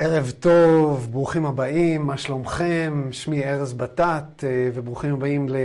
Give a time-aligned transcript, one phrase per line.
[0.00, 3.08] ערב טוב, ברוכים הבאים, מה שלומכם?
[3.10, 4.44] שמי ארז בטט,
[4.74, 5.56] וברוכים הבאים ל,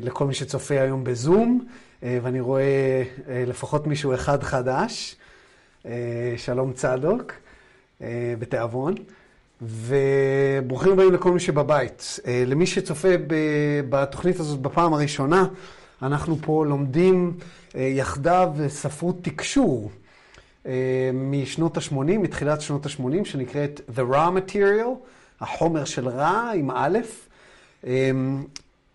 [0.00, 1.66] לכל מי שצופה היום בזום,
[2.02, 5.16] ואני רואה לפחות מישהו אחד חדש,
[6.36, 7.32] שלום צדוק,
[8.38, 8.94] בתיאבון,
[9.62, 12.20] וברוכים הבאים לכל מי שבבית.
[12.46, 13.08] למי שצופה
[13.88, 15.46] בתוכנית הזאת בפעם הראשונה,
[16.02, 17.36] אנחנו פה לומדים
[17.74, 19.90] יחדיו ספרות תקשור.
[21.14, 24.88] משנות ה-80, מתחילת שנות ה-80, שנקראת The Raw Material,
[25.40, 26.98] החומר של רע עם א',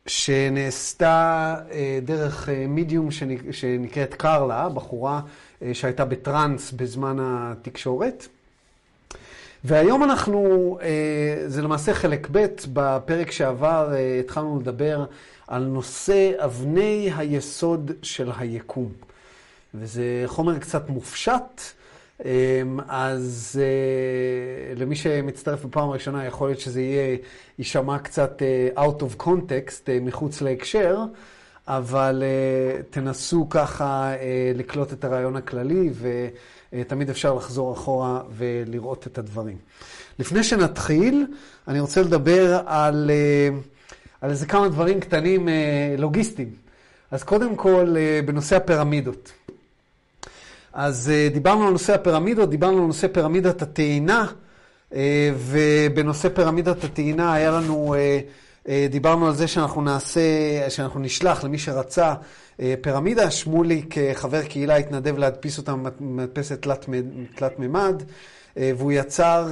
[0.07, 1.55] שנעשתה
[2.03, 3.09] דרך מידיום
[3.51, 5.21] שנקראת קרלה, בחורה
[5.73, 8.27] שהייתה בטראנס בזמן התקשורת.
[9.63, 10.77] והיום אנחנו,
[11.47, 15.05] זה למעשה חלק ב', בפרק שעבר התחלנו לדבר
[15.47, 18.91] על נושא אבני היסוד של היקום.
[19.73, 21.61] וזה חומר קצת מופשט,
[22.87, 23.59] אז
[24.75, 27.17] למי שמצטרף בפעם הראשונה, יכול להיות שזה יהיה,
[27.59, 28.41] יישמע קצת
[28.75, 30.99] out of context, מחוץ להקשר,
[31.67, 32.23] אבל
[32.89, 34.13] תנסו ככה
[34.55, 35.89] לקלוט את הרעיון הכללי,
[36.73, 39.57] ותמיד אפשר לחזור אחורה ולראות את הדברים.
[40.19, 41.25] לפני שנתחיל,
[41.67, 43.11] אני רוצה לדבר על,
[44.21, 45.49] על איזה כמה דברים קטנים
[45.97, 46.51] לוגיסטיים.
[47.11, 49.31] אז קודם כל, בנושא הפירמידות.
[50.73, 54.27] אז דיברנו על נושא הפירמידות, דיברנו על נושא פירמידת הטעינה,
[55.37, 57.95] ובנושא פירמידת הטעינה היה לנו,
[58.89, 60.21] דיברנו על זה שאנחנו נעשה,
[60.69, 62.13] שאנחנו נשלח למי שרצה
[62.81, 63.31] פירמידה.
[63.31, 66.67] שמוליק, חבר קהילה, התנדב להדפיס אותה מדפסת
[67.35, 68.03] תלת מימד,
[68.57, 69.47] והוא יצר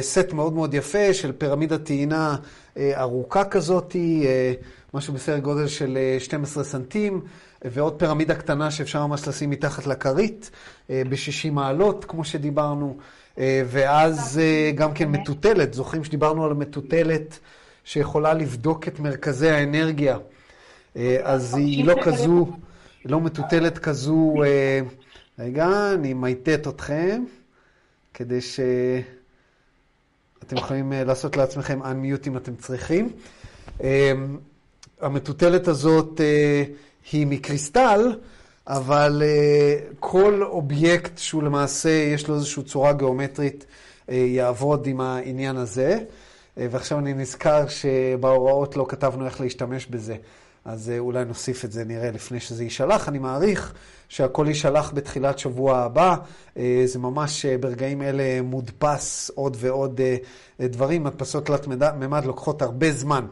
[0.00, 2.36] סט מאוד מאוד יפה של פירמידת טעינה
[2.78, 3.96] ארוכה כזאת,
[4.94, 7.20] משהו בסדר גודל של 12 סנטים.
[7.64, 10.50] ועוד פירמידה קטנה שאפשר ממש לשים מתחת לכרית,
[10.88, 12.96] ב-60 מעלות, כמו שדיברנו,
[13.38, 14.40] ואז
[14.74, 17.38] גם כן מטוטלת, זוכרים שדיברנו על מטוטלת
[17.84, 20.18] שיכולה לבדוק את מרכזי האנרגיה,
[21.22, 22.46] אז היא לא כזו,
[23.04, 24.34] לא מטוטלת כזו,
[25.38, 27.24] רגע, אני מייטט אתכם,
[28.14, 28.66] כדי שאתם
[30.56, 33.12] יכולים לעשות לעצמכם unmute אם אתם צריכים.
[35.00, 36.20] המטוטלת הזאת
[37.12, 38.12] היא מקריסטל,
[38.66, 45.56] אבל uh, כל אובייקט שהוא למעשה, יש לו איזושהי צורה גיאומטרית, uh, יעבוד עם העניין
[45.56, 45.98] הזה.
[45.98, 50.16] Uh, ועכשיו אני נזכר שבהוראות לא כתבנו איך להשתמש בזה.
[50.64, 53.08] אז אולי נוסיף את זה, נראה, לפני שזה יישלח.
[53.08, 53.74] אני מעריך
[54.08, 56.16] שהכל יישלח בתחילת שבוע הבא.
[56.84, 60.00] זה ממש ברגעים אלה מודפס עוד ועוד
[60.60, 61.06] דברים.
[61.06, 61.66] הדפסות תלת
[61.98, 63.26] מימד לוקחות הרבה זמן.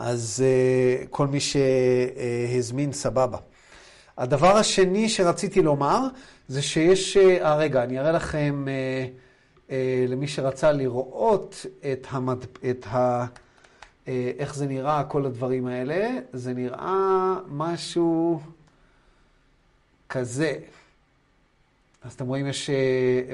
[0.00, 3.38] אז uh, כל מי שהזמין, סבבה.
[4.18, 6.06] הדבר השני שרציתי לומר,
[6.48, 7.16] זה שיש...
[7.16, 8.70] אה, רגע, אני אראה לכם, uh,
[9.68, 9.72] uh,
[10.08, 12.44] למי שרצה לראות את, המד...
[12.86, 13.24] ה...
[13.24, 13.28] uh,
[14.38, 16.08] איך זה נראה, כל הדברים האלה.
[16.32, 18.40] זה נראה משהו
[20.08, 20.52] כזה.
[22.02, 22.72] אז אתם רואים, יש uh,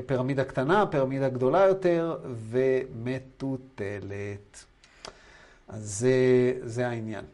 [0.06, 2.16] פירמידה קטנה, פירמידה גדולה יותר,
[2.50, 4.06] ומטוטלת.
[5.68, 6.12] אז זה,
[6.64, 7.24] זה העניין.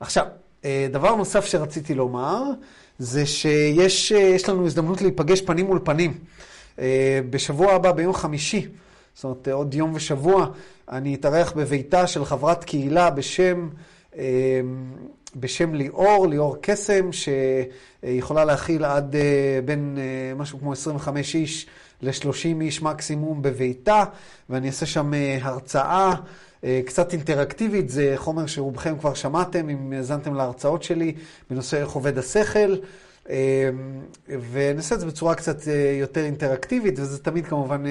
[0.00, 0.26] עכשיו,
[0.90, 2.42] דבר נוסף שרציתי לומר,
[2.98, 6.18] זה שיש לנו הזדמנות להיפגש פנים מול פנים.
[7.30, 8.68] בשבוע הבא, ביום חמישי,
[9.14, 10.46] זאת אומרת, עוד יום ושבוע,
[10.88, 13.68] אני אתארח בביתה של חברת קהילה בשם,
[15.36, 19.16] בשם ליאור, ליאור קסם, שיכולה להכיל עד
[19.64, 19.98] בין
[20.36, 21.66] משהו כמו 25 איש
[22.02, 24.04] ל-30 איש מקסימום בביתה,
[24.50, 26.14] ואני אעשה שם הרצאה.
[26.86, 31.14] קצת אינטראקטיבית, זה חומר שרובכם כבר שמעתם, אם האזנתם להרצאות שלי
[31.50, 32.76] בנושא איך עובד השכל,
[34.52, 35.56] ונעשה את זה בצורה קצת
[36.00, 37.82] יותר אינטראקטיבית, וזה תמיד כמובן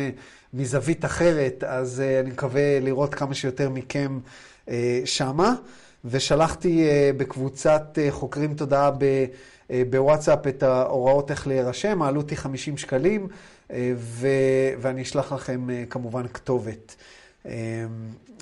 [0.53, 4.19] מזווית אחרת, אז אני מקווה לראות כמה שיותר מכם
[5.05, 5.55] שמה.
[6.05, 6.87] ושלחתי
[7.17, 8.91] בקבוצת חוקרים תודעה
[9.90, 13.28] בוואטסאפ את ההוראות איך להירשם, העלות היא 50 שקלים,
[14.79, 16.96] ואני אשלח לכם כמובן כתובת.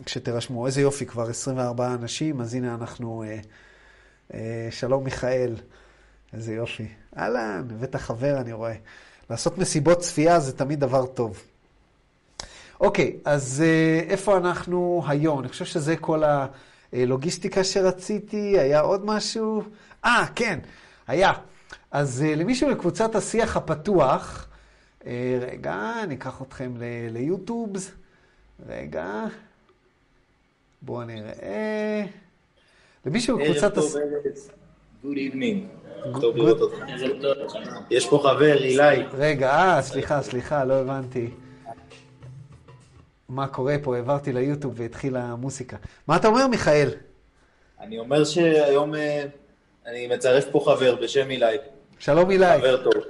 [0.06, 3.40] כשתרשמו, איזה יופי, כבר 24 אנשים, אז הנה אנחנו, אה,
[4.34, 5.56] אה, שלום מיכאל,
[6.34, 6.88] איזה יופי.
[7.18, 8.76] אהלן, הבאת חבר, אני רואה.
[9.30, 11.42] לעשות מסיבות צפייה זה תמיד דבר טוב.
[12.82, 15.40] אוקיי, אז אה, איפה אנחנו היום?
[15.40, 16.24] אני חושב שזה כל
[16.94, 19.64] הלוגיסטיקה שרציתי, היה עוד משהו?
[20.06, 20.60] אה, כן,
[21.08, 21.32] היה.
[21.92, 24.48] אז למישהו לקבוצת השיח הפתוח,
[25.42, 26.74] רגע, אני אקח אתכם
[27.12, 27.92] ליוטיובס.
[28.68, 29.26] רגע.
[30.82, 32.06] בואו נראה.
[33.06, 33.64] למישהו בקבוצת...
[33.64, 33.96] ערב טוב,
[34.26, 34.52] ארז.
[35.04, 35.80] Good evening.
[36.22, 36.78] טוב לראות אותך.
[37.92, 39.04] יש פה חבר, אילי.
[39.14, 41.30] רגע, אה, סליחה, סליחה, לא הבנתי.
[43.30, 43.96] מה קורה פה?
[43.96, 45.78] העברתי ליוטיוב והתחילה המוסיקה.
[46.08, 46.90] מה אתה אומר, מיכאל?
[47.80, 49.26] אני אומר שהיום אה,
[49.86, 51.46] אני מצרף פה חבר בשם אילי.
[52.00, 52.58] שלום אילי.
[52.58, 53.04] חבר טוב.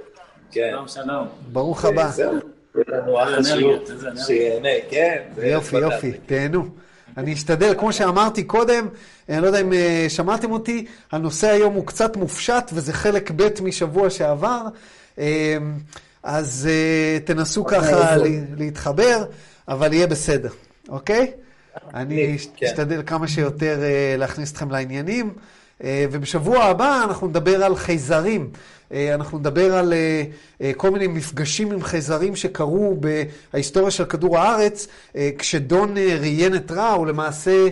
[0.50, 0.68] כן.
[0.70, 1.28] שלום, שלום.
[1.52, 2.02] ברוך הבא.
[2.02, 2.38] אה, זהו,
[2.74, 3.78] לנו אחלה שיעור.
[4.26, 5.22] שיהנה, כן.
[5.42, 6.68] יופי, יופי, תהנו.
[7.16, 8.88] אני אשתדל, כמו שאמרתי קודם,
[9.28, 13.48] אני לא יודע אם אה, שמעתם אותי, הנושא היום הוא קצת מופשט, וזה חלק ב'
[13.62, 14.62] משבוע שעבר,
[15.18, 15.56] אה,
[16.22, 18.16] אז אה, תנסו ככה
[18.56, 19.24] להתחבר,
[19.68, 20.50] אבל יהיה בסדר,
[20.88, 21.32] אוקיי?
[21.94, 22.66] אני כן.
[22.66, 23.80] אשתדל כמה שיותר
[24.18, 25.34] להכניס אתכם לעניינים.
[25.84, 28.50] ובשבוע הבא אנחנו נדבר על חייזרים.
[28.92, 30.22] אה, אנחנו נדבר על אה,
[30.60, 33.00] אה, כל מיני מפגשים עם חייזרים שקרו
[33.52, 34.88] בהיסטוריה של כדור הארץ,
[35.38, 37.68] כשדון ראיין את הוא למעשה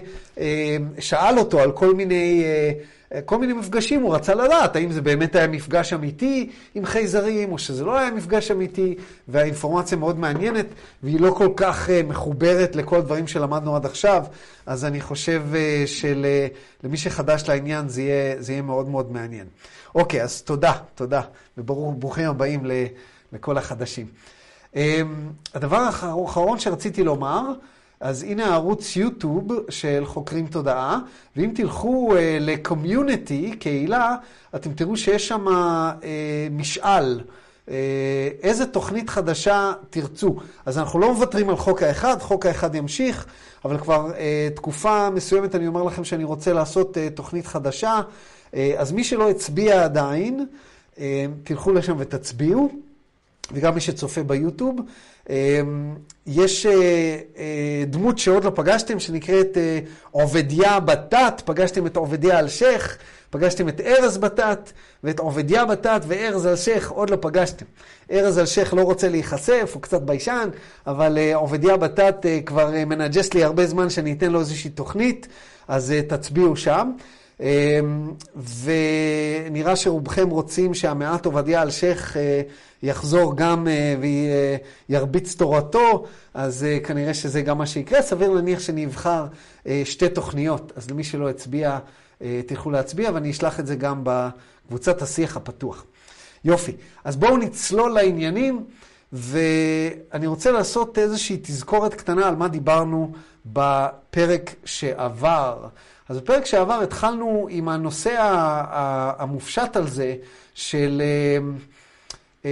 [0.99, 2.45] שאל אותו על כל מיני...
[3.25, 7.59] כל מיני מפגשים, הוא רצה לדעת האם זה באמת היה מפגש אמיתי עם חייזרים, או
[7.59, 8.95] שזה לא היה מפגש אמיתי,
[9.29, 10.67] והאינפורמציה מאוד מעניינת,
[11.03, 14.25] והיא לא כל כך מחוברת לכל הדברים שלמדנו עד עכשיו,
[14.67, 15.43] אז אני חושב
[15.87, 19.47] שלמי שחדש לעניין זה יהיה, זה יהיה מאוד מאוד מעניין.
[19.95, 21.21] אוקיי, אז תודה, תודה,
[21.59, 22.67] וברוכים הבאים
[23.33, 24.07] לכל החדשים.
[24.77, 27.43] אמ, הדבר האחרון שרציתי לומר,
[28.01, 30.99] אז הנה הערוץ יוטיוב של חוקרים תודעה,
[31.37, 34.17] ואם תלכו uh, לקומיוניטי, קהילה,
[34.55, 36.03] אתם תראו שיש שם uh,
[36.51, 37.21] משאל.
[37.21, 37.71] Uh,
[38.43, 40.37] איזה תוכנית חדשה תרצו.
[40.67, 43.27] אז אנחנו לא מוותרים על חוק האחד, חוק האחד ימשיך,
[43.65, 48.01] אבל כבר uh, תקופה מסוימת אני אומר לכם שאני רוצה לעשות uh, תוכנית חדשה.
[48.55, 50.47] אה, אז מי שלא הצביע עדיין,
[50.99, 52.71] אה, תלכו לשם ותצביעו,
[53.53, 54.81] וגם מי שצופה ביוטיוב.
[55.31, 55.61] אה,
[56.27, 56.67] יש
[57.87, 59.57] דמות שעוד לא פגשתם, שנקראת
[60.11, 62.99] עובדיה בתת, פגשתם את עובדיה אלשיך,
[63.31, 64.73] פגשתם את ארז בתת,
[65.05, 67.67] ואת עובדיה בתת וארז אלשיך עוד לא פגשתם.
[68.13, 70.49] ארז אלשיך לא רוצה להיחשף, הוא קצת ביישן,
[70.87, 75.29] אבל עובדיה בתת כבר מנג'ס לי הרבה זמן שאני אתן לו איזושהי תוכנית,
[75.69, 76.91] אז תצביעו שם.
[77.41, 78.13] אמ,
[78.65, 82.43] ונראה שרובכם רוצים שהמעט עובדיה אלשיך אה,
[82.83, 83.95] יחזור גם אה,
[84.89, 86.05] וירביץ תורתו,
[86.35, 88.03] אז אה, כנראה שזה גם מה שיקרה.
[88.03, 89.27] סביר להניח שאני אבחר
[89.85, 91.79] שתי תוכניות, אז למי שלא הצביע,
[92.47, 95.85] תלכו להצביע, ואני אשלח את זה גם בקבוצת השיח הפתוח.
[96.45, 96.73] יופי,
[97.05, 98.65] אז בואו נצלול לעניינים,
[99.13, 103.13] ואני רוצה לעשות איזושהי תזכורת קטנה על מה דיברנו
[103.47, 105.69] בפרק שעבר.
[106.09, 108.15] אז בפרק שעבר התחלנו עם הנושא
[109.19, 110.17] המופשט על זה
[110.55, 111.39] של, אה,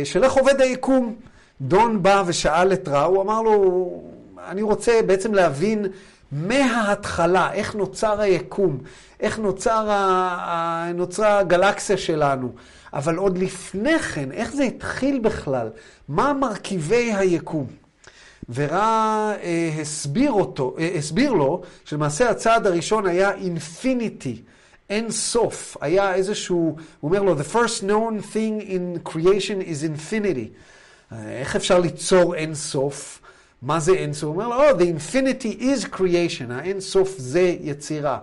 [0.05, 1.17] של איך עובד היקום.
[1.61, 4.03] דון בא ושאל את רע, הוא אמר לו,
[4.49, 5.87] אני רוצה בעצם להבין
[6.33, 8.79] מההתחלה, איך נוצר היקום,
[9.21, 10.93] איך נוצר ה...
[10.95, 12.53] נוצרה הגלקסיה שלנו.
[12.93, 15.69] אבל עוד לפני כן, איך זה התחיל בכלל?
[16.09, 17.67] מה מרכיבי היקום?
[18.55, 20.35] ורע אה, הסביר,
[20.79, 24.43] אה, הסביר לו שלמעשה הצעד הראשון היה אינפיניטי,
[24.91, 25.77] אין סוף.
[25.81, 30.49] היה איזשהו, הוא אומר לו, the first known thing in creation is infinity.
[31.13, 33.21] אה, איך אפשר ליצור אין סוף?
[33.63, 34.25] מה זה אין סוף?
[34.25, 38.19] הוא אומר לו, oh, the infinity is creation, האין סוף זה יצירה.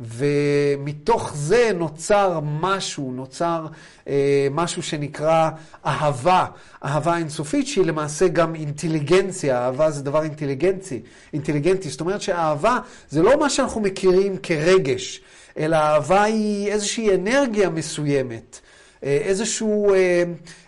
[0.00, 3.66] ומתוך זה נוצר משהו, נוצר
[4.08, 5.50] אה, משהו שנקרא
[5.86, 6.46] אהבה,
[6.84, 11.02] אהבה אינסופית שהיא למעשה גם אינטליגנציה, אהבה זה דבר אינטליגנצי,
[11.32, 12.78] אינטליגנטי, זאת אומרת שאהבה
[13.10, 15.20] זה לא מה שאנחנו מכירים כרגש,
[15.58, 18.60] אלא אהבה היא איזושהי אנרגיה מסוימת.
[19.04, 20.22] אה, איזשהו, אה,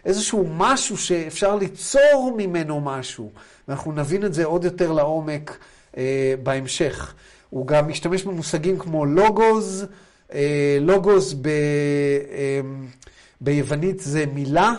[0.05, 3.31] איזשהו משהו שאפשר ליצור ממנו משהו,
[3.69, 5.59] ואנחנו נבין את זה עוד יותר לעומק
[5.97, 7.15] אה, בהמשך.
[7.51, 9.87] הוא גם משתמש במושגים כמו לוגוז,
[10.35, 12.61] אה, לוגוז ב, אה,
[13.41, 14.73] ביוונית זה מילה,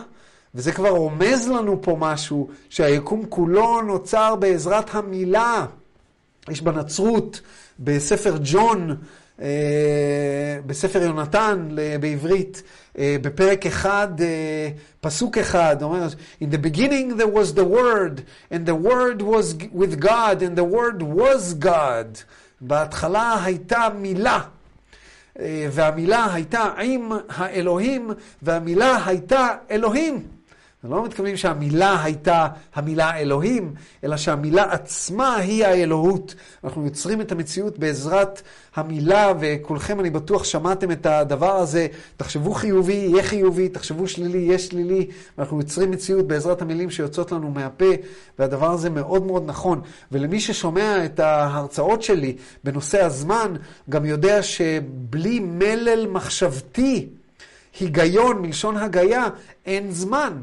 [0.56, 5.66] וזה כבר רומז לנו פה משהו, שהיקום כולו נוצר בעזרת המילה.
[6.50, 7.42] יש בנצרות,
[7.80, 8.96] בספר ג'ון,
[10.66, 12.64] בספר יונתן בעברית,
[12.98, 14.08] בפרק אחד,
[15.02, 16.08] פסוק אחד, אומר,
[16.42, 18.22] In the beginning there was the word,
[18.52, 22.24] and the word was with God, and the word was God.
[22.62, 24.40] בהתחלה הייתה מילה,
[25.40, 28.12] אה, והמילה הייתה עם האלוהים,
[28.42, 30.28] והמילה הייתה אלוהים.
[30.90, 33.74] לא מתכוונים שהמילה הייתה המילה אלוהים,
[34.04, 36.36] אלא שהמילה עצמה היא האלוהות.
[36.64, 38.42] אנחנו יוצרים את המציאות בעזרת
[38.76, 41.88] המילה, וכולכם, אני בטוח, שמעתם את הדבר הזה.
[42.18, 45.08] תחשבו חיובי, יהיה חיובי, תחשבו שלילי, יהיה שלילי.
[45.38, 47.92] ואנחנו יוצרים מציאות בעזרת המילים שיוצאות לנו מהפה,
[48.40, 49.82] והדבר הזה מאוד מאוד נכון.
[50.12, 53.54] ולמי ששומע את ההרצאות שלי בנושא הזמן,
[53.90, 57.08] גם יודע שבלי מלל מחשבתי,
[57.80, 59.28] היגיון, מלשון הגיה,
[59.66, 60.34] אין זמן.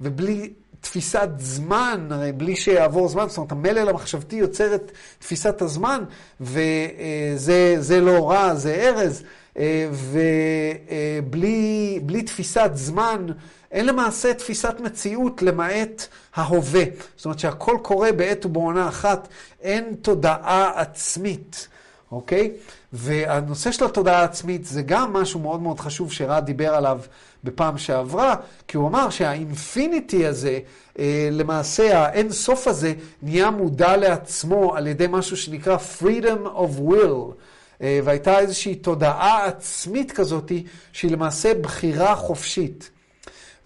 [0.00, 6.04] ובלי תפיסת זמן, הרי בלי שיעבור זמן, זאת אומרת, המלל המחשבתי יוצר את תפיסת הזמן,
[6.40, 9.22] וזה לא רע, זה ארז,
[11.22, 13.26] ובלי תפיסת זמן,
[13.72, 16.84] אין למעשה תפיסת מציאות למעט ההווה.
[17.16, 19.28] זאת אומרת שהכל קורה בעת ובעונה אחת,
[19.60, 21.68] אין תודעה עצמית,
[22.12, 22.52] אוקיי?
[22.92, 27.00] והנושא של התודעה העצמית זה גם משהו מאוד מאוד חשוב שרד דיבר עליו
[27.46, 28.34] בפעם שעברה,
[28.68, 30.58] כי הוא אמר שהאינפיניטי הזה,
[30.98, 37.34] אה, למעשה האין סוף הזה, נהיה מודע לעצמו על ידי משהו שנקרא freedom of will.
[37.82, 40.52] אה, והייתה איזושהי תודעה עצמית כזאת,
[40.92, 42.90] שהיא למעשה בחירה חופשית.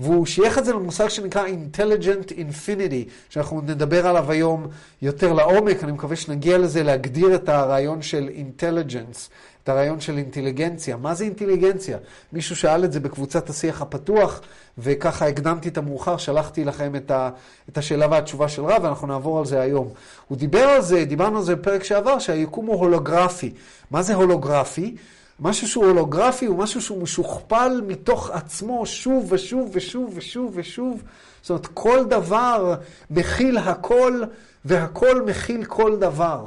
[0.01, 4.67] והוא שייך את זה למושג שנקרא Intelligent Infinity, שאנחנו נדבר עליו היום
[5.03, 9.19] יותר לעומק, אני מקווה שנגיע לזה, להגדיר את הרעיון של Intelligence,
[9.65, 10.97] את הרעיון של אינטליגנציה.
[10.97, 11.99] מה זה אינטליגנציה?
[12.33, 14.41] מישהו שאל את זה בקבוצת השיח הפתוח,
[14.79, 17.31] וככה הקדמתי את המאוחר, שלחתי לכם את, ה,
[17.69, 19.89] את השאלה והתשובה של רב, ואנחנו נעבור על זה היום.
[20.29, 23.53] הוא דיבר על זה, דיברנו על זה בפרק שעבר, שהיקום הוא הולוגרפי.
[23.91, 24.97] מה זה הולוגרפי?
[25.41, 31.03] משהו שהוא הולוגרפי הוא משהו שהוא משוכפל מתוך עצמו שוב ושוב ושוב ושוב ושוב.
[31.43, 32.75] זאת אומרת, כל דבר
[33.11, 34.23] מכיל הכל,
[34.65, 36.47] והכל מכיל כל דבר.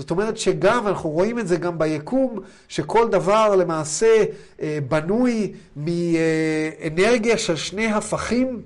[0.00, 2.38] זאת אומרת שגם, אנחנו רואים את זה גם ביקום,
[2.68, 4.24] שכל דבר למעשה
[4.62, 8.62] אה, בנוי מאנרגיה של שני הפכים.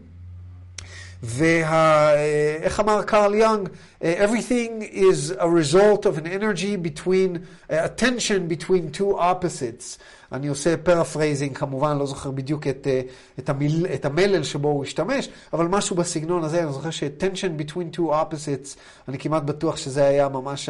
[1.22, 3.68] ואיך אמר קרל יונג?
[4.02, 9.98] Everything is a result of an energy between, a tension between two opposites.
[10.34, 13.00] אני עושה paraphrasing כמובן, לא זוכר בדיוק את, אה,
[13.38, 17.96] את, המיל, את המלל שבו הוא השתמש, אבל משהו בסגנון הזה, אני זוכר ש-tension between
[17.96, 20.68] two opposites, אני כמעט בטוח שזה היה ממש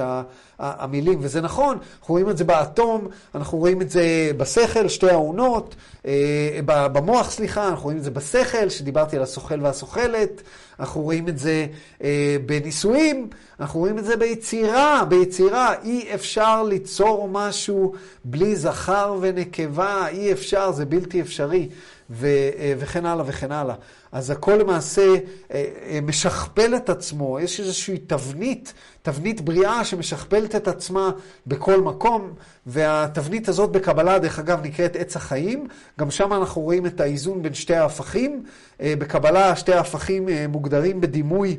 [0.58, 5.74] המילים, וזה נכון, אנחנו רואים את זה באטום, אנחנו רואים את זה בשכל, שתי האונות,
[6.06, 10.42] אה, במוח, סליחה, אנחנו רואים את זה בשכל, שדיברתי על הסוכל והסוכלת,
[10.80, 11.66] אנחנו רואים את זה
[12.02, 13.28] אה, בניסויים,
[13.60, 15.74] אנחנו רואים את זה ביצירה, ביצירה.
[15.82, 17.92] אי אפשר ליצור משהו
[18.24, 21.68] בלי זכר ונקבה, אי אפשר, זה בלתי אפשרי,
[22.10, 23.74] ו, אה, וכן הלאה וכן הלאה.
[24.12, 25.16] אז הכל למעשה אה,
[25.50, 31.10] אה, משכפל את עצמו, יש איזושהי תבנית, תבנית בריאה שמשכפלת את עצמה
[31.46, 32.32] בכל מקום,
[32.66, 35.66] והתבנית הזאת בקבלה, דרך אגב, נקראת עץ החיים.
[36.00, 38.44] גם שם אנחנו רואים את האיזון בין שתי ההפכים.
[38.80, 41.56] בקבלה שתי ההפכים מוגדרים בדימוי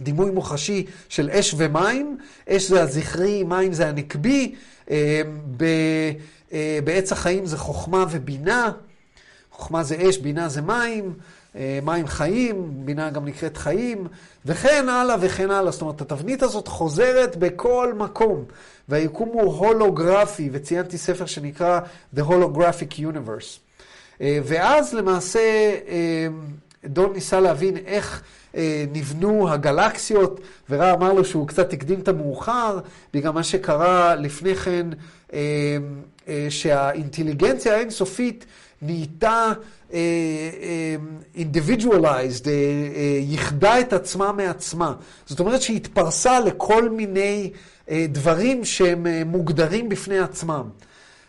[0.00, 4.54] דימוי מוחשי של אש ומים, אש זה הזכרי, מים זה הנקבי,
[6.84, 8.70] בעץ החיים זה חוכמה ובינה,
[9.50, 11.14] חוכמה זה אש, בינה זה מים,
[11.56, 14.06] אה, מים חיים, בינה גם נקראת חיים,
[14.46, 15.72] וכן הלאה וכן הלאה.
[15.72, 18.44] זאת אומרת, התבנית הזאת חוזרת בכל מקום,
[18.88, 21.80] והיקום הוא הולוגרפי, וציינתי ספר שנקרא
[22.16, 23.58] The Holographic Universe.
[24.20, 25.40] אה, ואז למעשה
[25.88, 26.26] אה,
[26.84, 28.22] דון ניסה להבין איך
[28.92, 30.40] נבנו הגלקסיות,
[30.70, 32.78] ורע אמר לו שהוא קצת הקדים את המאוחר,
[33.14, 34.86] בגלל מה שקרה לפני כן,
[36.48, 38.46] שהאינטליגנציה האינסופית
[38.82, 39.52] נהייתה
[39.90, 39.94] uh,
[43.20, 44.94] ייחדה את עצמה מעצמה.
[45.26, 47.50] זאת אומרת שהיא התפרסה לכל מיני
[47.92, 50.68] דברים שהם מוגדרים בפני עצמם.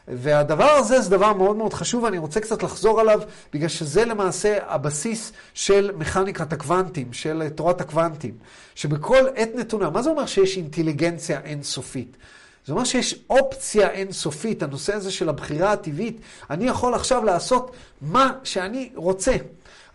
[0.10, 3.22] והדבר הזה זה דבר מאוד מאוד חשוב, ואני רוצה קצת לחזור עליו,
[3.54, 8.34] בגלל שזה למעשה הבסיס של מכניקת הקוונטים, של תורת הקוונטים.
[8.76, 12.18] שבכל עת נתונה, מה זה אומר שיש אינטליגנציה אינסופית?
[12.66, 16.22] זה אומר שיש אופציה אינסופית, הנושא הזה של הבחירה הטבעית.
[16.50, 19.36] אני יכול עכשיו לעשות מה שאני רוצה.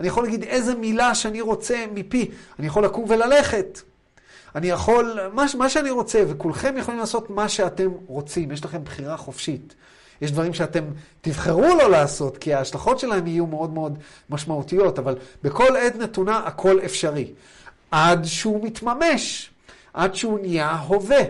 [0.00, 2.30] אני יכול להגיד איזה מילה שאני רוצה מפי.
[2.59, 3.80] אני יכול לקום וללכת.
[4.54, 8.52] אני יכול, מה, מה שאני רוצה, וכולכם יכולים לעשות מה שאתם רוצים.
[8.52, 9.75] יש לכם בחירה חופשית.
[10.21, 10.85] יש דברים שאתם
[11.21, 13.99] תבחרו לא לעשות, כי ההשלכות שלהם יהיו מאוד מאוד
[14.30, 17.33] משמעותיות, אבל בכל עת נתונה הכל אפשרי.
[17.90, 19.50] עד שהוא מתממש,
[19.94, 21.23] עד שהוא נהיה הווה.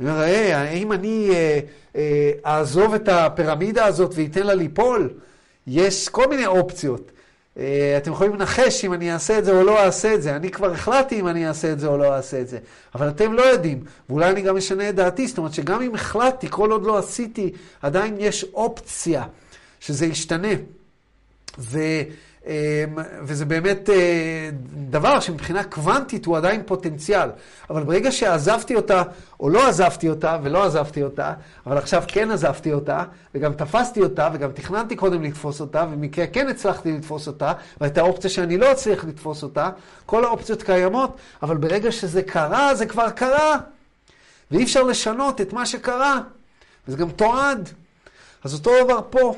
[0.00, 1.60] היי, האם אני אה,
[1.96, 5.10] אה, אעזוב את הפירמידה הזאת ואתן לה ליפול?
[5.66, 7.12] יש כל מיני אופציות.
[7.60, 10.36] אה, אתם יכולים לנחש אם אני אעשה את זה או לא אעשה את זה.
[10.36, 12.58] אני כבר החלטתי אם אני אעשה את זה או לא אעשה את זה.
[12.94, 15.26] אבל אתם לא יודעים, ואולי אני גם אשנה את דעתי.
[15.26, 17.52] זאת אומרת שגם אם החלטתי, כל עוד לא עשיתי,
[17.82, 19.24] עדיין יש אופציה
[19.80, 20.52] שזה ישתנה.
[21.58, 21.78] ו...
[22.46, 22.52] אמ,
[23.22, 24.50] וזה באמת אה,
[24.90, 27.28] דבר שמבחינה קוונטית הוא עדיין פוטנציאל.
[27.70, 29.02] אבל ברגע שעזבתי אותה,
[29.40, 31.32] או לא עזבתי אותה, ולא עזבתי אותה,
[31.66, 33.04] אבל עכשיו כן עזבתי אותה,
[33.34, 38.30] וגם תפסתי אותה, וגם תכננתי קודם לתפוס אותה, ובמקרה כן הצלחתי לתפוס אותה, והייתה אופציה
[38.30, 39.70] שאני לא אצליח לתפוס אותה,
[40.06, 43.56] כל האופציות קיימות, אבל ברגע שזה קרה, זה כבר קרה.
[44.50, 46.20] ואי אפשר לשנות את מה שקרה,
[46.88, 47.68] וזה גם תועד.
[48.44, 49.34] אז אותו דבר פה.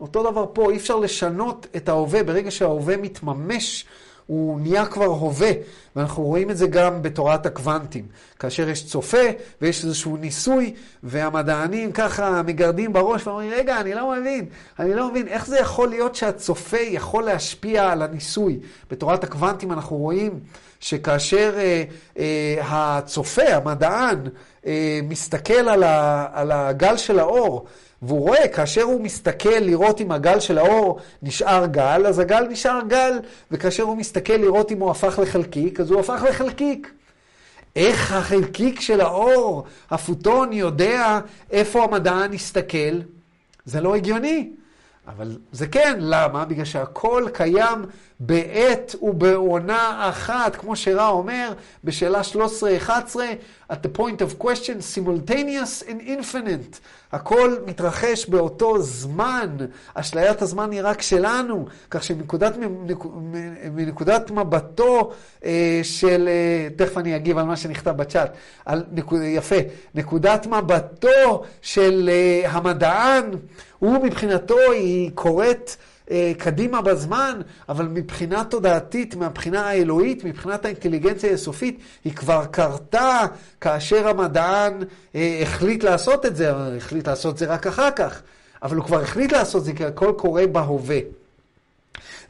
[0.00, 2.22] אותו דבר פה, אי אפשר לשנות את ההווה.
[2.22, 3.84] ברגע שההווה מתממש,
[4.30, 5.50] הוא נהיה כבר הווה,
[5.96, 8.06] ואנחנו רואים את זה גם בתורת הקוונטים.
[8.38, 9.26] כאשר יש צופה
[9.62, 14.46] ויש איזשהו ניסוי, והמדענים ככה מגרדים בראש ואומרים, רגע, אני לא מבין,
[14.78, 18.60] אני לא מבין, איך זה יכול להיות שהצופה יכול להשפיע על הניסוי?
[18.90, 20.40] בתורת הקוונטים אנחנו רואים
[20.80, 21.84] שכאשר אה,
[22.18, 22.58] אה,
[22.98, 24.18] הצופה, המדען,
[24.66, 27.66] אה, מסתכל על, ה, על הגל של האור,
[28.02, 32.80] והוא רואה, כאשר הוא מסתכל לראות אם הגל של האור נשאר גל, אז הגל נשאר
[32.88, 33.18] גל,
[33.50, 36.92] וכאשר הוא מסתכל לראות אם הוא הפך לחלקיק, אז הוא הפך לחלקיק.
[37.76, 43.00] איך החלקיק של האור, הפוטון, יודע איפה המדען יסתכל?
[43.64, 44.50] זה לא הגיוני.
[45.08, 46.44] אבל זה כן, למה?
[46.44, 47.86] בגלל שהכל קיים
[48.20, 51.52] בעת ובעונה אחת, כמו שרע אומר
[51.84, 52.20] בשאלה
[52.86, 52.88] 13-11,
[53.72, 56.78] at the point of question, simultaneous and infinite.
[57.12, 59.56] הכל מתרחש באותו זמן,
[59.94, 62.54] אשליית הזמן היא רק שלנו, כך שמנקודת
[63.72, 65.10] מנקודת מבטו
[65.44, 68.34] אה, של, אה, תכף אני אגיב על מה שנכתב בצ'אט,
[68.64, 68.84] על,
[69.22, 69.56] יפה,
[69.94, 73.30] נקודת מבטו של אה, המדען,
[73.78, 75.76] הוא מבחינתו, היא קוראת
[76.10, 83.26] אה, קדימה בזמן, אבל מבחינה תודעתית, מהבחינה האלוהית, מבחינת האינטליגנציה הסופית, היא כבר קרתה
[83.60, 84.82] כאשר המדען
[85.14, 88.22] אה, החליט לעשות את זה, החליט לעשות זה רק אחר כך,
[88.62, 90.98] אבל הוא כבר החליט לעשות זה כי הכל קורה בהווה.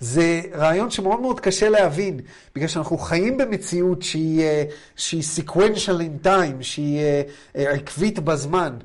[0.01, 2.21] זה רעיון שמאוד מאוד קשה להבין,
[2.55, 4.65] בגלל שאנחנו חיים במציאות שהיא, אה,
[4.97, 7.01] שהיא sequential in time, שהיא
[7.55, 8.77] עקבית בזמן.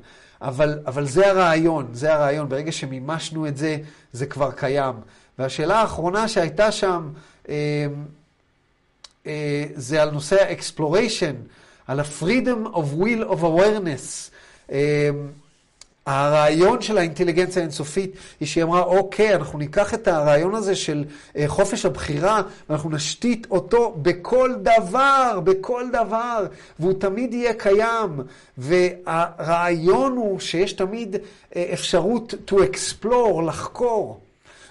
[0.42, 2.48] אבל, אבל זה הרעיון, זה הרעיון.
[2.48, 3.78] ברגע שמימשנו את זה,
[4.12, 4.94] זה כבר קיים.
[5.38, 7.08] והשאלה האחרונה שהייתה שם,
[7.48, 7.86] אה,
[9.26, 11.34] אה, זה על נושא ה-exploration,
[11.86, 14.30] על ה-freedom of will of awareness.
[14.72, 15.10] אה,
[16.06, 21.04] הרעיון של האינטליגנציה האינסופית היא שהיא אמרה, אוקיי, אנחנו ניקח את הרעיון הזה של
[21.36, 26.46] אה, חופש הבחירה ואנחנו נשתית אותו בכל דבר, בכל דבר,
[26.78, 28.20] והוא תמיד יהיה קיים.
[28.58, 31.16] והרעיון הוא שיש תמיד
[31.56, 34.20] אה, אפשרות to explore, לחקור.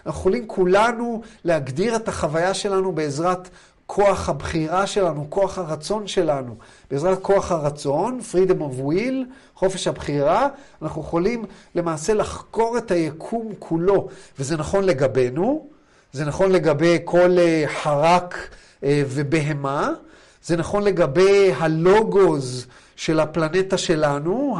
[0.05, 3.49] אנחנו יכולים כולנו להגדיר את החוויה שלנו בעזרת
[3.87, 6.55] כוח הבחירה שלנו, כוח הרצון שלנו.
[6.91, 10.47] בעזרת כוח הרצון, freedom of will, חופש הבחירה,
[10.81, 11.45] אנחנו יכולים
[11.75, 14.07] למעשה לחקור את היקום כולו.
[14.39, 15.67] וזה נכון לגבינו,
[16.13, 18.35] זה נכון לגבי כל אה, חרק
[18.83, 19.89] אה, ובהמה,
[20.43, 24.55] זה נכון לגבי הלוגוז של הפלנטה שלנו,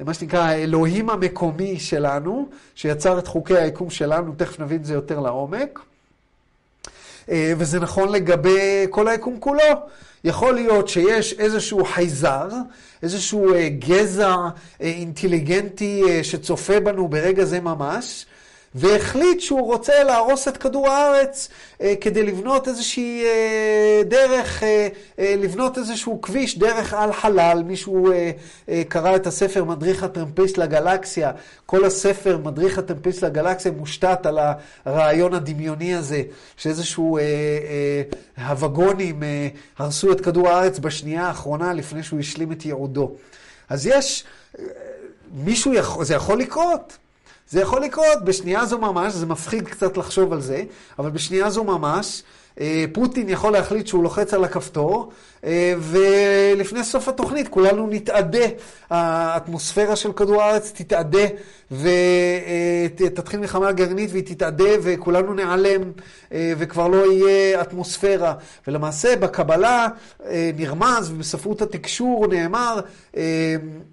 [0.00, 5.20] מה שנקרא האלוהים המקומי שלנו, שיצר את חוקי היקום שלנו, תכף נבין את זה יותר
[5.20, 5.80] לעומק.
[7.30, 9.62] אה, וזה נכון לגבי כל היקום כולו.
[10.24, 12.48] יכול להיות שיש איזשהו חייזר,
[13.02, 18.26] איזשהו אה, גזע אה, אינטליגנטי שצופה בנו ברגע זה ממש,
[18.74, 21.48] והחליט שהוא רוצה להרוס את כדור הארץ
[21.80, 27.62] אה, כדי לבנות איזושהי אה, דרך, אה, אה, לבנות איזשהו כביש, דרך על חלל.
[27.66, 28.30] מישהו אה,
[28.68, 31.32] אה, קרא את הספר מדריך הטרמפיסט לגלקסיה.
[31.66, 34.38] כל הספר מדריך הטרמפיסט לגלקסיה מושתת על
[34.84, 36.22] הרעיון הדמיוני הזה,
[36.56, 42.64] שאיזשהו אה, אה, הווגונים אה, הרסו את כדור הארץ בשנייה האחרונה לפני שהוא השלים את
[42.64, 43.12] ייעודו.
[43.68, 44.24] אז יש,
[44.58, 44.64] אה,
[45.34, 46.96] מישהו, יכול, זה יכול לקרות.
[47.50, 50.62] זה יכול לקרות בשנייה זו ממש, זה מפחיד קצת לחשוב על זה,
[50.98, 52.22] אבל בשנייה זו ממש,
[52.60, 55.12] אה, פוטין יכול להחליט שהוא לוחץ על הכפתור,
[55.44, 58.46] אה, ולפני סוף התוכנית כולנו נתאדה,
[58.90, 61.26] האטמוספירה של כדור הארץ תתאדה,
[61.70, 65.82] ותתחיל מלחמה גרעינית והיא תתאדה, וכולנו ניעלם,
[66.32, 68.34] אה, וכבר לא יהיה אטמוספירה.
[68.66, 69.88] ולמעשה בקבלה
[70.56, 72.80] נרמז, ובספרות התקשור נאמר,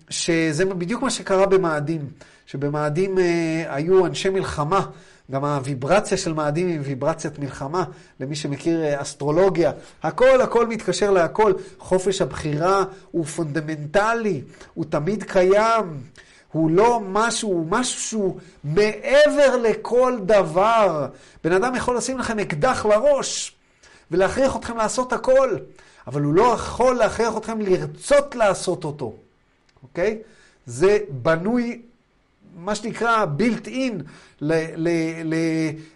[0.10, 2.02] שזה בדיוק מה שקרה במאדים.
[2.48, 4.86] שבמאדים אה, היו אנשי מלחמה.
[5.32, 7.84] גם הוויברציה של מאדים היא ויברציית מלחמה,
[8.20, 9.72] למי שמכיר אה, אסטרולוגיה.
[10.04, 11.54] הכל, הכל מתקשר להכל.
[11.80, 14.42] חופש הבחירה הוא פונדמנטלי,
[14.74, 16.02] הוא תמיד קיים.
[16.52, 21.08] הוא לא משהו, הוא משהו מעבר לכל דבר.
[21.44, 23.56] בן אדם יכול לשים לכם אקדח לראש
[24.12, 25.56] ולהכריח אתכם לעשות הכל,
[26.08, 29.14] אבל הוא לא יכול להכריח אתכם לרצות לעשות אותו,
[29.84, 30.18] אוקיי?
[30.66, 31.82] זה בנוי
[32.58, 34.04] מה שנקרא built in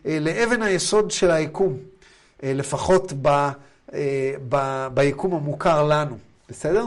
[0.05, 1.77] לאבן היסוד של היקום,
[2.43, 6.17] אה, לפחות ב, אה, ב, ביקום המוכר לנו,
[6.49, 6.85] בסדר?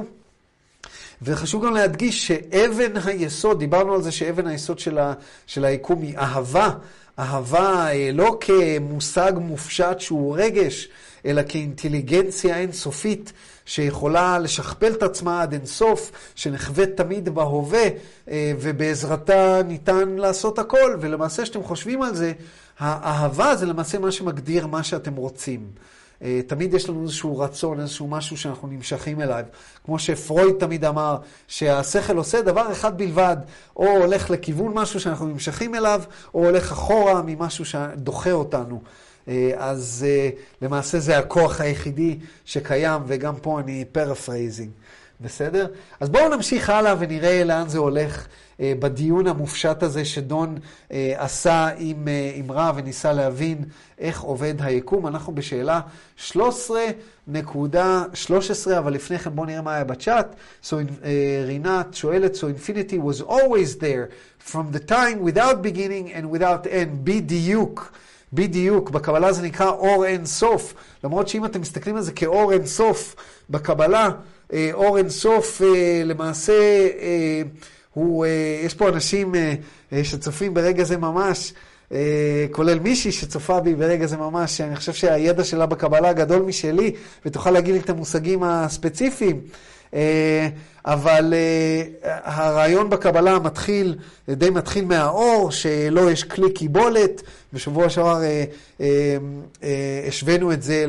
[1.22, 5.12] וחשוב גם להדגיש שאבן היסוד, דיברנו על זה שאבן היסוד של, ה,
[5.46, 6.70] של היקום היא אהבה,
[7.18, 10.88] אהבה אה, לא כמושג מופשט שהוא רגש,
[11.26, 13.32] אלא כאינטליגנציה אינסופית
[13.66, 17.84] שיכולה לשכפל את עצמה עד אינסוף, שנחווית תמיד בהווה,
[18.30, 20.96] אה, ובעזרתה ניתן לעשות הכל.
[21.00, 22.32] ולמעשה, כשאתם חושבים על זה,
[22.78, 25.70] האהבה זה למעשה מה שמגדיר מה שאתם רוצים.
[26.22, 29.44] אה, תמיד יש לנו איזשהו רצון, איזשהו משהו שאנחנו נמשכים אליו.
[29.84, 31.16] כמו שפרויד תמיד אמר,
[31.48, 33.36] שהשכל עושה דבר אחד בלבד,
[33.76, 36.02] או הולך לכיוון משהו שאנחנו נמשכים אליו,
[36.34, 38.82] או הולך אחורה ממשהו שדוחה אותנו.
[39.28, 40.28] אה, אז אה,
[40.62, 44.70] למעשה זה הכוח היחידי שקיים, וגם פה אני paraphrasing.
[45.20, 45.66] בסדר?
[46.00, 48.26] אז בואו נמשיך הלאה ונראה לאן זה הולך
[48.60, 50.58] אה, בדיון המופשט הזה שדון
[51.16, 53.64] עשה עם, עם רע וניסה להבין
[53.98, 55.06] איך עובד היקום.
[55.06, 55.80] אנחנו בשאלה
[56.32, 56.32] 13.13,
[58.78, 60.34] אבל לפני כן בואו נראה מה היה בצ'אט.
[60.64, 60.74] So,
[61.46, 64.08] רינת שואלת, So infinity was always there
[64.50, 67.92] from the time without beginning and without end, בדיוק.
[68.34, 70.74] בדיוק, בקבלה זה נקרא אור אין סוף.
[71.04, 73.16] למרות שאם אתם מסתכלים על זה כאור אין סוף
[73.50, 74.10] בקבלה,
[74.52, 76.52] אה, אור אין סוף אה, למעשה
[77.00, 77.42] אה,
[77.94, 78.26] הוא,
[78.64, 79.34] יש פה אנשים
[80.02, 81.52] שצופים ברגע זה ממש,
[82.50, 86.92] כולל מישהי שצופה בי ברגע זה ממש, שאני חושב שהידע שלה בקבלה גדול משלי,
[87.26, 89.40] ותוכל להגיד לי את המושגים הספציפיים.
[89.94, 90.48] אה,
[90.84, 97.22] אבל אה, הרעיון בקבלה מתחיל, די מתחיל מהאור, שלו יש כלי קיבולת.
[97.52, 98.20] בשבוע שעבר
[98.80, 99.16] אה,
[100.08, 100.86] השווינו את זה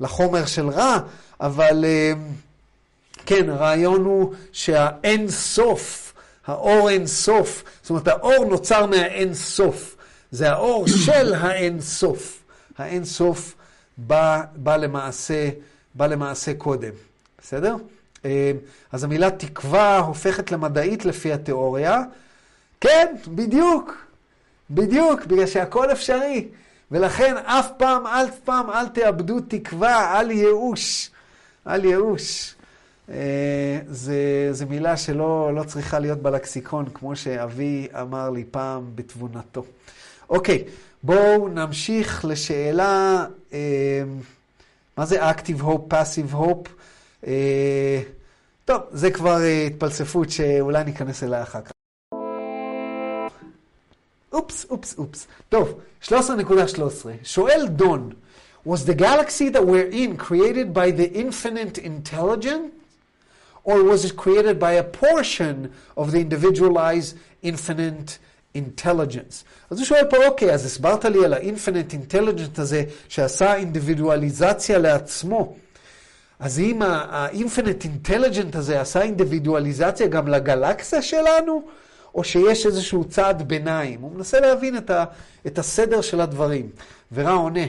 [0.00, 0.98] לחומר של רע,
[1.40, 1.84] אבל
[3.26, 6.12] כן, הרעיון הוא שהאין סוף,
[6.46, 9.96] האור אין סוף, זאת אומרת האור נוצר מהאין סוף.
[10.30, 12.42] זה האור של האין סוף.
[12.78, 13.54] האין סוף
[13.98, 15.48] בא, בא, למעשה,
[15.94, 16.92] בא למעשה קודם,
[17.42, 17.76] בסדר?
[18.24, 18.30] אמ,
[18.92, 22.02] אז המילה תקווה הופכת למדעית לפי התיאוריה.
[22.80, 24.06] כן, בדיוק,
[24.70, 26.48] בדיוק, בגלל שהכל אפשרי.
[26.90, 31.10] ולכן אף פעם, אף פעם אל תאבדו תקווה, אל ייאוש.
[31.66, 32.54] אל ייאוש.
[33.10, 33.80] אה,
[34.52, 39.64] זו מילה שלא לא צריכה להיות בלקסיקון, כמו שאבי אמר לי פעם בתבונתו.
[40.30, 40.64] אוקיי,
[41.02, 43.58] בואו נמשיך לשאלה, אמ,
[44.96, 46.68] מה זה Active Hope, Passive Hope?
[47.26, 48.02] אה,
[48.64, 51.72] טוב, זה כבר אה, התפלספות שאולי ניכנס אליה אחר כך.
[54.32, 55.26] אופס, אופס, אופס.
[55.48, 56.10] טוב, 13.13.
[57.22, 58.12] שואל דון,
[58.64, 62.70] was the galaxy that we're in created by the infinite intelligence?
[63.64, 68.18] Or was it created by a portion of the individualized infinite
[68.54, 69.44] intelligence?
[69.70, 75.56] אז הוא שואל פה, אוקיי, אז הסברת לי על ה-infinite intelligence הזה שעשה אינדיבידואליזציה לעצמו.
[76.42, 81.62] אז אם ה-infinite intelligent הזה עשה אינדיבידואליזציה גם לגלקסיה שלנו,
[82.14, 84.00] או שיש איזשהו צעד ביניים.
[84.00, 85.04] הוא מנסה להבין את, ה,
[85.46, 86.68] את הסדר של הדברים.
[87.12, 87.60] ורע עונה,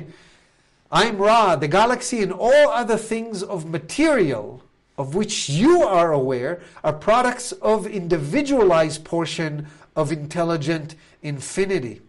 [0.93, 4.61] I'm Ra, the galaxy and all other things of material
[4.97, 12.01] of which you are aware are products of individualized portion of intelligent infinity.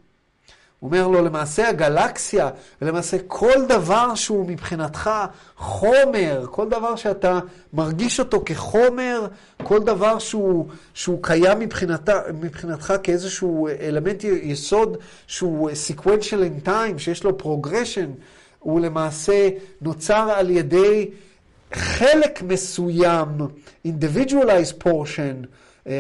[0.84, 2.50] אומר לו, למעשה הגלקסיה,
[2.82, 5.10] ולמעשה כל דבר שהוא מבחינתך
[5.56, 7.40] חומר, כל דבר שאתה
[7.72, 9.26] מרגיש אותו כחומר,
[9.62, 12.08] כל דבר שהוא, שהוא קיים מבחינת,
[12.40, 18.08] מבחינתך כאיזשהו אלמנט יסוד שהוא sequential in time, שיש לו progression,
[18.58, 19.48] הוא למעשה
[19.80, 21.10] נוצר על ידי
[21.72, 23.28] חלק מסוים,
[23.86, 25.46] individualized portion,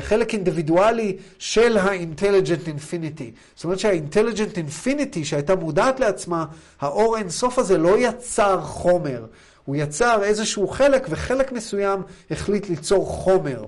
[0.00, 3.30] חלק אינדיבידואלי של ה-intelligent infinity.
[3.56, 6.44] זאת אומרת שה-intelligent infinity שהייתה מודעת לעצמה,
[6.80, 9.26] האור אינסוף הזה לא יצר חומר.
[9.64, 13.64] הוא יצר איזשהו חלק, וחלק מסוים החליט ליצור חומר.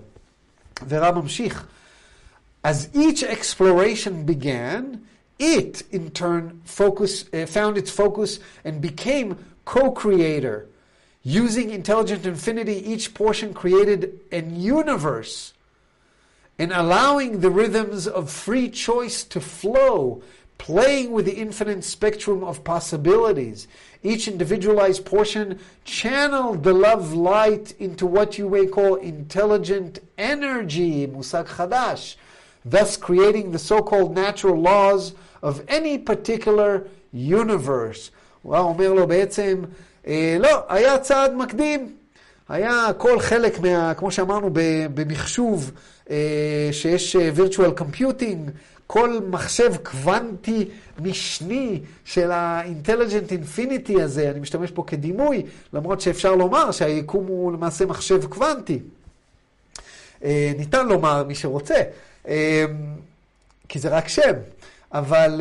[0.89, 1.67] ורב ממשיך.
[2.67, 4.83] As each exploration began,
[5.39, 10.67] it in turn focus, uh, found its focus and became co-creator.
[11.23, 14.01] Using intelligent infinity, each portion created
[14.33, 15.53] an universe
[16.60, 20.22] and allowing the rhythms of free choice to flow,
[20.58, 23.68] playing with the infinite spectrum of possibilities.
[24.04, 31.48] Each individualized portion channeled the love light into what you may call intelligent energy, musag
[31.48, 32.16] chadash,
[32.64, 38.12] thus creating the so-called natural laws of any particular universe.
[38.44, 39.62] הוא אומר לו בעצם,
[40.40, 41.96] לא, היה צעד מקדים.
[42.49, 44.51] היה כל חלק מה, כמו שאמרנו,
[44.95, 45.71] במחשוב,
[46.11, 48.51] אה, שיש אה, virtual computing,
[48.87, 50.69] כל מחשב קוונטי
[51.03, 57.87] משני של ה-intelligent infinity הזה, אני משתמש פה כדימוי, למרות שאפשר לומר שהיקום הוא למעשה
[57.87, 58.79] מחשב קוונטי.
[60.25, 61.83] אה, ניתן לומר, מי שרוצה,
[63.69, 64.33] כי זה רק שם.
[64.93, 65.41] אבל,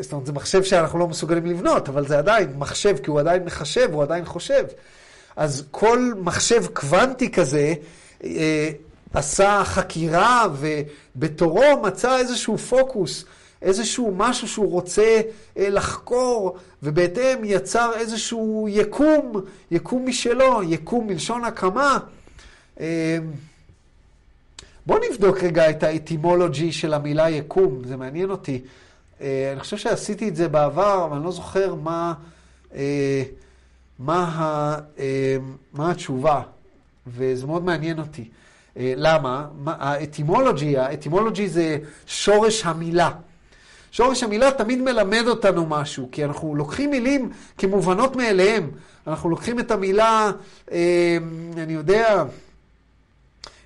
[0.00, 3.44] זאת אומרת, זה מחשב שאנחנו לא מסוגלים לבנות, אבל זה עדיין מחשב, כי הוא עדיין
[3.44, 4.64] מחשב, הוא עדיין חושב.
[5.36, 7.74] אז כל מחשב קוונטי כזה
[8.24, 8.70] אה,
[9.14, 13.24] עשה חקירה ובתורו מצא איזשהו פוקוס,
[13.62, 15.20] איזשהו משהו שהוא רוצה
[15.58, 19.32] אה, לחקור, ובהתאם יצר איזשהו יקום,
[19.70, 21.98] יקום משלו, יקום מלשון הקמה.
[22.80, 23.18] אה,
[24.86, 28.60] בואו נבדוק רגע את האטימולוגי של המילה יקום, זה מעניין אותי.
[29.20, 32.14] אה, אני חושב שעשיתי את זה בעבר, אבל אני לא זוכר מה,
[32.74, 33.22] אה,
[33.98, 35.36] מה, ה, אה,
[35.72, 36.40] מה התשובה,
[37.06, 38.28] וזה מאוד מעניין אותי.
[38.76, 39.46] למה?
[39.66, 43.10] האטימולוגי, האטימולוגי זה שורש המילה.
[43.92, 48.70] שורש המילה תמיד מלמד אותנו משהו, כי אנחנו לוקחים מילים כמובנות מאליהם.
[49.06, 50.30] אנחנו לוקחים את המילה,
[51.56, 52.24] אני יודע,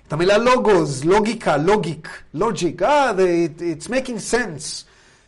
[0.09, 3.11] את המילה לוגוז, לוגיקה, לוגיק, לוג'יק, אה,
[3.57, 4.85] it's making sense,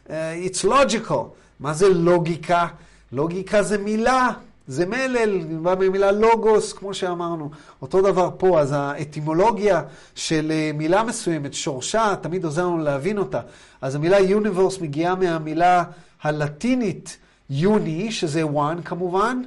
[0.08, 0.12] uh,
[0.46, 1.14] it's logical.
[1.60, 2.68] מה זה לוגיקה?
[3.12, 4.30] לוגיקה זה מילה,
[4.68, 7.50] זה מלל, בא ממילה לוגוס, כמו שאמרנו.
[7.82, 9.82] אותו דבר פה, אז האטימולוגיה
[10.16, 13.42] של uh, מילה מסוימת, שורשה, תמיד עוזר לנו להבין אותה.
[13.82, 15.84] אז המילה יוניברס מגיעה מהמילה
[16.22, 17.18] הלטינית
[17.50, 19.42] יוני, שזה one כמובן,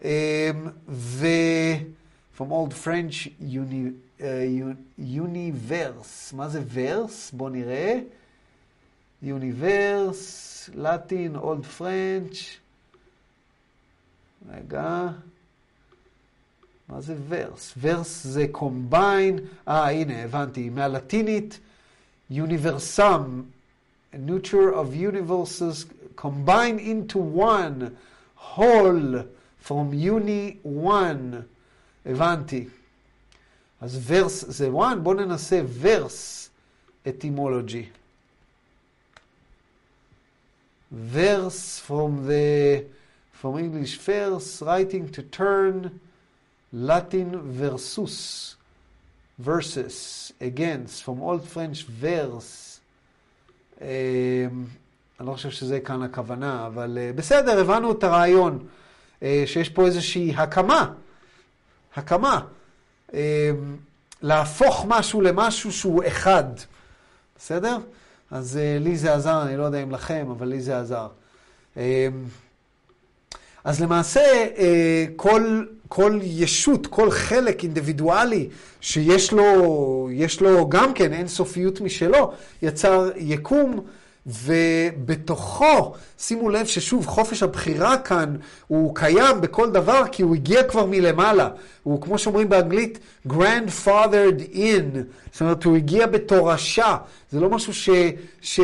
[0.00, 0.04] um,
[0.88, 1.26] ו...
[2.38, 3.28] from old French.
[4.98, 6.32] יוניברס.
[6.32, 7.30] מה זה ורס?
[7.32, 8.00] בואו נראה.
[9.22, 12.58] יוניברס, לטין, אולד פרנץ'.
[14.52, 15.08] רגע.
[16.88, 17.74] מה זה ורס?
[17.80, 21.58] ורס זה קומביין, אה, הנה, הבנתי, מהלטינית,
[22.30, 23.42] יוניברסם,
[24.14, 27.96] nurture of universes combine into one,
[28.56, 29.22] whole,
[29.66, 31.36] from uni one,
[32.06, 32.68] הבנתי.
[33.80, 36.50] אז ורס זה one, בואו ננסה ורס
[37.08, 37.86] אטימולוגי.
[40.92, 42.84] verse from the
[43.40, 46.00] from English verse writing to turn
[46.72, 48.56] Latin versus
[49.38, 52.80] verses against from old French verse
[53.80, 53.84] um,
[55.20, 58.66] אני לא חושב שזה כאן הכוונה, אבל uh, בסדר, הבנו את הרעיון,
[59.20, 60.92] uh, שיש פה איזושהי הקמה,
[61.96, 62.40] הקמה.
[63.12, 63.18] אמ,
[64.22, 66.44] להפוך משהו למשהו שהוא אחד,
[67.38, 67.78] בסדר?
[68.30, 71.08] אז uh, לי זה עזר, אני לא יודע אם לכם, אבל לי זה עזר.
[71.76, 71.78] Um,
[73.68, 74.20] אז למעשה,
[74.56, 74.60] uh,
[75.16, 78.48] כל, כל ישות, כל חלק אינדיבידואלי
[78.80, 80.08] שיש לו,
[80.40, 83.80] לו גם כן אינסופיות משלו, יצר יקום
[84.26, 90.86] ובתוכו, שימו לב ששוב, חופש הבחירה כאן הוא קיים בכל דבר כי הוא הגיע כבר
[90.86, 91.48] מלמעלה.
[91.82, 94.98] הוא, כמו שאומרים באנגלית, grandfathered in.
[95.32, 96.96] זאת אומרת, הוא הגיע בתורשה.
[97.32, 97.90] זה לא משהו ש...
[98.40, 98.60] ש...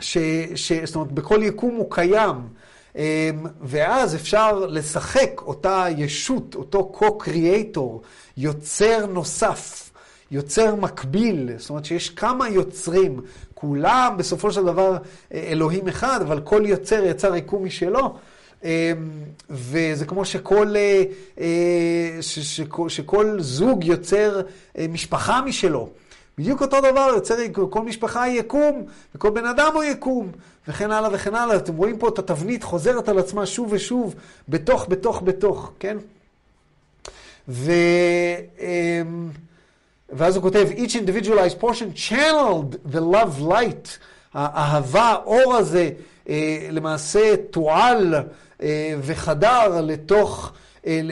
[0.00, 0.18] ש...
[0.54, 0.72] ש...
[0.72, 2.57] זאת אומרת, בכל יקום הוא קיים.
[2.96, 3.02] אמ,
[3.62, 9.88] ואז אפשר לשחק אותה ישות, אותו co-creator, יוצר נוסף.
[10.30, 13.20] יוצר מקביל, זאת אומרת שיש כמה יוצרים,
[13.54, 14.96] כולם בסופו של דבר
[15.34, 18.14] אה, אלוהים אחד, אבל כל יוצר יצר יקום משלו.
[18.64, 18.68] אמ,
[19.50, 21.02] וזה כמו שכל, אה,
[21.40, 24.40] אה, שכל, שכל זוג יוצר
[24.88, 25.88] משפחה משלו.
[26.38, 27.34] בדיוק אותו דבר, יוצר,
[27.70, 30.32] כל משפחה היא יקום, וכל בן אדם הוא יקום,
[30.68, 31.56] וכן הלאה וכן הלאה.
[31.56, 34.14] אתם רואים פה את התבנית חוזרת על עצמה שוב ושוב,
[34.48, 35.96] בתוך, בתוך, בתוך, כן?
[37.48, 37.72] ו...
[38.60, 39.30] אמ,
[40.10, 43.88] ואז הוא כותב, each individualized portion channeled the love light,
[44.34, 45.90] האהבה, האור הזה,
[46.28, 48.14] אה, למעשה תועל
[48.62, 50.52] אה, וחדר לתוך,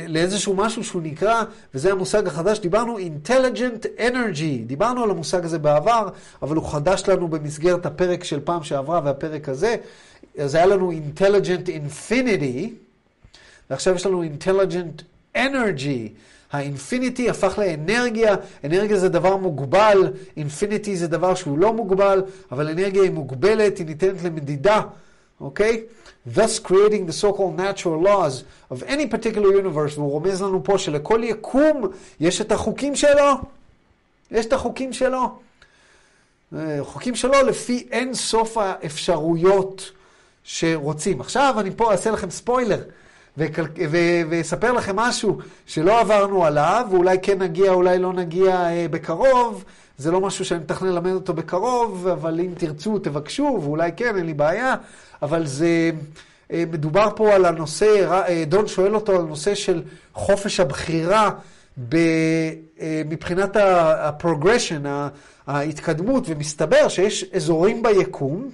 [0.09, 1.43] לאיזשהו משהו שהוא נקרא,
[1.75, 6.09] וזה המושג החדש, דיברנו intelligent energy, דיברנו על המושג הזה בעבר,
[6.43, 9.77] אבל הוא חדש לנו במסגרת הפרק של פעם שעברה והפרק הזה,
[10.39, 12.69] אז היה לנו intelligent infinity,
[13.71, 15.03] ועכשיו יש לנו intelligent
[15.37, 16.11] energy.
[16.53, 23.03] האינפיניטי הפך לאנרגיה, אנרגיה זה דבר מוגבל, אינפיניטי זה דבר שהוא לא מוגבל, אבל אנרגיה
[23.03, 24.81] היא מוגבלת, היא ניתנת למדידה,
[25.41, 25.83] אוקיי?
[26.27, 31.21] Thus creating the so-called natural laws of any particular universe, והוא רומז לנו פה שלכל
[31.25, 31.83] יקום
[32.21, 33.33] יש את החוקים שלו,
[34.31, 35.39] יש את החוקים שלו.
[36.57, 39.91] אה, חוקים שלו לפי אין סוף האפשרויות
[40.45, 41.21] שרוצים.
[41.21, 42.83] עכשיו אני פה אעשה לכם ספוילר.
[44.31, 49.65] ואספר לכם משהו שלא עברנו עליו, ואולי כן נגיע, אולי לא נגיע אה, בקרוב.
[49.99, 54.27] זה לא משהו שאני מתכנן ללמד אותו בקרוב, אבל אם תרצו, תבקשו, ואולי כן, אין
[54.27, 54.75] לי בעיה.
[55.23, 55.91] אבל זה,
[56.53, 59.83] אה, מדובר פה על הנושא, אה, דון שואל אותו על הנושא של
[60.15, 61.31] חופש הבחירה
[63.07, 64.87] מבחינת ה-progression,
[65.47, 68.51] ההתקדמות, ומסתבר שיש אזורים ביקום,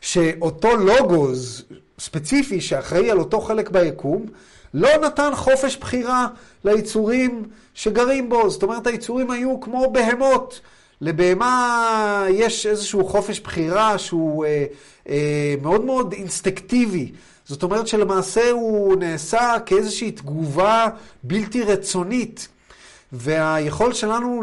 [0.00, 1.64] שאותו לוגוז
[1.98, 4.26] ספציפי שאחראי על אותו חלק ביקום,
[4.74, 6.26] לא נתן חופש בחירה
[6.64, 8.50] ליצורים שגרים בו.
[8.50, 10.60] זאת אומרת, היצורים היו כמו בהמות.
[11.00, 14.64] לבהמה יש איזשהו חופש בחירה שהוא אה,
[15.08, 17.12] אה, מאוד מאוד אינסטקטיבי.
[17.44, 20.88] זאת אומרת שלמעשה הוא נעשה כאיזושהי תגובה
[21.22, 22.48] בלתי רצונית.
[23.12, 24.42] והיכולת שלנו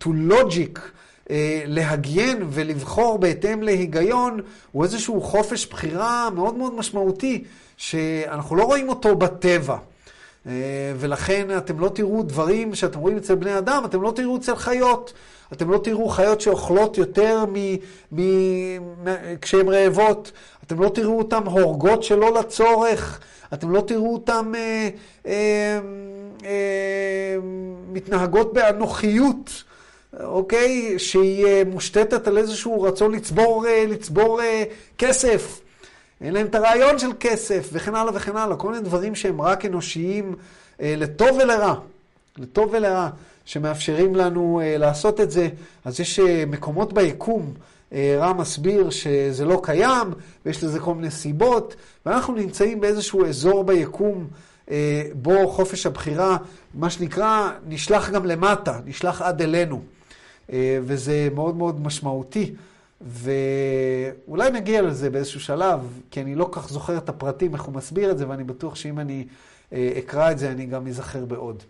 [0.00, 0.78] to logic,
[1.66, 4.40] להגיין ולבחור בהתאם להיגיון,
[4.72, 7.44] הוא איזשהו חופש בחירה מאוד מאוד משמעותי,
[7.76, 9.76] שאנחנו לא רואים אותו בטבע.
[10.46, 10.52] אה,
[10.96, 15.12] ולכן אתם לא תראו דברים שאתם רואים אצל בני אדם, אתם לא תראו אצל חיות.
[15.52, 17.54] אתם לא תראו חיות שאוכלות יותר מ...
[18.12, 18.20] מ...
[19.40, 20.32] כשהן רעבות.
[20.66, 23.20] אתם לא תראו אותן הורגות שלא לצורך.
[23.54, 24.88] אתם לא תראו אותן אה,
[25.26, 25.80] אה,
[26.44, 27.36] אה,
[27.88, 29.64] מתנהגות באנוכיות,
[30.20, 30.98] אוקיי?
[30.98, 34.64] שהיא אה, מושתתת על איזשהו רצון לצבור, אה, לצבור אה,
[34.98, 35.60] כסף.
[36.20, 38.56] אין להם את הרעיון של כסף, וכן הלאה וכן הלאה.
[38.56, 40.34] כל מיני דברים שהם רק אנושיים
[40.80, 41.74] לטוב ולרע.
[42.38, 43.08] לטוב ולרע.
[43.44, 45.48] שמאפשרים לנו לעשות את זה.
[45.84, 47.54] אז יש מקומות ביקום,
[47.92, 50.12] רם מסביר שזה לא קיים,
[50.46, 54.26] ויש לזה כל מיני סיבות, ואנחנו נמצאים באיזשהו אזור ביקום
[55.14, 56.36] בו חופש הבחירה,
[56.74, 59.82] מה שנקרא, נשלח גם למטה, נשלח עד אלינו.
[60.48, 60.52] Uh,
[60.82, 62.54] וזה מאוד מאוד משמעותי.
[63.00, 68.10] ואולי נגיע לזה באיזשהו שלב, כי אני לא כך זוכר את הפרטים, איך הוא מסביר
[68.10, 69.26] את זה, ואני בטוח שאם אני
[69.72, 71.62] אקרא את זה, אני גם אזכר בעוד.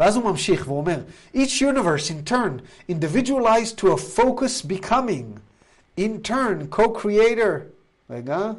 [0.00, 1.00] ואז הוא ממשיך ואומר,
[1.34, 2.60] each universe in turn
[2.92, 5.40] individualized to a focus becoming,
[6.00, 7.58] in turn co-creator.
[8.10, 8.50] רגע.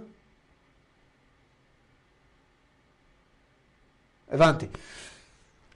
[4.32, 4.66] הבנתי.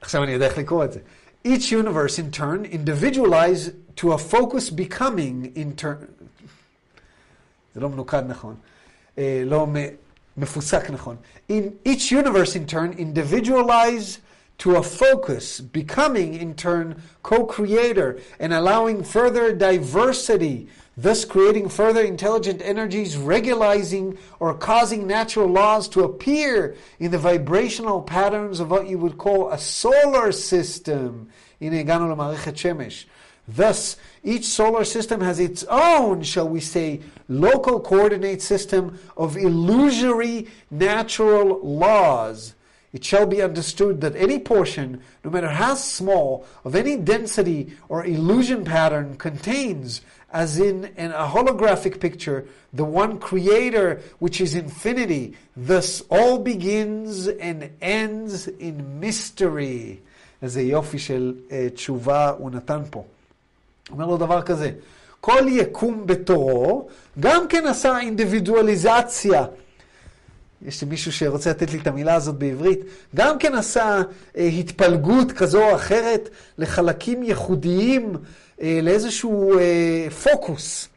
[0.01, 0.99] עכשיו אני יודע איך לקרוא את זה.
[1.44, 6.06] Each universe in turn individualized to a focus becoming in turn.
[7.74, 8.56] זה לא מנוקד נכון.
[9.44, 9.66] לא
[10.36, 11.16] מפוסק נכון.
[11.48, 14.18] In each universe in turn individualized
[14.58, 22.01] to a focus, becoming in turn co creator and allowing further diversity, thus creating further
[22.01, 28.87] intelligent energies, regularizing or causing natural laws to appear in the vibrational patterns of what
[28.87, 31.29] you would call a solar system.
[33.47, 40.47] Thus, each solar system has its own, shall we say, local coordinate system of illusory
[40.69, 42.53] natural laws
[42.93, 48.05] it shall be understood that any portion, no matter how small, of any density or
[48.05, 50.01] illusion pattern contains,
[50.33, 55.35] as in, in a holographic picture, the one creator which is infinity.
[55.55, 59.99] Thus all begins and ends in mystery.
[60.41, 63.03] איזה יופי של uh, תשובה הוא נתן פה.
[63.91, 64.71] אומר לו דבר כזה,
[65.21, 66.87] כל יקום בתורו
[67.19, 69.45] גם כן עשה אינדיבידואליזציה
[70.65, 72.79] יש מישהו שרוצה לתת לי את המילה הזאת בעברית,
[73.15, 74.01] גם כן עשה
[74.37, 78.19] אה, התפלגות כזו או אחרת לחלקים ייחודיים, אה,
[78.81, 80.89] לאיזשהו אה, פוקוס.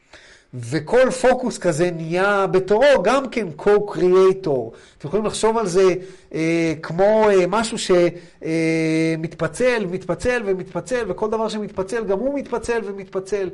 [0.55, 4.75] וכל פוקוס כזה נהיה בתורו גם כן co-creator.
[4.99, 5.95] אתם יכולים לחשוב על זה
[6.35, 13.51] אה, כמו אה, משהו שמתפצל, אה, מתפצל ומתפצל, וכל דבר שמתפצל גם הוא מתפצל ומתפצל.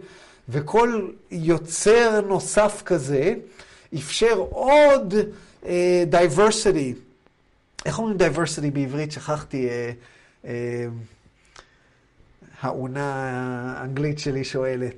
[0.48, 3.34] וכל יוצר נוסף כזה
[3.94, 5.14] אפשר עוד...
[6.06, 6.94] diversity.
[7.86, 9.12] איך אומרים diversity בעברית?
[9.12, 9.68] שכחתי.
[9.68, 10.48] אה, אה,
[12.62, 13.14] האונה
[13.78, 14.94] האנגלית שלי שואלת.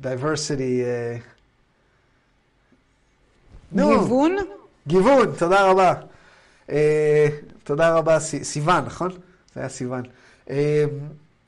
[0.00, 0.82] diversity.
[3.72, 3.76] אה...
[3.76, 4.36] גיוון?
[4.86, 5.94] גיוון, תודה רבה.
[6.68, 6.72] אה,
[7.64, 9.10] תודה רבה, סיוון, נכון?
[9.54, 10.02] זה היה סיוון.
[10.46, 10.50] אה,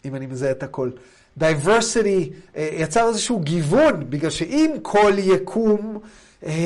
[0.05, 0.90] אם אני מזהה את הכל.
[1.37, 5.99] diversity יצר איזשהו גיוון, בגלל שאם כל יקום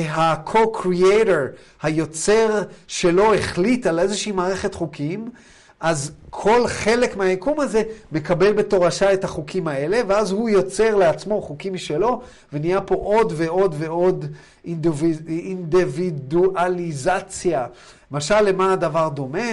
[0.07, 5.29] ה- co-creator, היוצר שלו החליט על איזושהי מערכת חוקים,
[5.79, 11.73] אז כל חלק מהיקום הזה מקבל בתורשה את החוקים האלה, ואז הוא יוצר לעצמו חוקים
[11.73, 12.21] משלו,
[12.53, 14.25] ונהיה פה עוד ועוד ועוד
[15.27, 17.67] אינדיבידואליזציה.
[18.11, 19.47] למשל, למה הדבר דומה?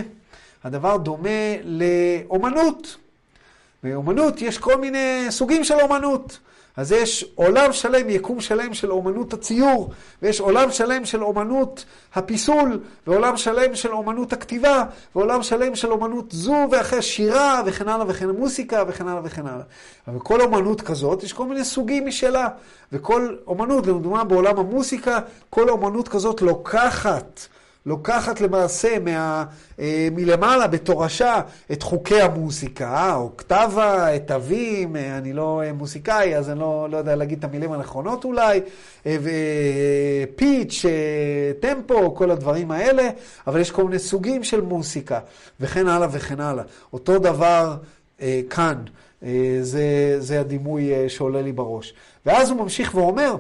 [0.64, 2.96] הדבר דומה לאומנות.
[3.82, 6.38] באומנות יש כל מיני סוגים של אומנות.
[6.76, 9.90] אז יש עולם שלם, יקום שלם של אומנות הציור,
[10.22, 16.24] ויש עולם שלם של אומנות הפיסול, ועולם שלם של אומנות הכתיבה, ועולם שלם של אומנות
[16.32, 19.64] זו ואחרי שירה, וכן הלאה וכן מוסיקה, וכן הלאה וכן הלאה.
[20.08, 22.48] אבל כל אומנות כזאת, יש כל מיני סוגים משלה.
[22.92, 25.18] וכל אומנות, לדוגמה בעולם המוסיקה,
[25.50, 27.40] כל אומנות כזאת לוקחת,
[27.86, 29.44] לוקחת למעשה מה,
[29.78, 31.40] אה, מלמעלה בתורשה
[31.72, 36.96] את חוקי המוזיקה, אוקטבה, את תווים, אה, אני לא אה, מוזיקאי, אז אני לא, לא
[36.96, 38.60] יודע להגיד את המילים הנכונות אולי,
[39.06, 40.84] ופיץ',
[41.60, 43.10] טמפו, כל הדברים האלה,
[43.46, 45.20] אבל יש כל מיני סוגים של מוזיקה,
[45.60, 46.64] וכן הלאה וכן הלאה.
[46.92, 47.76] אותו דבר
[48.50, 48.82] כאן,
[49.60, 51.94] זה, זה הדימוי שעולה לי בראש.
[52.26, 53.36] ואז הוא ממשיך ואומר,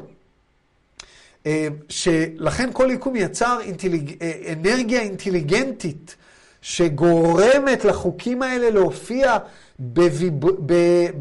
[1.88, 4.16] שלכן כל יקום יצר אינטליג...
[4.22, 6.16] אה, אנרגיה אינטליגנטית
[6.62, 9.36] שגורמת לחוקים האלה להופיע
[9.78, 10.32] בוויב...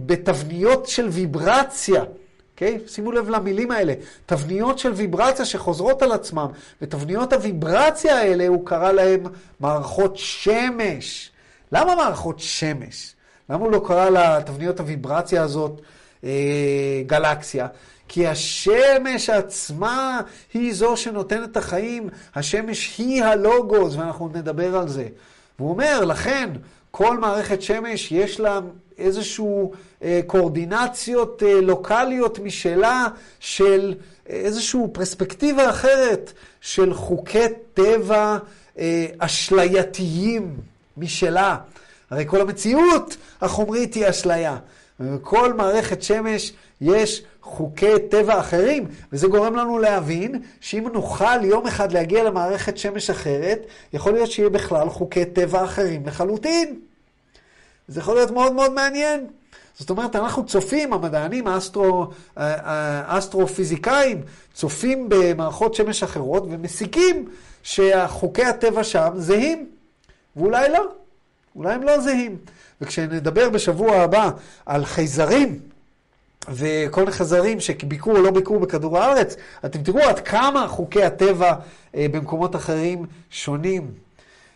[0.05, 2.03] בתבניות של ויברציה.
[2.03, 2.05] Okay?
[2.55, 2.79] אוקיי?
[2.87, 3.93] שימו לב למילים האלה,
[4.25, 6.47] תבניות של ויברציה שחוזרות על עצמם,
[6.81, 9.23] ותבניות הוויברציה האלה, הוא קרא להם
[9.59, 11.31] מערכות שמש.
[11.71, 13.15] למה מערכות שמש?
[13.49, 15.81] למה הוא לא קרא לתבניות הוויברציה הזאת
[16.23, 17.67] אה, גלקסיה?
[18.07, 20.21] כי השמש עצמה
[20.53, 25.07] היא זו שנותנת את החיים, השמש היא הלוגוס, ואנחנו נדבר על זה.
[25.59, 26.49] והוא אומר, לכן,
[26.91, 28.59] כל מערכת שמש יש לה
[28.97, 29.71] איזשהו
[30.03, 33.07] אה, קואורדינציות אה, לוקאליות משלה
[33.39, 33.93] של
[34.27, 38.37] איזושהי פרספקטיבה אחרת של חוקי טבע
[38.77, 40.57] אה, אשלייתיים
[40.97, 41.57] משלה.
[42.09, 44.57] הרי כל המציאות החומרית היא אשליה.
[44.99, 51.91] ובכל מערכת שמש יש חוקי טבע אחרים, וזה גורם לנו להבין שאם נוכל יום אחד
[51.91, 53.59] להגיע למערכת שמש אחרת,
[53.93, 56.79] יכול להיות שיהיה בכלל חוקי טבע אחרים לחלוטין.
[57.87, 59.27] זה יכול להיות מאוד מאוד מעניין.
[59.79, 64.21] זאת אומרת, אנחנו צופים, המדענים האסטרו, האסטרופיזיקאים,
[64.53, 67.29] צופים במערכות שמש אחרות ומסיקים
[67.63, 69.69] שחוקי הטבע שם זהים,
[70.35, 70.85] ואולי לא,
[71.55, 72.37] אולי הם לא זהים.
[72.81, 74.29] וכשנדבר בשבוע הבא
[74.65, 75.59] על חייזרים,
[76.49, 79.35] וכל מיני חזרים שביקרו או לא ביקרו בכדור הארץ,
[79.65, 81.53] אתם תראו עד כמה חוקי הטבע
[81.95, 83.91] אה, במקומות אחרים שונים.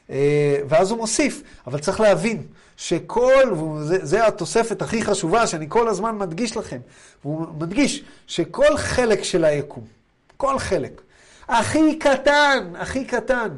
[0.10, 2.44] אה, ואז הוא מוסיף, אבל צריך להבין
[2.78, 6.80] שכל, וזה התוספת הכי חשובה שאני כל הזמן מדגיש לכם,
[7.24, 9.84] והוא מדגיש שכל חלק של היקום,
[10.38, 11.02] כל חלק,
[11.48, 13.50] הכי קטן, הכי קטן,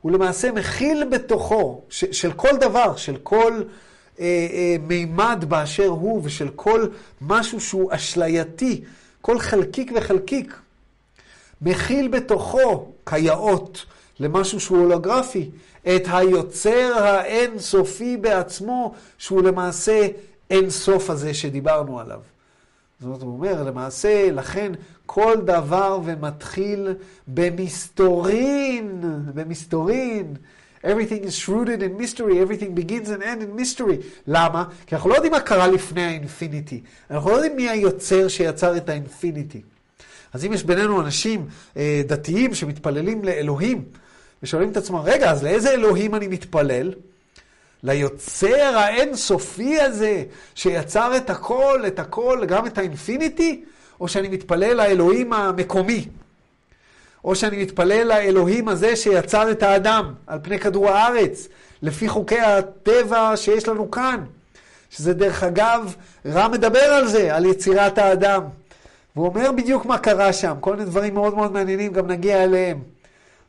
[0.00, 3.62] הוא למעשה מכיל בתוכו, ש, של כל דבר, של כל
[4.88, 6.86] מימד באשר הוא, ושל כל
[7.20, 8.84] משהו שהוא אשלייתי,
[9.20, 10.58] כל חלקיק וחלקיק,
[11.62, 13.86] מכיל בתוכו, כיאות,
[14.20, 15.50] למשהו שהוא הולוגרפי,
[15.82, 20.08] את היוצר האינסופי בעצמו, שהוא למעשה
[20.50, 22.20] אינסוף הזה שדיברנו עליו.
[23.00, 24.72] זאת אומרת, למעשה, לכן
[25.06, 26.88] כל דבר ומתחיל
[27.28, 29.02] במסתורין,
[29.34, 30.34] במסתורין.
[30.84, 33.96] Everything is rooted in mystery, everything begins and ends in mystery.
[34.26, 34.64] למה?
[34.86, 36.80] כי אנחנו לא יודעים מה קרה לפני האינפיניטי.
[37.10, 39.62] אנחנו לא יודעים מי היוצר שיצר את האינפיניטי.
[40.32, 43.84] אז אם יש בינינו אנשים אה, דתיים שמתפללים לאלוהים,
[44.42, 46.92] ושואלים את עצמם, רגע, אז לאיזה אלוהים אני מתפלל?
[47.82, 50.24] ליוצר האינסופי הזה,
[50.54, 53.64] שיצר את הכל, את הכל, גם את האינפיניטי?
[54.00, 56.08] או שאני מתפלל לאלוהים המקומי?
[57.24, 61.48] או שאני מתפלל לאלוהים הזה שיצר את האדם על פני כדור הארץ,
[61.82, 64.24] לפי חוקי הטבע שיש לנו כאן.
[64.90, 65.94] שזה דרך אגב,
[66.26, 68.42] רע מדבר על זה, על יצירת האדם.
[69.16, 72.78] והוא אומר בדיוק מה קרה שם, כל מיני דברים מאוד מאוד מעניינים, גם נגיע אליהם.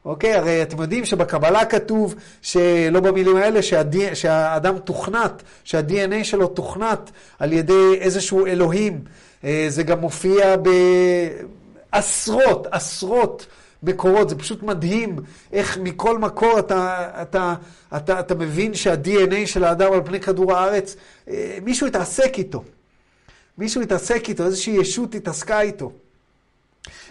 [0.05, 7.11] אוקיי, הרי אתם יודעים שבקבלה כתוב, שלא במילים האלה, שהדי, שהאדם תוכנת, שה-DNA שלו תוכנת
[7.39, 9.01] על ידי איזשהו אלוהים.
[9.43, 10.55] אה, זה גם מופיע
[11.93, 13.45] בעשרות, עשרות
[13.83, 15.15] מקורות, זה פשוט מדהים
[15.53, 17.55] איך מכל מקור אתה, אתה,
[17.97, 20.95] אתה, אתה מבין שה-DNA של האדם על פני כדור הארץ,
[21.29, 22.63] אה, מישהו התעסק איתו.
[23.57, 25.91] מישהו התעסק איתו, איזושהי ישות התעסקה איתו.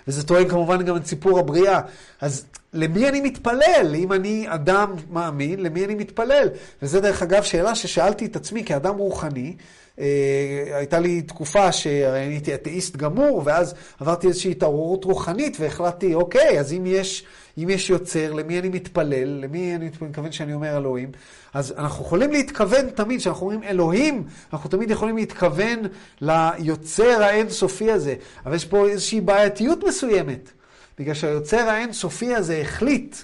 [0.08, 1.80] וזה טוען כמובן גם את סיפור הבריאה.
[2.20, 3.94] אז למי אני מתפלל?
[3.94, 6.48] אם אני אדם מאמין, למי אני מתפלל?
[6.82, 9.56] וזה דרך אגב שאלה ששאלתי את עצמי כאדם רוחני.
[10.01, 16.72] אה, הייתה לי תקופה שהייתי אתאיסט גמור, ואז עברתי איזושהי התעוררות רוחנית והחלטתי, אוקיי, אז
[16.72, 17.24] אם יש,
[17.59, 19.28] אם יש יוצר, למי אני מתפלל?
[19.28, 21.12] למי אני מתכוון שאני אומר אלוהים?
[21.55, 25.78] אז אנחנו יכולים להתכוון תמיד, כשאנחנו אומרים אלוהים, אנחנו תמיד יכולים להתכוון
[26.20, 28.14] ליוצר האינסופי הזה.
[28.46, 30.51] אבל יש פה איזושהי בעייתיות מסוימת,
[30.98, 33.16] בגלל שהיוצר האינסופי הזה החליט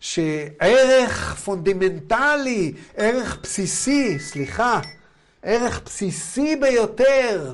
[0.00, 4.80] שערך פונדמנטלי, ערך בסיסי, סליחה,
[5.44, 7.52] ערך בסיסי ביותר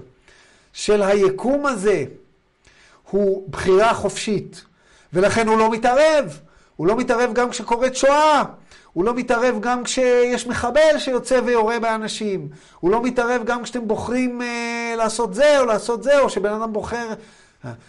[0.72, 2.04] של היקום הזה
[3.10, 4.64] הוא בחירה חופשית.
[5.12, 6.40] ולכן הוא לא מתערב.
[6.76, 8.42] הוא לא מתערב גם כשקורית שואה.
[8.92, 12.48] הוא לא מתערב גם כשיש מחבל שיוצא ויורה באנשים.
[12.80, 16.72] הוא לא מתערב גם כשאתם בוחרים אה, לעשות זה או לעשות זה, או שבן אדם
[16.72, 17.08] בוחר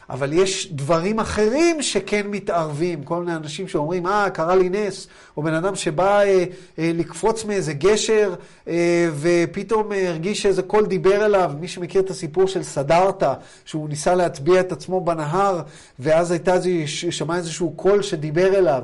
[0.10, 3.04] אבל יש דברים אחרים שכן מתערבים.
[3.04, 5.08] כל מיני אנשים שאומרים, אה, קרה לי נס,
[5.38, 6.46] או בן אדם שבא אה,
[6.80, 8.34] אה, לקפוץ מאיזה גשר,
[8.68, 11.52] אה, ופתאום אה, הרגיש שאיזה קול דיבר אליו.
[11.60, 13.34] מי שמכיר את הסיפור של סדרתא,
[13.66, 15.62] שהוא ניסה להטביע את עצמו בנהר,
[16.00, 16.56] ואז הייתה,
[16.86, 18.84] שמע איזשהו קול שדיבר אליו.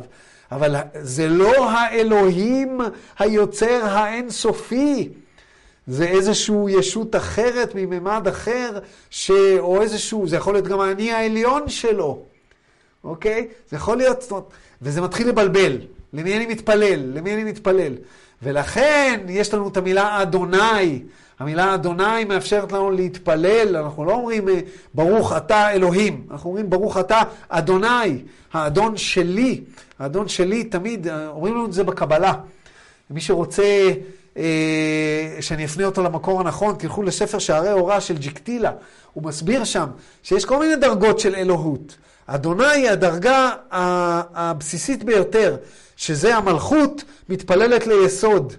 [0.52, 2.82] אבל זה לא האלוהים
[3.20, 5.10] היוצר האינסופי.
[5.88, 8.80] זה איזושהי ישות אחרת מממד אחר,
[9.10, 9.32] ש...
[9.60, 12.24] או איזשהו, זה יכול להיות גם האני העליון שלו,
[13.04, 13.48] אוקיי?
[13.70, 14.32] זה יכול להיות,
[14.82, 15.78] וזה מתחיל לבלבל.
[16.14, 17.00] למי אני מתפלל?
[17.14, 17.94] למי אני מתפלל?
[18.44, 21.04] ולכן יש לנו את המילה אדוני.
[21.40, 24.60] המילה אדוני מאפשרת לנו להתפלל, אנחנו לא אומרים אה,
[24.94, 28.22] ברוך אתה אלוהים, אנחנו אומרים ברוך אתה אדוני,
[28.54, 29.62] האדון שלי.
[30.00, 32.34] האדון שלי תמיד, אה, אומרים לנו את זה בקבלה.
[33.10, 33.92] מי שרוצה
[35.42, 38.72] שאני אפנה אותו למקור הנכון, תלכו לספר שערי הוראה של ג'יקטילה,
[39.14, 39.88] הוא מסביר שם
[40.24, 41.96] שיש כל מיני דרגות של אלוהות.
[42.28, 45.58] אדוני היא הדרגה הבסיסית ביותר,
[45.96, 48.54] שזה המלכות מתפללת ליסוד.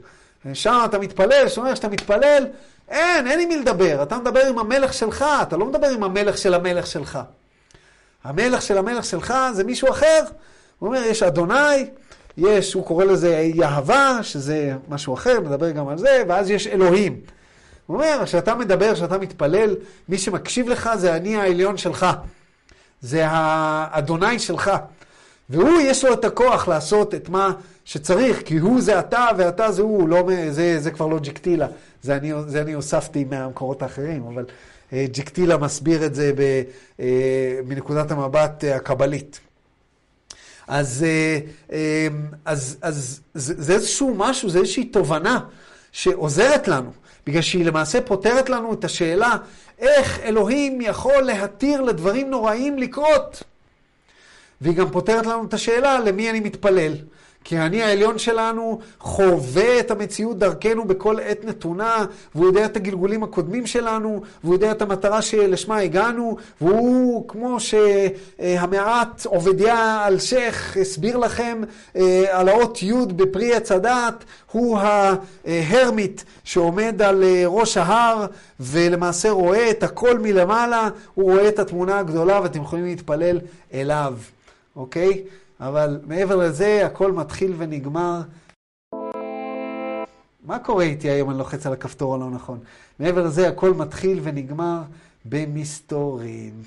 [0.53, 2.47] שם אתה מתפלל, שאומר שאתה מתפלל,
[2.89, 4.03] אין, אין עם מי לדבר.
[4.03, 7.18] אתה מדבר עם המלך שלך, אתה לא מדבר עם המלך של המלך שלך.
[8.24, 10.20] המלך של המלך שלך זה מישהו אחר.
[10.79, 11.87] הוא אומר, יש אדוני,
[12.39, 17.20] יש, הוא קורא לזה יהבה, שזה משהו אחר, נדבר גם על זה, ואז יש אלוהים.
[17.86, 19.76] הוא אומר, כשאתה מדבר, כשאתה מתפלל,
[20.09, 22.07] מי שמקשיב לך זה אני העליון שלך.
[23.01, 24.70] זה האדוני שלך.
[25.51, 27.53] והוא, יש לו את הכוח לעשות את מה
[27.84, 31.66] שצריך, כי הוא זה אתה ואתה זה הוא, לא, זה, זה כבר לא ג'קטילה.
[32.03, 34.45] זה אני, זה אני הוספתי מהמקורות האחרים, אבל
[34.93, 36.62] אה, ג'קטילה מסביר את זה ב,
[37.01, 39.41] אה, מנקודת המבט אה, הקבלית.
[40.69, 41.39] אז, אה,
[41.73, 42.09] אה,
[42.45, 45.41] אז, אז זה, זה איזשהו משהו, זה איזושהי תובנה
[45.93, 46.93] שעוזרת לנו,
[47.27, 49.37] בגלל שהיא למעשה פותרת לנו את השאלה
[49.79, 53.43] איך אלוהים יכול להתיר לדברים נוראים לקרות.
[54.61, 56.93] והיא גם פותרת לנו את השאלה למי אני מתפלל.
[57.45, 63.22] כי האני העליון שלנו חווה את המציאות דרכנו בכל עת נתונה, והוא יודע את הגלגולים
[63.22, 71.62] הקודמים שלנו, והוא יודע את המטרה שלשמה הגענו, והוא, כמו שהמעט עובדיה אלשיך הסביר לכם
[71.97, 78.26] אה, על האות י' בפרי עץ הדת, הוא ההרמיט שעומד על אה, ראש ההר,
[78.61, 83.41] ולמעשה רואה את הכל מלמעלה, הוא רואה את התמונה הגדולה, ואתם יכולים להתפלל
[83.74, 84.14] אליו,
[84.76, 85.22] אוקיי?
[85.61, 88.21] אבל מעבר לזה, הכל מתחיל ונגמר.
[90.45, 92.59] מה קורה איתי היום אני לוחץ על הכפתור הלא נכון?
[92.99, 94.83] מעבר לזה, הכל מתחיל ונגמר
[95.25, 96.63] במסתורין.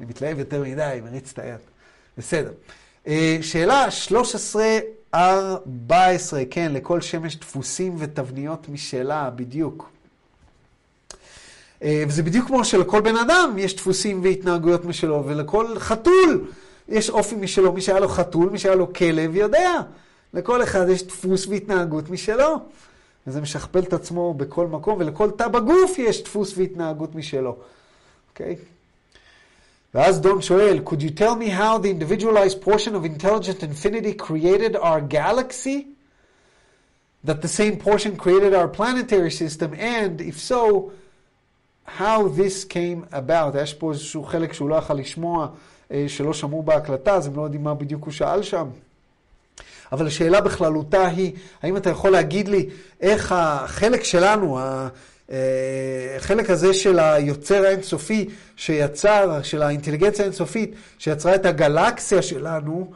[0.00, 1.58] אני מתלהב יותר מדי, מריץ את היד.
[2.18, 2.52] בסדר.
[3.06, 3.86] אה, שאלה
[5.14, 5.16] 13-14,
[6.50, 9.90] כן, לכל שמש דפוסים ותבניות משלה, בדיוק.
[11.82, 16.46] אה, וזה בדיוק כמו שלכל בן אדם יש דפוסים והתנהגויות משלו, ולכל חתול
[16.88, 19.80] יש אופי משלו, מי שהיה לו חתול, מי שהיה לו כלב, יודע.
[20.34, 22.58] לכל אחד יש דפוס והתנהגות משלו.
[23.26, 27.56] וזה משכפל את עצמו בכל מקום, ולכל תא בגוף יש דפוס והתנהגות משלו.
[28.30, 28.56] אוקיי?
[28.60, 28.74] Okay?
[29.94, 34.76] ואז דון שואל, could you tell me how the individualized portion of intelligent infinity created
[34.76, 35.86] our galaxy?
[37.24, 40.92] That the same portion created our planetary system, and if so,
[41.84, 43.56] how this came about?
[43.56, 45.48] יש פה איזשהו חלק שהוא לא יכול לשמוע.
[45.94, 48.68] אה, שלא שמעו בהקלטה, אז הם לא יודעים מה בדיוק הוא שאל שם.
[49.92, 51.32] אבל השאלה בכללותה היא,
[51.62, 52.68] האם אתה יכול להגיד לי
[53.00, 54.58] איך החלק שלנו,
[56.16, 62.92] החלק אה, הזה של היוצר האינסופי שיצר, של האינטליגנציה האינסופית, שיצרה את הגלקסיה שלנו,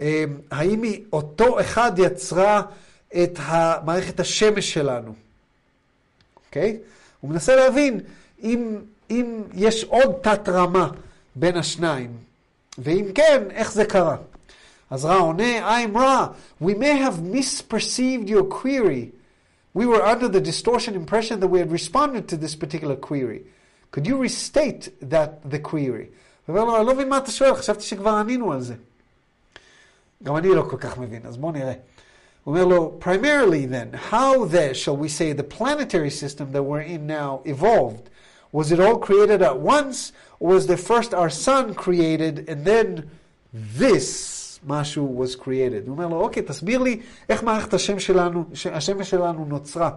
[0.00, 2.62] אה, האם היא אותו אחד יצרה
[3.22, 3.38] את
[3.84, 5.14] מערכת השמש שלנו?
[6.46, 6.78] אוקיי?
[6.80, 6.88] Okay?
[7.20, 8.00] הוא מנסה להבין
[8.42, 8.78] אם,
[9.10, 10.88] אם יש עוד תת-רמה
[11.36, 12.31] בין השניים.
[12.77, 14.17] ואם כן, איך זה קרה?
[14.89, 16.27] אז רע עונה, I'm רע.
[16.61, 19.11] We may have misperceived your query.
[19.73, 23.41] We were under the distortion impression that we had responded to this particular query.
[23.91, 26.07] Could you restate that, the query?
[26.45, 28.75] הוא אומר לו, אני לא מבין מה אתה שואל, חשבתי שכבר ענינו על זה.
[30.23, 31.73] גם אני לא כל כך מבין, אז בואו נראה.
[32.43, 36.87] הוא אומר לו, primarily then, how then shall we say the planetary system that we're
[36.95, 38.09] in now evolved?
[38.53, 39.97] Was it all created at once,
[40.30, 43.08] or was there first our sun created, and then
[43.52, 45.86] this משהו was created?
[45.86, 49.90] הוא אומר לו, אוקיי, תסביר לי איך מערכת השם שלנו, השמש שלנו נוצרה.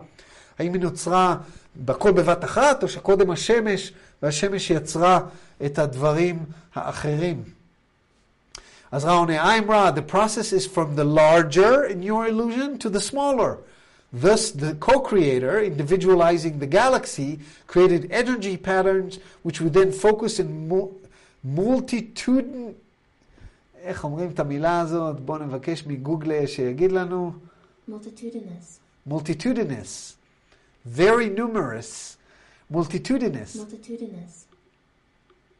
[0.59, 1.35] האם היא נוצרה
[1.75, 5.19] בכל בבת אחת, או שקודם השמש, והשמש יצרה
[5.65, 6.39] את הדברים
[6.75, 7.43] האחרים?
[8.91, 12.89] אז רע עונה, I'm Ra, the process is from the larger in your illusion to
[12.89, 13.57] the smaller.
[14.14, 20.90] Thus, the co-creator, individualizing the galaxy, created energy patterns which would then focus in mo
[21.44, 22.74] multitude,
[23.82, 25.20] איך אומרים את המילה הזאת?
[25.20, 27.32] בואו נבקש מגוגל שיגיד לנו.
[27.90, 28.78] Multitudinous.
[29.08, 30.16] multitudinous,
[30.86, 32.16] very numerous,
[32.70, 34.46] multitudinous, Multitudinous.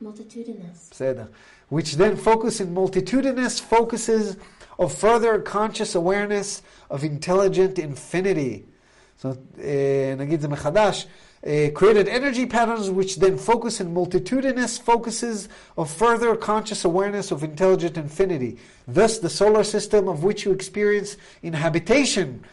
[0.02, 0.90] Multitudinous.
[0.90, 1.24] בסדר.
[1.70, 4.36] which then focus in multitudinous focuses
[4.78, 8.70] of further conscious awareness of intelligent infinity.
[9.16, 11.06] זאת אומרת, אה, נגיד זה מחדש.
[11.46, 15.48] אה, created energy patterns which then focus in multitudinous focuses
[15.78, 18.56] of further conscious awareness of intelligent infinity.
[18.88, 22.44] Thus, the solar system of which you experience inhabitation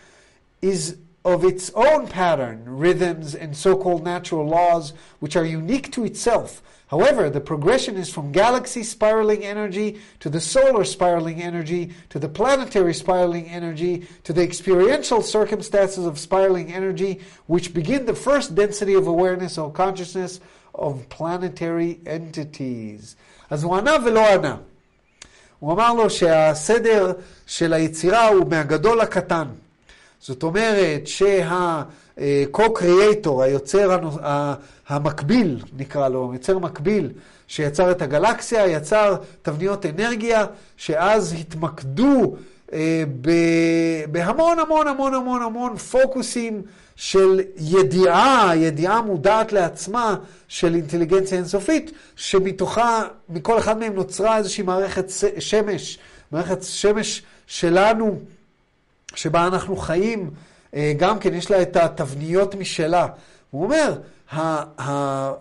[0.62, 0.96] is
[1.26, 6.62] of its own pattern, rhythms, and so called natural laws, which are unique to itself.
[6.88, 12.30] However, the progression is from galaxy spiraling energy to the solar spiraling energy to the
[12.30, 18.94] planetary spiraling energy to the experiential circumstances of spiraling energy, which begin the first density
[18.94, 20.40] of awareness or consciousness
[20.74, 23.18] of planetary entities.
[23.50, 24.58] אז הוא ענה ולא ענה.
[25.60, 27.12] הוא אמר לו שהסדר
[27.46, 29.48] של היצירה הוא מהגדול לקטן.
[30.23, 31.43] זאת אומרת שה-co-creator,
[33.43, 33.99] היוצר
[34.89, 37.11] המקביל, נקרא לו, יוצר מקביל,
[37.47, 40.47] שיצר את הגלקסיה, יצר תבניות אנרגיה,
[40.77, 42.37] שאז התמקדו
[42.73, 43.05] אה,
[44.11, 46.63] בהמון המון המון המון המון פוקוסים
[46.97, 50.17] של ידיעה, ידיעה מודעת לעצמה
[50.49, 55.99] של אינטליגנציה אינסופית, שמתוכה, מכל אחד מהם נוצרה איזושהי מערכת שמש,
[56.33, 58.19] מערכת שמש שלנו,
[59.15, 60.31] שבה אנחנו חיים,
[60.75, 63.07] אה, גם כן יש לה את התבניות משלה.
[63.51, 63.99] הוא אומר,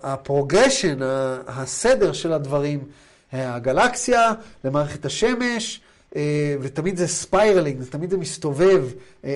[0.03, 0.97] ה progression,
[1.47, 2.83] הסדר של הדברים,
[3.33, 4.31] אה, הגלקסיה
[4.63, 5.81] למערכת השמש,
[6.61, 8.85] ותמיד זה spiraling, תמיד זה מסתובב,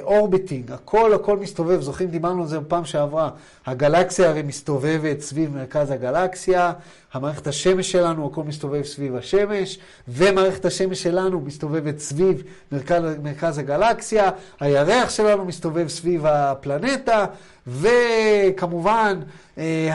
[0.02, 3.30] orbiting, הכל הכל מסתובב, זוכרים, דיברנו על זה בפעם שעברה.
[3.66, 6.74] הגלקסיה הרי מסתובבת סביב מרכז הגלקסיה,
[7.14, 14.30] המערכת השמש שלנו, הכל מסתובב סביב השמש, ומערכת השמש שלנו מסתובבת סביב מרכז, מרכז הגלקסיה,
[14.60, 17.26] הירח שלנו מסתובב סביב הפלנטה,
[17.68, 19.20] וכמובן
[19.58, 19.90] אה,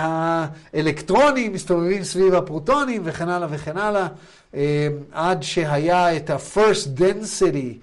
[0.74, 4.08] האלקטרונים מסתובבים סביב הפרוטונים וכן הלאה וכן הלאה, אה,
[5.12, 7.76] עד שהיה את ה-first density,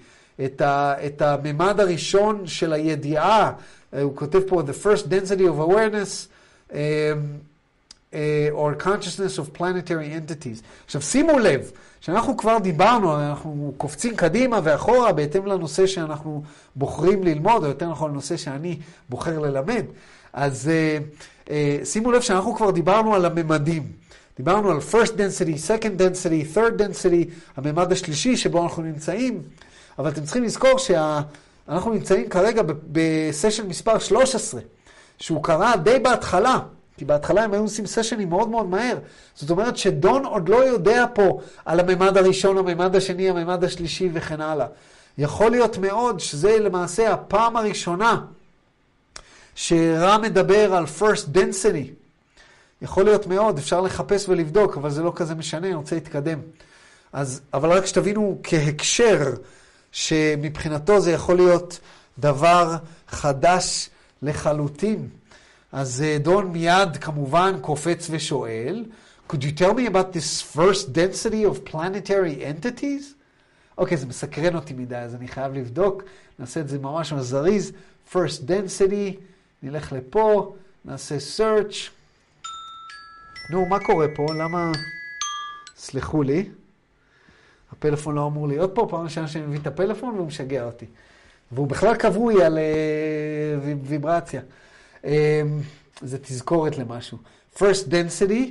[0.44, 3.52] את, ה, את הממד הראשון של הידיעה,
[3.94, 6.26] אה, הוא כותב פה the first density of awareness,
[6.72, 7.12] אה,
[8.14, 10.62] אה, or consciousness of planetary entities.
[10.84, 16.42] עכשיו שימו לב, שאנחנו כבר דיברנו, אנחנו קופצים קדימה ואחורה בהתאם לנושא שאנחנו
[16.76, 19.84] בוחרים ללמוד, או יותר נכון לנושא שאני בוחר ללמד.
[20.32, 20.70] אז
[21.50, 23.92] אה, שימו לב שאנחנו כבר דיברנו על הממדים.
[24.38, 29.42] דיברנו על first density, second density, third density, הממד השלישי שבו אנחנו נמצאים,
[29.98, 32.62] אבל אתם צריכים לזכור שאנחנו נמצאים כרגע
[32.92, 34.60] בסשן מספר 13,
[35.18, 36.58] שהוא קרה די בהתחלה.
[36.96, 38.98] כי בהתחלה הם היו עושים סשנים מאוד מאוד מהר.
[39.34, 44.40] זאת אומרת שדון עוד לא יודע פה על הממד הראשון, הממד השני, הממד השלישי וכן
[44.40, 44.66] הלאה.
[45.18, 48.20] יכול להיות מאוד שזה למעשה הפעם הראשונה
[49.54, 51.97] שרם מדבר על first density.
[52.82, 56.38] יכול להיות מאוד, אפשר לחפש ולבדוק, אבל זה לא כזה משנה, אני רוצה להתקדם.
[57.12, 59.34] אז, אבל רק שתבינו כהקשר,
[59.92, 61.80] שמבחינתו זה יכול להיות
[62.18, 62.76] דבר
[63.08, 63.90] חדש
[64.22, 65.08] לחלוטין.
[65.72, 68.84] אז אה, דון מיד כמובן קופץ ושואל,
[69.30, 73.04] could you tell me about this first density of planetary entities?
[73.78, 76.02] אוקיי, זה מסקרן אותי מדי, אז אני חייב לבדוק,
[76.38, 77.72] נעשה את זה ממש זריז.
[78.12, 79.16] first density,
[79.62, 80.54] נלך לפה,
[80.84, 81.97] נעשה search.
[83.50, 84.26] נו, מה קורה פה?
[84.34, 84.72] למה...
[85.76, 86.48] סלחו לי.
[87.72, 90.86] הפלאפון לא אמור להיות פה, פעם ראשונה שאני מביא את הפלאפון והוא משגע אותי.
[91.52, 94.40] והוא בכלל כבוי על uh, ויברציה.
[95.02, 95.06] Um,
[96.00, 97.18] זה תזכורת למשהו.
[97.56, 98.50] first density,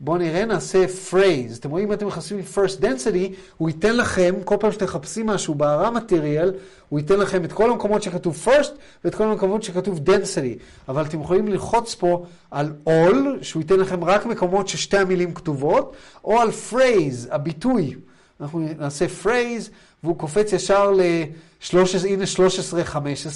[0.00, 1.58] בואו נראה, נעשה phrase.
[1.60, 5.54] אתם רואים, אם אתם מחפשים first density, הוא ייתן לכם, כל פעם שאתם מחפשים משהו
[5.54, 6.52] בהערה מטריאל,
[6.88, 8.70] הוא ייתן לכם את כל המקומות שכתוב first
[9.04, 10.62] ואת כל המקומות שכתוב density.
[10.88, 15.96] אבל אתם יכולים ללחוץ פה על all, שהוא ייתן לכם רק מקומות ששתי המילים כתובות,
[16.24, 17.94] או על phrase, הביטוי.
[18.40, 19.70] אנחנו נעשה phrase,
[20.02, 21.74] והוא קופץ ישר ל-13,
[22.08, 22.24] הנה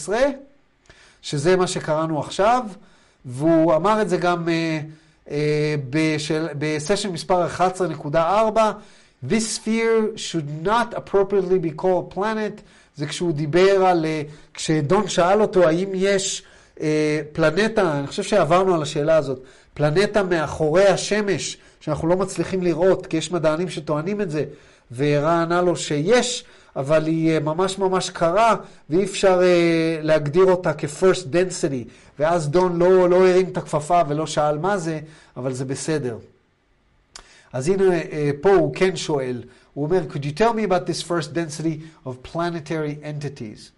[0.09, 0.13] 13-15,
[1.23, 2.65] שזה מה שקראנו עכשיו,
[3.25, 4.51] והוא אמר את זה גם uh,
[5.91, 8.17] בשל, בסשן מספר 11.4,
[9.23, 12.61] This sphere should not appropriately be called planet,
[12.97, 16.43] זה כשהוא דיבר על, uh, כשדון שאל אותו האם יש
[16.77, 16.81] uh,
[17.33, 19.43] פלנטה, אני חושב שעברנו על השאלה הזאת,
[19.75, 24.45] פלנטה מאחורי השמש, שאנחנו לא מצליחים לראות, כי יש מדענים שטוענים את זה,
[24.97, 26.45] ורע ענה לו שיש,
[26.77, 28.57] אבל היא ממש ממש קרה,
[28.91, 31.89] ואי אפשר uh, להגדיר אותה כ-first density.
[32.19, 35.01] ואז דון לא, לא הרים את הכפפה ולא שאל מה זה,
[35.37, 36.19] אבל זה בסדר.
[37.53, 39.43] אז הנה, אה, פה הוא כן שואל,
[39.75, 43.71] הוא אומר, could you tell me about this first density of planetary entities?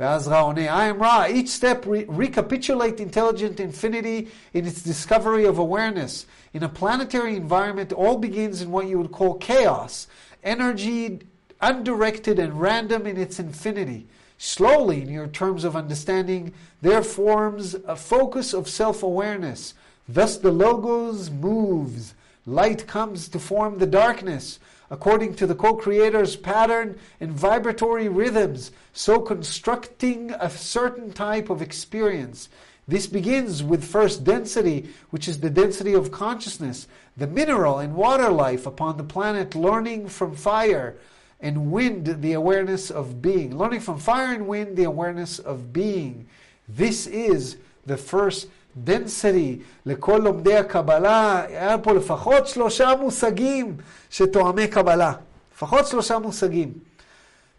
[0.00, 5.44] ואז רע עונה, I am Ra, each step re- recapitulate intelligent infinity in its discovery
[5.44, 6.26] of awareness.
[6.54, 10.06] In a planetary environment, all begins in what you would call chaos,
[10.42, 11.20] energy
[11.60, 14.06] undirected and random in its infinity.
[14.38, 19.74] Slowly, in your terms of understanding, there forms a focus of self awareness.
[20.08, 22.14] Thus, the logos moves.
[22.46, 24.58] Light comes to form the darkness.
[24.90, 31.62] According to the co creator's pattern and vibratory rhythms, so constructing a certain type of
[31.62, 32.48] experience.
[32.88, 38.30] This begins with first density, which is the density of consciousness, the mineral and water
[38.30, 40.96] life upon the planet learning from fire
[41.42, 43.56] and wind the awareness of being.
[43.56, 46.26] Learning from fire and wind the awareness of being.
[46.68, 48.48] This is the first
[48.84, 49.62] density.
[49.86, 53.76] לכל לומדי הקבלה, היה פה לפחות שלושה מושגים
[54.10, 55.12] שתואמי קבלה.
[55.54, 56.72] לפחות שלושה מושגים.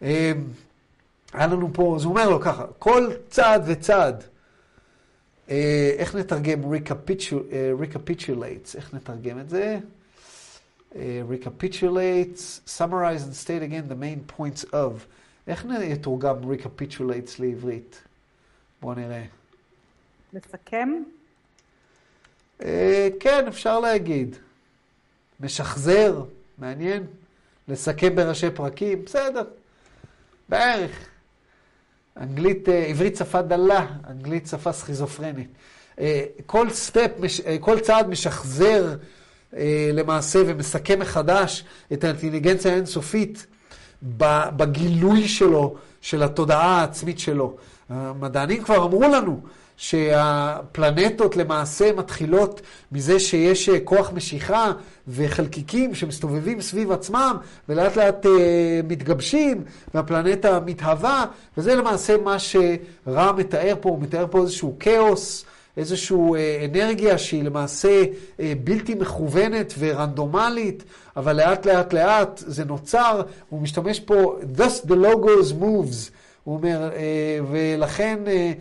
[0.02, 0.32] אה,
[1.32, 4.24] היה לנו פה, הוא אומר לו ככה, כל צעד וצעד,
[5.50, 9.78] אה, איך נתרגם recapitulates, איך נתרגם את זה?
[10.96, 15.06] אה, recapitulates, summarize and state again the main points of.
[15.46, 18.02] איך יתורגם recapitulates לעברית?
[18.82, 19.24] בואו נראה.
[20.32, 21.02] לסכם?
[22.62, 24.36] אה, כן, אפשר להגיד.
[25.40, 26.24] משחזר,
[26.58, 27.06] מעניין.
[27.68, 29.44] לסכם בראשי פרקים, בסדר.
[30.48, 31.08] בערך.
[32.16, 35.48] אנגלית, אה, עברית שפה דלה, אנגלית שפה סכיזופרנית.
[35.98, 37.10] אה, כל סטפ,
[37.46, 38.96] אה, כל צעד משחזר
[39.92, 43.46] למעשה ומסכם מחדש את האינטליגנציה האינסופית
[44.56, 47.56] בגילוי שלו, של התודעה העצמית שלו.
[47.88, 49.40] המדענים כבר אמרו לנו
[49.76, 52.60] שהפלנטות למעשה מתחילות
[52.92, 54.72] מזה שיש כוח משיכה
[55.08, 57.36] וחלקיקים שמסתובבים סביב עצמם
[57.68, 61.24] ולאט לאט אה, מתגבשים והפלנטה מתהווה
[61.56, 65.44] וזה למעשה מה שרע מתאר פה, הוא מתאר פה איזשהו כאוס,
[65.76, 68.02] איזושהי אה, אנרגיה שהיא למעשה
[68.40, 70.84] אה, בלתי מכוונת ורנדומלית,
[71.16, 76.10] אבל לאט לאט לאט זה נוצר, הוא משתמש פה, thus the logos moves.
[76.44, 78.52] הוא אומר, אה, ולכן, אה,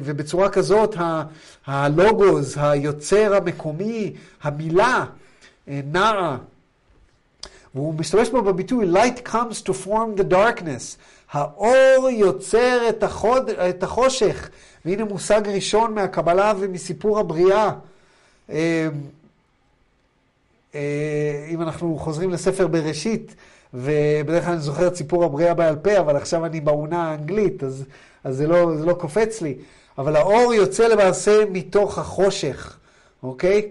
[0.00, 0.96] ובצורה כזאת
[1.66, 4.12] הלוגוס, היוצר המקומי,
[4.42, 5.04] המילה,
[5.66, 6.36] נעה,
[7.74, 10.96] והוא משתמש בו בביטוי light comes to form the darkness,
[11.32, 14.48] האור יוצר את, החוד, את החושך,
[14.84, 17.70] והנה מושג ראשון מהקבלה ומסיפור הבריאה.
[21.48, 23.34] אם אנחנו חוזרים לספר בראשית,
[23.74, 27.84] ובדרך כלל אני זוכר את סיפור הבריאה בעל פה, אבל עכשיו אני בעונה האנגלית, אז,
[28.24, 29.54] אז זה, לא, זה לא קופץ לי.
[29.98, 32.76] אבל האור יוצא למעשה מתוך החושך,
[33.22, 33.68] אוקיי?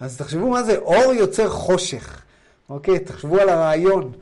[0.00, 2.22] אז תחשבו מה זה, אור יוצר חושך,
[2.68, 2.98] אוקיי?
[2.98, 4.12] תחשבו על הרעיון.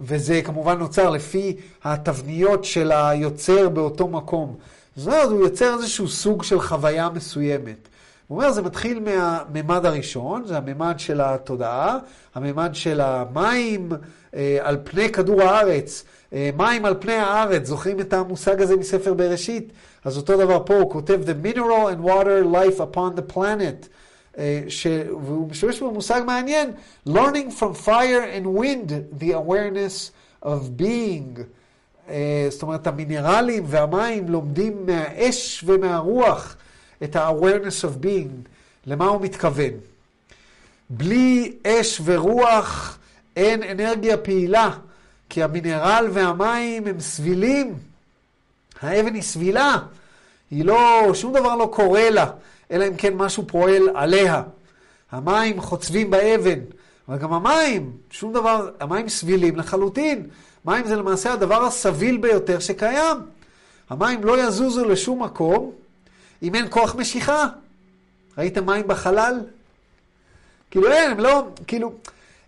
[0.00, 4.56] וזה כמובן נוצר לפי התבניות של היוצר באותו מקום.
[4.96, 7.88] זאת אומרת, הוא יוצר איזשהו סוג של חוויה מסוימת.
[8.28, 11.98] הוא אומר, זה מתחיל מהממד הראשון, זה הממד של התודעה,
[12.34, 13.92] הממד של המים
[14.34, 19.14] אה, על פני כדור הארץ, אה, מים על פני הארץ, זוכרים את המושג הזה מספר
[19.14, 19.72] בראשית?
[20.04, 23.88] אז אותו דבר פה, הוא כותב The mineral and water life upon the planet.
[24.38, 24.86] אה, ש...
[25.26, 26.70] והוא משתמש במושג מעניין,
[27.08, 30.10] learning from fire and wind, the awareness
[30.44, 31.40] of being.
[32.08, 36.56] אה, זאת אומרת, המינרלים והמים לומדים מהאש ומהרוח.
[37.04, 38.48] את ה-awareness of being,
[38.86, 39.70] למה הוא מתכוון.
[40.90, 42.98] בלי אש ורוח
[43.36, 44.70] אין אנרגיה פעילה,
[45.28, 47.74] כי המינרל והמים הם סבילים.
[48.80, 49.76] האבן היא סבילה,
[50.50, 52.26] היא לא, שום דבר לא קורה לה,
[52.70, 54.42] אלא אם כן משהו פועל עליה.
[55.12, 56.58] המים חוצבים באבן,
[57.08, 60.26] אבל גם המים, שום דבר, המים סבילים לחלוטין.
[60.64, 63.16] מים זה למעשה הדבר הסביל ביותר שקיים.
[63.90, 65.72] המים לא יזוזו לשום מקום,
[66.42, 67.46] אם אין כוח משיכה.
[68.38, 69.40] ראיתם מים בחלל?
[70.70, 71.92] כאילו אין, הם לא, כאילו,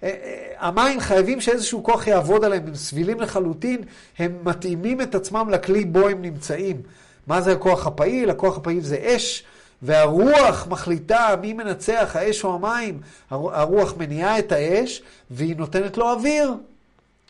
[0.02, 3.82] אה, אה, המים חייבים שאיזשהו כוח יעבוד עליהם, הם סבילים לחלוטין,
[4.18, 6.82] הם מתאימים את עצמם לכלי בו הם נמצאים.
[7.26, 8.30] מה זה הכוח הפעיל?
[8.30, 9.44] הכוח הפעיל זה אש,
[9.84, 13.00] והרוח מחליטה מי מנצח, האש או המים.
[13.30, 16.54] הרוח מניעה את האש, והיא נותנת לו אוויר,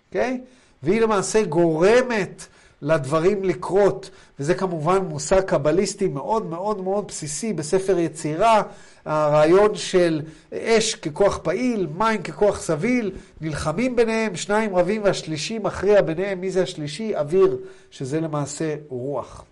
[0.08, 0.40] אוקיי?
[0.42, 0.46] Okay?
[0.82, 2.46] והיא למעשה גורמת
[2.82, 8.62] לדברים לקרות, וזה כמובן מושג קבליסטי מאוד מאוד מאוד בסיסי בספר יצירה,
[9.04, 16.40] הרעיון של אש ככוח פעיל, מים ככוח סביל, נלחמים ביניהם, שניים רבים והשלישי מכריע ביניהם,
[16.40, 17.16] מי זה השלישי?
[17.16, 17.56] אוויר,
[17.90, 19.44] שזה למעשה רוח.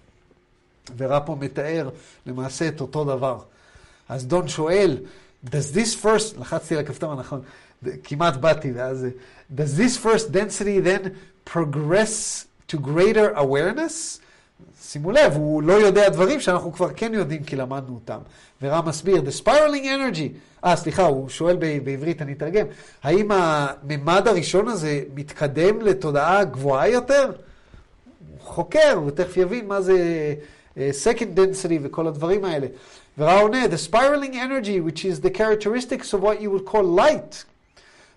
[0.97, 1.89] ורע פה מתאר
[2.27, 3.39] למעשה את אותו דבר.
[4.09, 4.99] אז דון שואל,
[5.47, 7.41] does this first, לחצתי על הכפתור הנכון,
[8.05, 9.07] כמעט באתי, ואז,
[9.57, 11.09] does this first density then
[11.55, 14.19] progress to greater awareness?
[14.83, 18.19] שימו לב, הוא לא יודע דברים שאנחנו כבר כן יודעים כי למדנו אותם.
[18.63, 20.29] ורם מסביר, the spiraling energy,
[20.65, 22.67] אה, סליחה, הוא שואל ב- בעברית, אני אתרגם,
[23.03, 27.33] האם הממד הראשון הזה מתקדם לתודעה גבוהה יותר?
[28.29, 29.95] הוא חוקר, הוא תכף יבין מה זה
[30.92, 32.68] second density וכל הדברים האלה.
[33.18, 37.46] ורם עונה, the spiraling energy, which is the characteristics of what you would call light,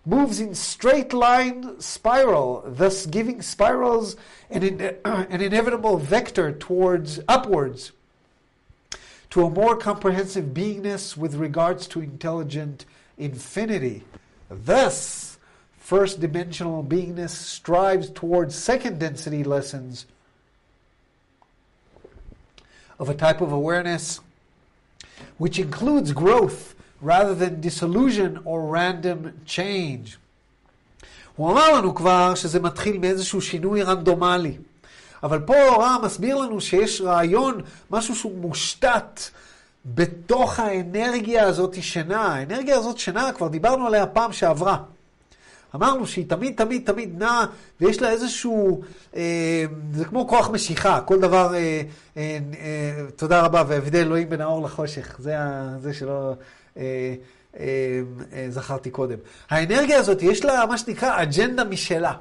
[0.04, 4.16] moves in straight line spiral, thus giving spirals
[4.50, 7.92] an, in, an inevitable vector towards upwards
[9.30, 12.84] to a more comprehensive beingness with regards to intelligent
[13.16, 14.02] infinity.
[14.50, 15.38] Thus,
[15.78, 20.06] first dimensional beingness strives towards second density lessons
[22.99, 24.19] of a type of awareness
[25.37, 30.17] which includes growth rather than disillusion or random change.
[31.35, 34.57] הוא אמר לנו כבר שזה מתחיל מאיזשהו שינוי רנדומלי.
[35.23, 39.19] אבל פה רם מסביר לנו שיש רעיון, משהו שהוא מושתת
[39.85, 42.21] בתוך האנרגיה הזאת שינה.
[42.21, 44.77] האנרגיה הזאת שינה, כבר דיברנו עליה פעם שעברה.
[45.75, 47.45] אמרנו שהיא תמיד תמיד תמיד נעה,
[47.81, 48.81] ויש לה איזשהו,
[49.15, 51.81] אה, זה כמו כוח משיכה, כל דבר, אה,
[52.17, 56.33] אה, אה, תודה רבה, והבדל אלוהים בין האור לחושך, זה, ה, זה שלא
[56.77, 57.15] אה,
[57.59, 57.65] אה,
[58.33, 59.17] אה, זכרתי קודם.
[59.49, 62.13] האנרגיה הזאת, יש לה מה שנקרא אג'נדה משלה.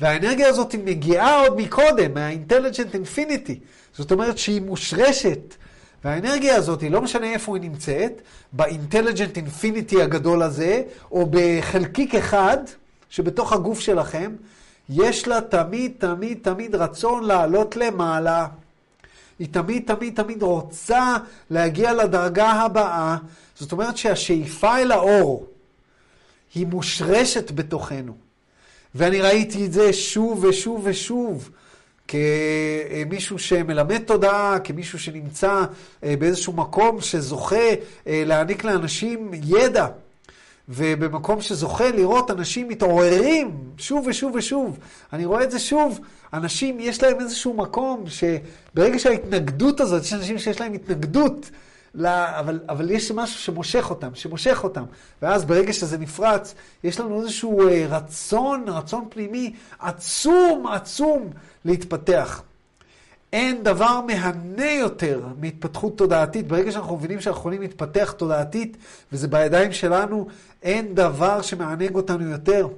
[0.00, 3.54] והאנרגיה הזאת מגיעה עוד מקודם, מה-intelligent infinity.
[3.92, 5.54] זאת אומרת שהיא מושרשת.
[6.04, 12.58] והאנרגיה הזאת, לא משנה איפה היא נמצאת, ב-intelligent infinity הגדול הזה, או בחלקיק אחד
[13.10, 14.32] שבתוך הגוף שלכם,
[14.88, 18.46] יש לה תמיד, תמיד, תמיד רצון לעלות למעלה.
[19.38, 21.16] היא תמיד, תמיד, תמיד רוצה
[21.50, 23.16] להגיע לדרגה הבאה.
[23.58, 25.46] זאת אומרת שהשאיפה אל האור
[26.54, 28.14] היא מושרשת בתוכנו.
[28.94, 31.50] ואני ראיתי את זה שוב ושוב ושוב.
[32.08, 35.64] כמישהו שמלמד תודעה, כמישהו שנמצא
[36.04, 37.56] אה, באיזשהו מקום שזוכה
[38.06, 39.86] אה, להעניק לאנשים ידע,
[40.68, 44.78] ובמקום שזוכה לראות אנשים מתעוררים שוב ושוב ושוב.
[45.12, 46.00] אני רואה את זה שוב,
[46.32, 51.50] אנשים יש להם איזשהו מקום שברגע שההתנגדות הזאת, יש אנשים שיש להם התנגדות,
[51.94, 54.84] לה, אבל, אבל יש משהו שמושך אותם, שמושך אותם.
[55.22, 61.30] ואז ברגע שזה נפרץ, יש לנו איזשהו אה, רצון, רצון פנימי עצום, עצום
[61.64, 62.42] להתפתח.
[63.32, 66.48] אין דבר מהנה יותר מהתפתחות תודעתית.
[66.48, 68.76] ברגע שאנחנו מבינים שאנחנו יכולים להתפתח תודעתית,
[69.12, 70.26] וזה בידיים שלנו,
[70.62, 72.68] אין דבר שמענג אותנו יותר.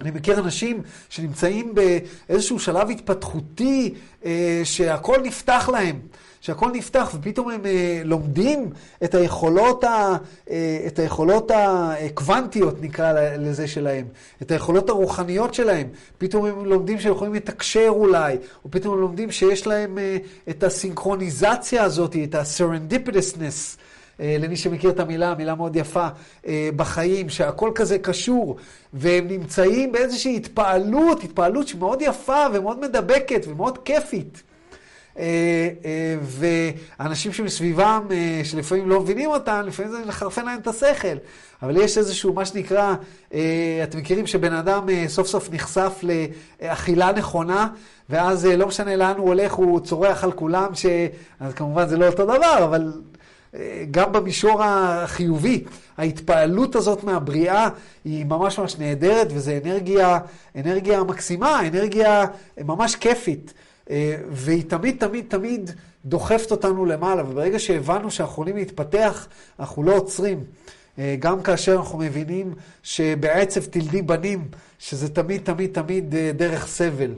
[0.00, 6.00] אני מכיר אנשים שנמצאים באיזשהו שלב התפתחותי, אה, שהכל נפתח להם.
[6.44, 8.70] שהכל נפתח ופתאום הם אה, לומדים
[9.04, 10.16] את היכולות, ה,
[10.50, 14.06] אה, את היכולות הקוונטיות, נקרא לזה, שלהם,
[14.42, 15.88] את היכולות הרוחניות שלהם.
[16.18, 20.16] פתאום הם לומדים שהם יכולים לתקשר אולי, או פתאום הם לומדים שיש להם אה,
[20.48, 23.78] את הסינכרוניזציה הזאת, את ה-serendipitousness.
[24.20, 26.08] למי שמכיר את המילה, מילה מאוד יפה,
[26.76, 28.56] בחיים, שהכל כזה קשור,
[28.92, 34.42] והם נמצאים באיזושהי התפעלות, התפעלות שמאוד יפה ומאוד מדבקת ומאוד כיפית.
[35.18, 41.16] אה, אה, ואנשים שמסביבם, אה, שלפעמים לא מבינים אותם, לפעמים זה מחרפן להם את השכל.
[41.62, 42.94] אבל יש איזשהו, מה שנקרא,
[43.82, 46.00] אתם מכירים שבן אדם סוף סוף נחשף
[46.62, 47.68] לאכילה נכונה,
[48.10, 50.86] ואז לא משנה לאן הוא הולך, הוא צורח על כולם, ש...
[51.40, 52.92] אז כמובן זה לא אותו דבר, אבל
[53.90, 55.64] גם במישור החיובי,
[55.96, 57.68] ההתפעלות הזאת מהבריאה
[58.04, 60.18] היא ממש ממש נהדרת, וזו אנרגיה,
[60.56, 62.24] אנרגיה מקסימה, אנרגיה
[62.64, 63.52] ממש כיפית.
[63.90, 65.70] אה, והיא תמיד, תמיד, תמיד
[66.04, 69.26] דוחפת אותנו למעלה, וברגע שהבנו שאנחנו יכולים להתפתח,
[69.60, 70.44] אנחנו לא עוצרים.
[70.98, 74.48] אה, גם כאשר אנחנו מבינים שבעצב תלדי בנים,
[74.78, 77.10] שזה תמיד, תמיד, תמיד אה, דרך סבל.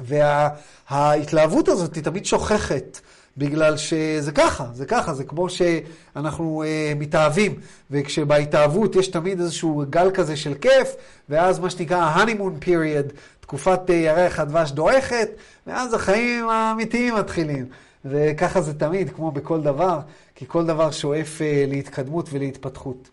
[0.00, 3.00] וההתלהבות וה, הזאת היא תמיד שוכחת.
[3.36, 7.54] בגלל שזה ככה, זה ככה, זה כמו שאנחנו אה, מתאהבים,
[7.90, 10.94] וכשבהתאהבות יש תמיד איזשהו גל כזה של כיף,
[11.28, 15.28] ואז מה שנקרא honeymoon period, תקופת אה, ירח הדבש דועכת,
[15.66, 17.66] ואז החיים האמיתיים מתחילים.
[18.04, 19.98] וככה זה תמיד, כמו בכל דבר,
[20.34, 23.08] כי כל דבר שואף אה, להתקדמות ולהתפתחות.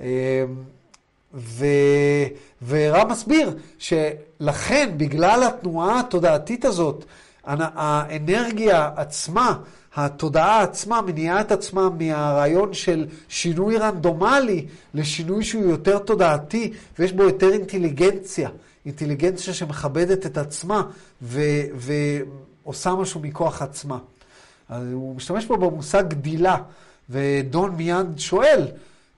[0.00, 0.44] אה,
[1.34, 1.66] ו...
[2.66, 7.04] ורם מסביר שלכן, בגלל התנועה התודעתית הזאת,
[7.48, 9.58] האנרגיה עצמה,
[9.94, 17.22] התודעה עצמה מניעה את עצמה מהרעיון של שינוי רנדומלי לשינוי שהוא יותר תודעתי ויש בו
[17.22, 18.50] יותר אינטליגנציה.
[18.86, 20.82] אינטליגנציה שמכבדת את עצמה
[21.22, 21.40] ו-
[22.64, 23.98] ועושה משהו מכוח עצמה.
[24.68, 26.56] אז הוא משתמש פה במושג גדילה,
[27.10, 28.66] ודון מיד שואל,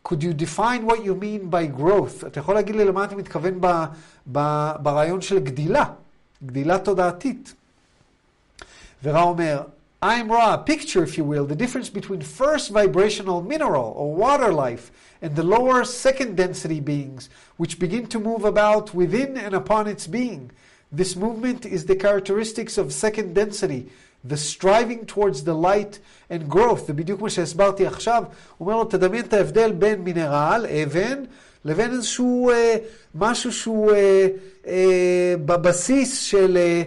[0.09, 2.27] could you define what you mean by growth?
[2.27, 3.67] אתה יכול להגיד לי למה אתה מתכוון ב,
[4.33, 5.85] ב, ברעיון של גדילה,
[6.45, 7.55] גדילה תודעתית.
[9.04, 9.62] ורע אומר,
[10.02, 14.92] I'm Ra, picture if you will, the difference between first vibrational mineral or water life
[15.22, 20.06] and the lower second density beings, which begin to move about within and upon its
[20.06, 20.52] being.
[20.92, 23.88] This movement is the characteristics of second density,
[24.24, 26.88] the striving towards the light and growth.
[26.88, 28.24] זה בדיוק מה שהסברתי עכשיו.
[28.58, 31.24] הוא אומר לו, תדמיין את ההבדל בין מינרל, אבן,
[31.66, 32.76] לבין איזשהו אה,
[33.16, 34.28] משהו שהוא אה,
[34.68, 36.84] אה, בבסיס של, אה, אה,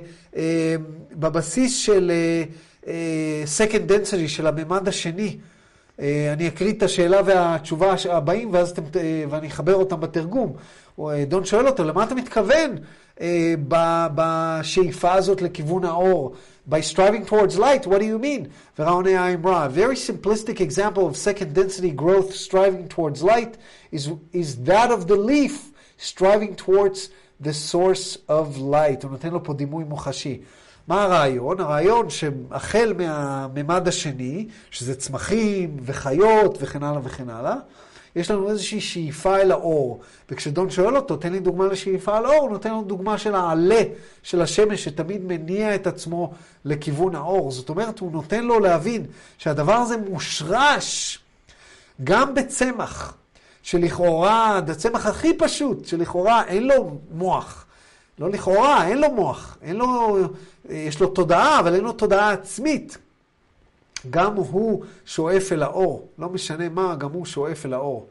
[1.11, 2.43] בבסיס של אה,
[2.87, 5.37] אה, second density, של הממד השני.
[5.99, 10.53] אה, אני אקריא את השאלה והתשובה הבאים, ואז אתם, אה, ואני אחבר אותם בתרגום.
[10.99, 12.75] אה, דון שואל אותו, למה אתה מתכוון
[13.21, 13.53] אה,
[14.15, 16.35] בשאיפה הזאת לכיוון האור?
[16.69, 18.47] By striving towards light, what do you mean?
[18.79, 23.57] ורע עונה האמרה, a very simplistic example of second density growth striving towards light
[23.91, 27.09] is, is that of the leaf striving towards
[27.43, 29.03] the source of light.
[29.03, 30.41] הוא נותן לו פה דימוי מוחשי.
[30.87, 31.59] מה הרעיון?
[31.59, 37.55] הרעיון שהחל מהממד השני, שזה צמחים וחיות וכן הלאה וכן הלאה,
[38.15, 40.01] יש לנו איזושהי שאיפה אל האור.
[40.29, 43.81] וכשדון שואל אותו, תן לי דוגמה לשאיפה אל האור, הוא נותן לנו דוגמה של העלה
[44.23, 46.33] של השמש שתמיד מניע את עצמו
[46.65, 47.51] לכיוון האור.
[47.51, 49.05] זאת אומרת, הוא נותן לו להבין
[49.37, 51.19] שהדבר הזה מושרש
[52.03, 53.17] גם בצמח,
[53.63, 57.65] שלכאורה, הצמח הכי פשוט, שלכאורה אין לו מוח.
[58.19, 60.17] לא לכאורה, אין לו מוח, אין לו,
[60.69, 62.97] יש לו תודעה, אבל אין לו תודעה עצמית.
[64.09, 68.07] גם הוא שואף אל האור, לא משנה מה, גם הוא שואף אל האור.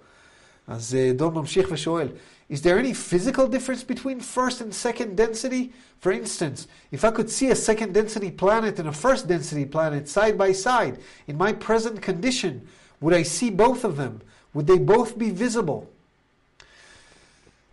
[0.69, 2.09] אז אה, דון ממשיך ושואל,
[2.51, 5.73] Is there any physical difference between first and second density?
[6.01, 10.07] For instance, if I could see a second density planet and a first density planet
[10.07, 12.69] side by side in my present condition,
[13.01, 14.21] would I see both of them?
[14.57, 15.85] Would they both be visible?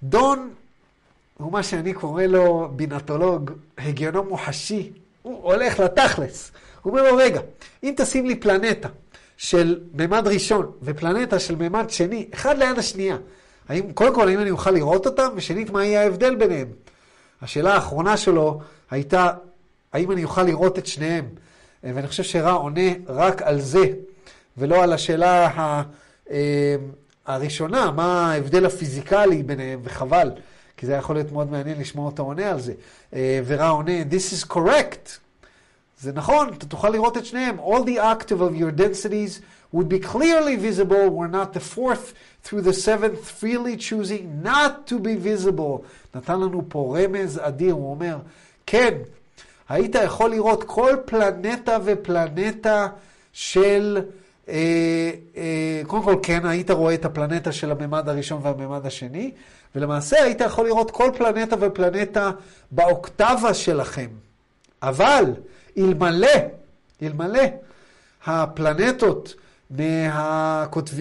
[0.04, 0.50] דון
[1.38, 6.52] הוא מה שאני קורא לו בינתולוג, הגיונו מוחשי, הוא הולך לתכלס.
[6.82, 7.42] הוא אומר לו, רגע,
[7.84, 8.90] אם תשים לי פלנטה
[9.38, 13.18] של ממד ראשון ופלנטה של ממד שני, אחד ליד השנייה,
[13.70, 15.30] האם, קודם כל, האם אני אוכל לראות אותם?
[15.36, 16.68] ושנית, מה יהיה ההבדל ביניהם?
[17.42, 18.62] השאלה האחרונה שלו
[18.92, 19.32] הייתה,
[19.94, 21.26] האם אני אוכל לראות את שניהם?
[21.84, 23.86] ואני חושב שרע עונה רק על זה,
[24.58, 25.82] ולא על השאלה ה,
[27.26, 30.32] הראשונה, מה ההבדל הפיזיקלי ביניהם, וחבל.
[30.78, 32.74] כי זה יכול להיות מאוד מעניין לשמוע אותו עונה על זה.
[33.14, 35.10] אה, ורע עונה, This is correct.
[36.02, 37.60] זה נכון, אתה תוכל לראות את שניהם.
[37.60, 39.42] All the octave of your densities
[39.76, 42.14] would be clearly visible were not the fourth
[42.46, 45.84] through the seventh freely choosing not to be visible.
[46.16, 48.18] נתן לנו פה רמז אדיר, הוא אומר,
[48.66, 48.94] כן,
[49.70, 52.88] היית יכול לראות כל פלנטה ופלנטה
[53.34, 54.02] של...
[54.50, 59.32] אה, אה, קודם כל, כן, היית רואה את הפלנטה של הממד הראשון והממד השני,
[59.76, 62.32] ולמעשה היית יכול לראות כל פלנטה ופלנטה
[62.72, 64.08] באוקטבה שלכם.
[64.82, 65.24] אבל,
[65.78, 66.30] אלמלא,
[67.02, 67.44] אלמלא
[68.26, 69.36] הפלנטות
[69.70, 70.94] מהכותב...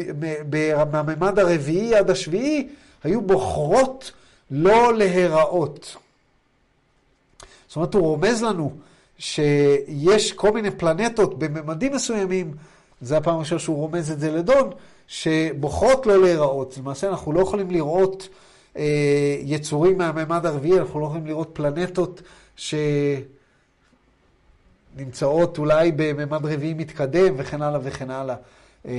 [0.93, 2.69] מהממד הרביעי עד השביעי
[3.05, 4.13] היו בוחרות
[4.51, 5.97] לא להיראות.
[7.69, 8.73] זאת אומרת, הוא רומז לנו
[9.19, 12.55] שיש כל מיני פלנטות בממדים מסוימים,
[13.01, 14.71] זה הפעם הראשונה שהוא רומז את זה לדון,
[15.07, 16.79] שבוחרות לא להיראות.
[16.79, 18.29] למעשה אנחנו לא יכולים לראות
[18.77, 22.23] אה, יצורים מהממד הרביעי, אנחנו לא יכולים לראות פלנטות
[24.97, 28.37] שנמצאות אולי בממד רביעי מתקדם וכן הלאה וכן הלאה.
[28.87, 28.93] אה,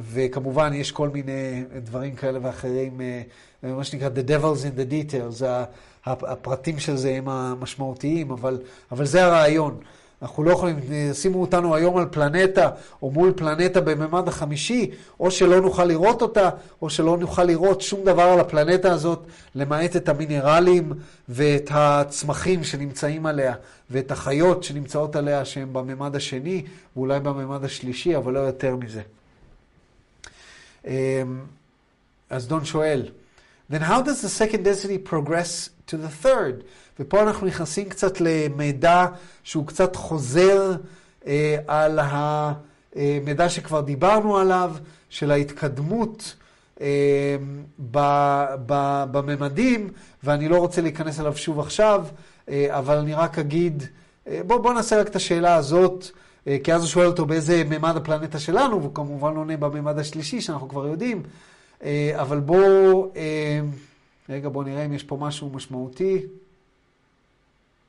[0.00, 3.22] וכמובן יש כל מיני דברים כאלה ואחרים, אה,
[3.62, 5.44] מה שנקרא The Devils in the Details,
[6.06, 8.58] הפרטים של זה הם המשמעותיים, אבל,
[8.92, 9.78] אבל זה הרעיון.
[10.22, 10.80] אנחנו לא יכולים,
[11.12, 12.70] שימו אותנו היום על פלנטה
[13.02, 16.50] או מול פלנטה בממד החמישי, או שלא נוכל לראות אותה,
[16.82, 20.92] או שלא נוכל לראות שום דבר על הפלנטה הזאת, למעט את המינרלים
[21.28, 23.54] ואת הצמחים שנמצאים עליה,
[23.90, 26.64] ואת החיות שנמצאות עליה שהן בממד השני,
[26.96, 29.02] ואולי בממד השלישי, אבל לא יותר מזה.
[32.30, 33.08] אז דון שואל,
[33.72, 36.62] then how does the second density progress to the third?
[37.00, 39.06] ופה אנחנו נכנסים קצת למידע
[39.42, 40.72] שהוא קצת חוזר
[41.26, 44.74] אה, על המידע שכבר דיברנו עליו,
[45.08, 46.36] של ההתקדמות
[46.80, 47.36] אה,
[47.90, 47.98] ב,
[48.66, 49.90] ב, בממדים,
[50.24, 52.04] ואני לא רוצה להיכנס אליו שוב עכשיו,
[52.48, 53.82] אה, אבל אני רק אגיד,
[54.28, 56.10] אה, בואו בוא נעשה רק את השאלה הזאת.
[56.46, 60.40] אה, כי אז הוא שואל אותו באיזה ממד הפלנטה שלנו, והוא כמובן עונה בממד השלישי,
[60.40, 61.22] שאנחנו כבר יודעים.
[61.84, 63.60] אה, אבל בואו, אה,
[64.28, 66.22] רגע, בואו נראה אם יש פה משהו משמעותי.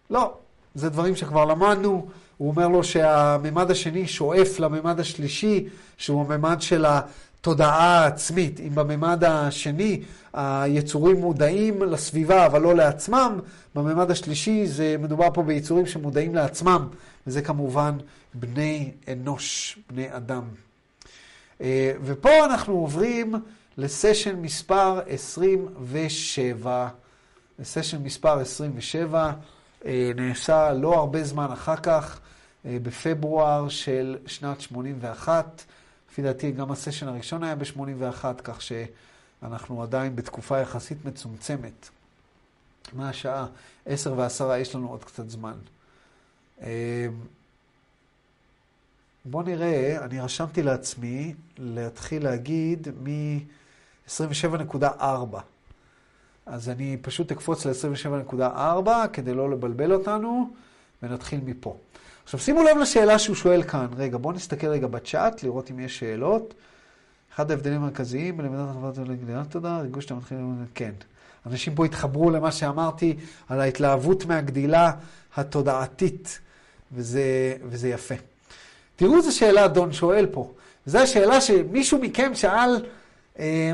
[0.09, 0.33] לא,
[0.75, 6.85] זה דברים שכבר למדנו, הוא אומר לו שהממד השני שואף לממד השלישי, שהוא הממד של
[6.85, 8.59] התודעה העצמית.
[8.59, 10.01] אם בממד השני
[10.33, 13.39] היצורים מודעים לסביבה אבל לא לעצמם,
[13.75, 16.87] בממד השלישי זה מדובר פה ביצורים שמודעים לעצמם,
[17.27, 17.97] וזה כמובן
[18.33, 20.43] בני אנוש, בני אדם.
[21.61, 23.35] אה, ופה אנחנו עוברים
[23.77, 26.87] לסשן מספר 27.
[27.59, 29.31] לסשן מספר 27 אה,
[30.15, 32.19] נעשה לא הרבה זמן אחר כך,
[32.65, 35.63] אה, בפברואר של שנת 81.
[36.11, 41.89] לפי דעתי גם הסשן הראשון היה ב-81, כך שאנחנו עדיין בתקופה יחסית מצומצמת.
[42.93, 43.45] מה השעה?
[43.85, 45.55] 10 ו-10, יש לנו עוד קצת זמן.
[49.25, 55.03] בואו נראה, אני רשמתי לעצמי להתחיל להגיד מ-27.4.
[56.45, 60.49] אז אני פשוט אקפוץ ל-27.4 כדי לא לבלבל אותנו,
[61.03, 61.77] ונתחיל מפה.
[62.23, 63.87] עכשיו שימו לב לשאלה שהוא שואל כאן.
[63.97, 66.53] רגע, בואו נסתכל רגע בצ'אט, לראות אם יש שאלות.
[67.35, 70.91] אחד ההבדלים המרכזיים בלמידת החברת ולגדילת תודה, ריגוש שאתה מתחיל ללמוד, כן.
[71.45, 73.15] אנשים פה התחברו למה שאמרתי
[73.49, 74.91] על ההתלהבות מהגדילה
[75.35, 76.39] התודעתית,
[76.91, 78.15] וזה, וזה יפה.
[78.95, 80.51] תראו איזה שאלה דון שואל פה.
[80.85, 82.85] זו השאלה שמישהו מכם שאל,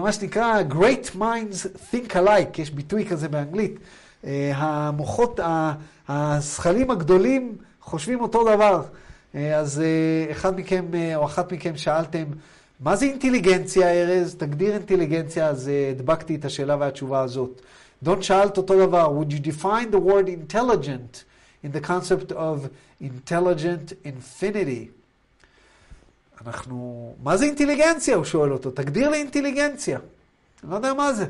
[0.02, 3.80] מה שנקרא Great Minds Think Alike, יש ביטוי כזה באנגלית.
[4.26, 5.40] אה, המוחות,
[6.08, 8.84] הזכלים הגדולים חושבים אותו דבר.
[9.36, 12.24] אה, אז אה, אחד מכם אה, או אחת מכם שאלתם,
[12.80, 14.36] מה זה אינטליגנציה, ארז?
[14.36, 17.62] תגדיר אינטליגנציה, אז אה, הדבקתי את השאלה והתשובה הזאת.
[18.04, 21.24] דון שאלת אותו דבר, would you define the word intelligent
[21.66, 22.70] in the concept of
[23.02, 24.99] intelligent infinity?
[26.47, 27.15] אנחנו...
[27.23, 28.17] מה זה אינטליגנציה?
[28.17, 28.71] הוא שואל אותו.
[28.71, 29.99] תגדיר לי אינטליגנציה.
[30.63, 31.27] אני לא יודע מה זה.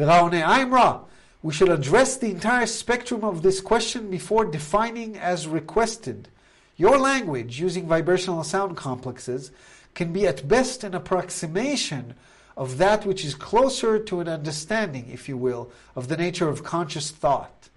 [0.00, 0.96] ורע עונה, I'm raw.
[1.44, 6.28] We shall address the entire spectrum of this question before defining as requested.
[6.76, 9.50] Your language, using vibrational sound complexes,
[9.94, 12.14] can be at best an approximation
[12.56, 16.64] of that which is closer to an understanding, if you will, of the nature of
[16.64, 17.68] conscious thought.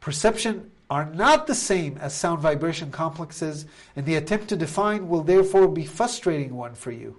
[0.00, 3.65] Perception are not the same as sound vibration complexes,
[3.95, 7.15] and the attempt to define will therefore be frustrating one for you.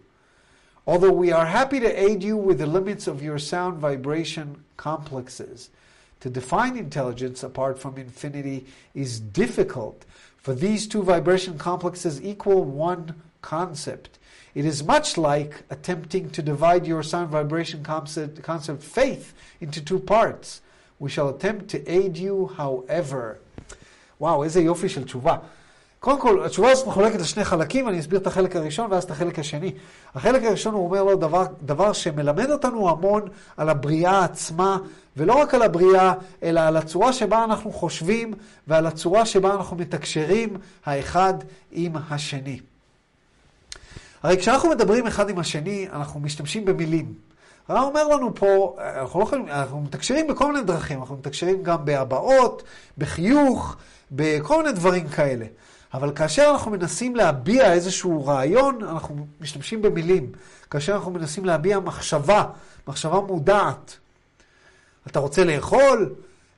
[0.86, 5.70] Although we are happy to aid you with the limits of your sound vibration complexes,
[6.18, 10.04] to define intelligence apart from infinity is difficult,
[10.36, 14.18] for these two vibration complexes equal one concept.
[14.54, 20.00] It is much like attempting to divide your sound vibration concept, concept faith into two
[20.00, 20.60] parts.
[20.98, 23.38] We shall attempt to aid you, however.
[24.20, 25.36] וואו, איזה יופי של תשובה.
[26.00, 29.38] קודם כל, התשובה הזאת מחולקת לשני חלקים, אני אסביר את החלק הראשון ואז את החלק
[29.38, 29.72] השני.
[30.14, 33.22] החלק הראשון הוא אומר לו דבר, דבר שמלמד אותנו המון
[33.56, 34.78] על הבריאה עצמה,
[35.16, 36.12] ולא רק על הבריאה,
[36.42, 38.34] אלא על הצורה שבה אנחנו חושבים
[38.66, 41.34] ועל הצורה שבה אנחנו מתקשרים האחד
[41.72, 42.60] עם השני.
[44.22, 47.14] הרי כשאנחנו מדברים אחד עם השני, אנחנו משתמשים במילים.
[47.68, 51.84] הרב אומר לנו פה, אנחנו לא יכולים, אנחנו מתקשרים בכל מיני דרכים, אנחנו מתקשרים גם
[51.84, 52.62] בהבעות,
[52.98, 53.76] בחיוך,
[54.12, 55.46] בכל מיני דברים כאלה.
[55.94, 60.32] אבל כאשר אנחנו מנסים להביע איזשהו רעיון, אנחנו משתמשים במילים.
[60.70, 62.44] כאשר אנחנו מנסים להביע מחשבה,
[62.88, 63.96] מחשבה מודעת.
[65.06, 66.14] אתה רוצה לאכול?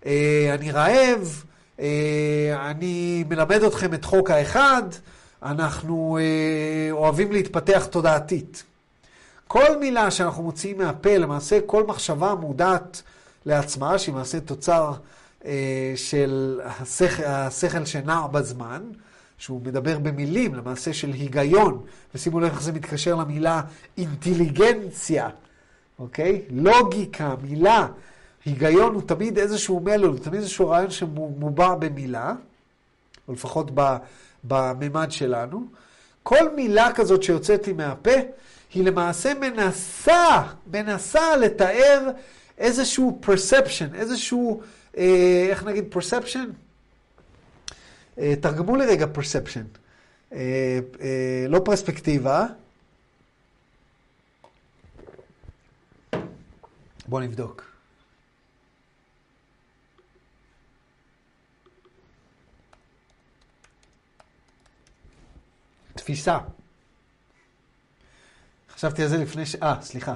[0.07, 1.44] אה, אני רעב?
[1.80, 4.82] אה, אני מלמד אתכם את חוק האחד?
[5.42, 8.62] אנחנו אה, אוהבים להתפתח תודעתית.
[9.48, 13.03] כל מילה שאנחנו מוציאים מהפה, למעשה כל מחשבה מודעת
[13.46, 14.92] לעצמה, שהיא למעשה תוצר
[15.97, 18.82] של השכל, השכל שנע בזמן,
[19.38, 21.82] שהוא מדבר במילים, למעשה של היגיון,
[22.14, 23.62] ושימו לב איך זה מתקשר למילה
[23.98, 25.28] אינטליגנציה,
[25.98, 26.43] אוקיי?
[26.51, 27.86] לוגיקה, מילה.
[28.44, 32.32] היגיון הוא תמיד איזשהו מלול, הוא תמיד איזשהו רעיון שמובע במילה,
[33.28, 33.70] או לפחות
[34.44, 35.66] בממד שלנו.
[36.23, 38.10] כל מילה כזאת שיוצאת לי מהפה,
[38.74, 40.43] היא למעשה מנסה,
[40.73, 42.10] מנסה לתאר
[42.59, 46.52] איזשהו perception, איזשהו, אה, איך נגיד perception?
[48.19, 49.78] אה, תרגמו לי רגע perception.
[50.32, 52.47] אה, אה, לא פרספקטיבה.
[57.09, 57.73] בואו נבדוק.
[65.94, 66.39] תפיסה.
[68.70, 69.55] חשבתי על זה לפני ש...
[69.55, 70.14] אה, סליחה.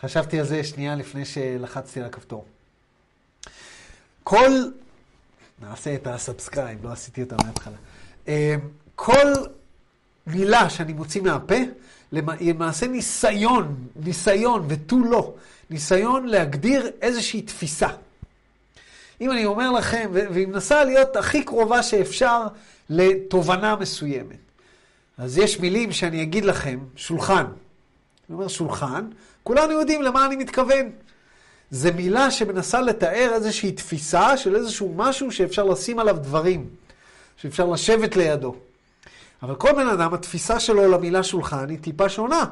[0.00, 2.46] חשבתי על זה שנייה לפני שלחצתי על הכפתור.
[4.24, 4.50] כל...
[5.62, 7.76] נעשה את ה subscribe, לא עשיתי אותה מההתחלה.
[8.28, 8.54] אה,
[8.94, 9.32] כל
[10.26, 11.54] מילה שאני מוציא מהפה,
[12.12, 15.34] למעשה ניסיון, ניסיון ותו לא,
[15.70, 17.88] ניסיון להגדיר איזושהי תפיסה.
[19.20, 22.46] אם אני אומר לכם, והיא מנסה להיות הכי קרובה שאפשר
[22.90, 24.36] לתובנה מסוימת.
[25.18, 27.44] אז יש מילים שאני אגיד לכם, שולחן.
[28.28, 29.08] אני אומר שולחן,
[29.42, 30.90] כולנו יודעים למה אני מתכוון.
[31.74, 36.66] זו מילה שמנסה לתאר איזושהי תפיסה של איזשהו משהו שאפשר לשים עליו דברים,
[37.36, 38.54] שאפשר לשבת לידו.
[39.42, 42.44] אבל כל בן אדם, התפיסה שלו למילה שולחן היא טיפה שונה.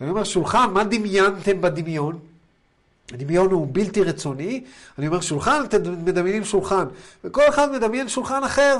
[0.00, 2.18] אני אומר, שולחן, מה דמיינתם בדמיון?
[3.12, 4.64] הדמיון הוא בלתי רצוני.
[4.98, 6.84] אני אומר, שולחן, אתם מדמיינים שולחן.
[7.24, 8.76] וכל אחד מדמיין שולחן אחר.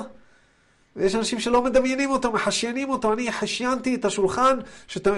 [0.97, 3.13] ויש אנשים שלא מדמיינים אותו, מחשיינים אותו.
[3.13, 4.59] אני חשיינתי את השולחן.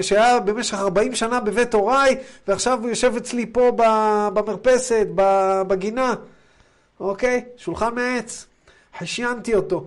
[0.00, 2.16] שהיה במשך 40 שנה בבית הוריי,
[2.48, 3.72] ועכשיו הוא יושב אצלי פה
[4.34, 5.06] במרפסת,
[5.68, 6.14] בגינה.
[7.00, 7.44] אוקיי?
[7.56, 8.46] שולחן מעץ.
[8.98, 9.86] חשיינתי אותו.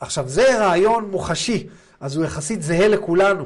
[0.00, 1.66] עכשיו, זה רעיון מוחשי,
[2.00, 3.44] אז הוא יחסית זהה לכולנו.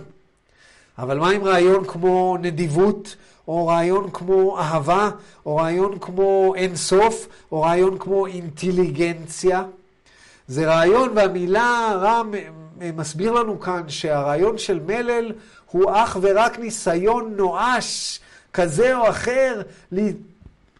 [0.98, 3.16] אבל מה עם רעיון כמו נדיבות,
[3.48, 5.10] או רעיון כמו אהבה,
[5.46, 9.62] או רעיון כמו אינסוף, או רעיון כמו אינטליגנציה?
[10.48, 12.30] זה רעיון, והמילה רם
[12.80, 15.32] מסביר לנו כאן שהרעיון של מלל
[15.70, 18.20] הוא אך ורק ניסיון נואש
[18.52, 19.62] כזה או אחר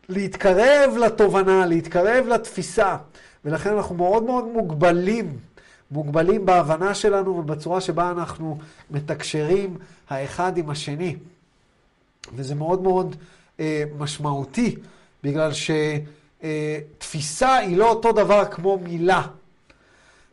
[0.08, 2.96] להתקרב לתובנה, להתקרב לתפיסה.
[3.44, 5.38] ולכן אנחנו מאוד מאוד מוגבלים,
[5.90, 8.58] מוגבלים בהבנה שלנו ובצורה שבה אנחנו
[8.90, 9.76] מתקשרים
[10.10, 11.16] האחד עם השני.
[12.34, 13.16] וזה מאוד מאוד
[13.60, 14.76] אה, משמעותי,
[15.24, 15.50] בגלל
[16.42, 19.22] שתפיסה אה, היא לא אותו דבר כמו מילה.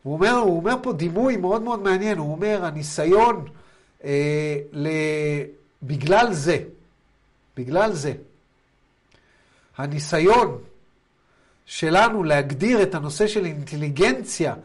[0.03, 3.45] הוא אומר, הוא אומר פה דימוי מאוד מאוד מעניין, הוא אומר, הניסיון
[4.03, 4.88] אה, ל...
[5.84, 6.57] בגלל זה,
[7.57, 8.14] בגלל זה,
[9.78, 10.57] הניסיון
[11.65, 14.56] שלנו להגדיר את הנושא של אינטליגנציה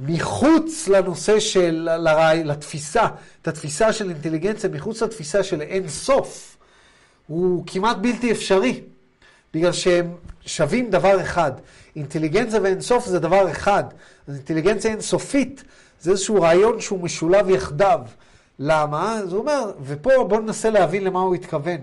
[0.00, 3.06] מחוץ לנושא של, לרעי, לתפיסה,
[3.42, 6.56] את התפיסה של אינטליגנציה מחוץ לתפיסה של אין סוף,
[7.26, 8.80] הוא כמעט בלתי אפשרי,
[9.54, 10.14] בגלל שהם
[10.46, 11.52] שווים דבר אחד.
[11.98, 13.84] אינטליגנציה ואין סוף זה דבר אחד.
[14.28, 15.64] אז אינטליגנציה אינסופית
[16.00, 18.00] זה איזשהו רעיון שהוא משולב יחדיו.
[18.58, 19.12] למה?
[19.12, 21.80] אז הוא אומר, ופה בואו ננסה להבין למה הוא התכוון.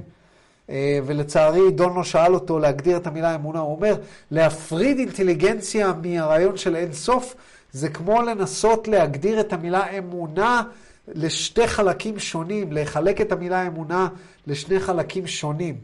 [0.69, 3.95] אה, ולצערי דון לא שאל אותו להגדיר את המילה אמונה, הוא אומר,
[4.31, 7.35] להפריד אינטליגנציה מהרעיון של אין סוף,
[7.71, 10.63] זה כמו לנסות להגדיר את המילה אמונה
[11.07, 14.07] לשתי חלקים שונים, לחלק את המילה אמונה
[14.47, 15.75] לשני חלקים שונים.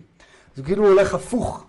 [0.55, 1.65] זה כאילו הולך הפוך,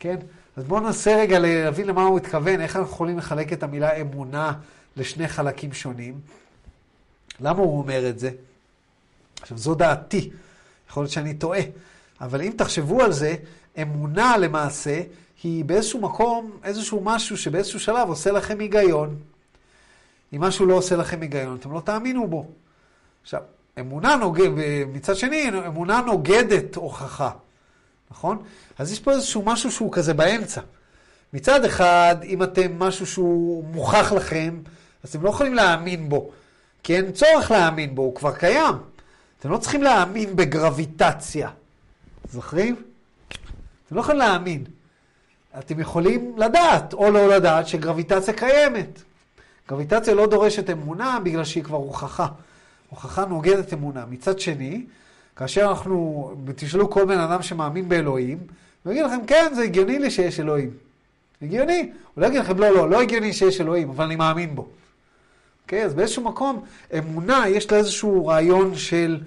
[0.00, 0.16] כן?
[0.56, 4.52] אז בואו ננסה רגע להבין למה הוא התכוון, איך אנחנו יכולים לחלק את המילה אמונה
[4.96, 6.20] לשני חלקים שונים.
[7.40, 8.30] למה הוא אומר את זה?
[9.40, 10.30] עכשיו, זו דעתי,
[10.90, 11.60] יכול להיות שאני טועה.
[12.20, 13.34] אבל אם תחשבו על זה,
[13.82, 15.00] אמונה למעשה
[15.42, 19.16] היא באיזשהו מקום, איזשהו משהו שבאיזשהו שלב עושה לכם היגיון.
[20.32, 22.46] אם משהו לא עושה לכם היגיון, אתם לא תאמינו בו.
[23.22, 23.42] עכשיו,
[23.80, 24.52] אמונה נוגדת,
[24.92, 27.30] מצד שני, אמונה נוגדת הוכחה,
[28.10, 28.42] נכון?
[28.78, 30.60] אז יש פה איזשהו משהו שהוא כזה באמצע.
[31.32, 34.60] מצד אחד, אם אתם משהו שהוא מוכח לכם,
[35.04, 36.30] אז אתם לא יכולים להאמין בו,
[36.82, 38.74] כי אין צורך להאמין בו, הוא כבר קיים.
[39.40, 41.50] אתם לא צריכים להאמין בגרביטציה.
[42.32, 42.76] זוכרים?
[43.86, 44.64] אתם לא יכולים להאמין.
[45.58, 49.02] אתם יכולים לדעת, או לא לדעת, שגרביטציה קיימת.
[49.68, 52.26] גרביטציה לא דורשת אמונה בגלל שהיא כבר הוכחה.
[52.90, 54.04] הוכחה נוגדת אמונה.
[54.06, 54.86] מצד שני,
[55.36, 58.38] כאשר אנחנו, תשאלו כל בן אדם שמאמין באלוהים,
[58.82, 60.70] הוא יגיד לכם, כן, זה הגיוני לי שיש אלוהים.
[61.42, 61.90] הגיוני.
[62.14, 64.68] הוא לא יגיד לכם, לא, לא, לא הגיוני שיש אלוהים, אבל אני מאמין בו.
[65.62, 65.84] אוקיי?
[65.84, 66.64] אז באיזשהו מקום,
[66.98, 69.20] אמונה, יש לה איזשהו רעיון של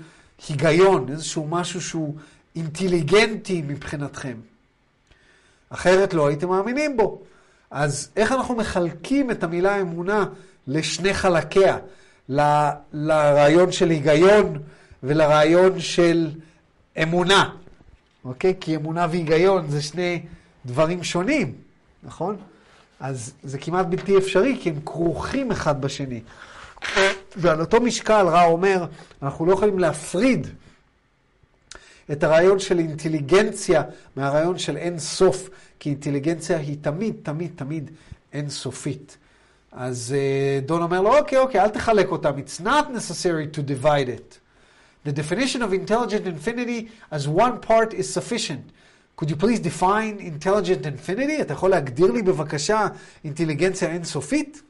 [0.47, 2.15] היגיון, איזשהו משהו שהוא
[2.55, 4.37] אינטליגנטי מבחינתכם.
[5.69, 7.21] אחרת לא הייתם מאמינים בו.
[7.71, 10.25] אז איך אנחנו מחלקים את המילה אמונה
[10.67, 11.77] לשני חלקיה?
[12.29, 14.59] ל, לרעיון של היגיון
[15.03, 16.31] ולרעיון של
[17.03, 17.49] אמונה,
[18.25, 18.53] אוקיי?
[18.59, 20.21] כי אמונה והיגיון זה שני
[20.65, 21.53] דברים שונים,
[22.03, 22.37] נכון?
[22.99, 26.21] אז זה כמעט בלתי אפשרי, כי הם כרוכים אחד בשני.
[27.35, 28.85] ועל אותו משקל רע אומר,
[29.21, 30.47] אנחנו לא יכולים להפריד
[32.11, 33.83] את הרעיון של אינטליגנציה
[34.15, 35.49] מהרעיון של אין סוף,
[35.79, 37.91] כי אינטליגנציה היא תמיד, תמיד, תמיד
[38.33, 39.17] אין סופית.
[39.71, 42.31] אז uh, דון אומר לו, אוקיי, אוקיי, אל תחלק אותם.
[42.37, 44.37] It's not necessary to divide it.
[45.04, 48.70] The definition of intelligent infinity as one part is sufficient.
[49.16, 51.40] Could you please define intelligent infinity?
[51.40, 52.88] אתה יכול להגדיר לי בבקשה
[53.24, 54.62] אינטליגנציה אינסופית?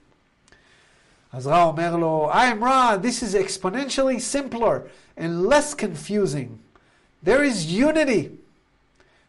[1.32, 4.82] אז רע אומר לו, I am Ra, this is exponentially simpler
[5.16, 6.58] and less confusing.
[7.22, 8.38] There is unity.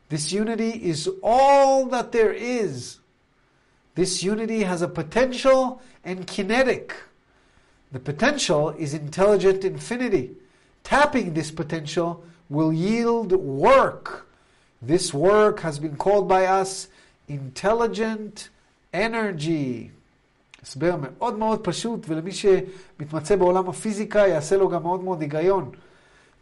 [0.10, 3.00] This unity is all that there is.
[3.96, 6.96] This unity has a potential and kinetic.
[7.92, 10.32] The potential is intelligent infinity.
[10.90, 14.28] Tapping this potential will yield work.
[14.82, 16.88] This work has been called by us
[17.28, 18.50] intelligent
[18.94, 19.92] energy.
[20.64, 25.72] הסבר מאוד מאוד פשוט, ולמי שמתמצא בעולם הפיזיקה יעשה לו גם מאוד מאוד היגיון.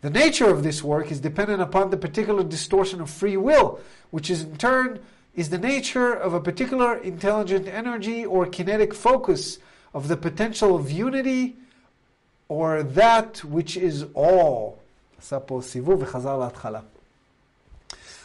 [0.04, 3.80] The nature of this work is dependent upon the particular distortion of free will,
[4.12, 5.00] which is in turn
[5.36, 9.60] is the nature of a particular intelligent energy or kinetic focus
[9.94, 11.56] of the potential of unity
[12.49, 14.79] or that which is all.
[15.23, 16.81] עשה פה סיבוב וחזר להתחלה.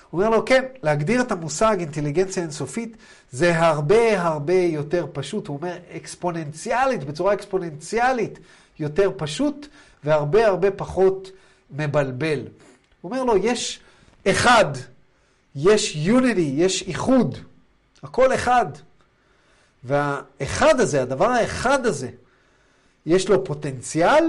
[0.10, 2.98] הוא אומר לו, כן, להגדיר את המושג אינטליגנציה אינסופית
[3.32, 5.48] זה הרבה הרבה יותר פשוט.
[5.48, 8.40] הוא אומר, אקספוננציאלית, בצורה אקספוננציאלית
[8.80, 9.68] יותר פשוט
[10.04, 11.32] והרבה הרבה פחות
[11.72, 12.40] מבלבל.
[13.02, 13.80] הוא אומר לו, יש
[14.28, 14.66] אחד,
[15.56, 17.38] יש unity, יש איחוד,
[18.04, 18.66] הכל אחד.
[19.84, 22.10] והאחד הזה, הדבר האחד הזה,
[23.06, 24.24] יש לו פוטנציאל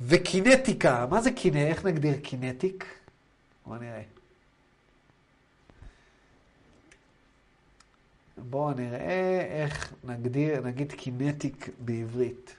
[0.00, 1.06] ו kinetic.
[1.10, 1.58] מה זה kinetic?
[1.58, 2.84] איך נגדיר kinetic?
[3.66, 4.02] בואו נראה.
[8.36, 12.56] בואו נראה איך נגדיר, נגיד kinetic בעברית.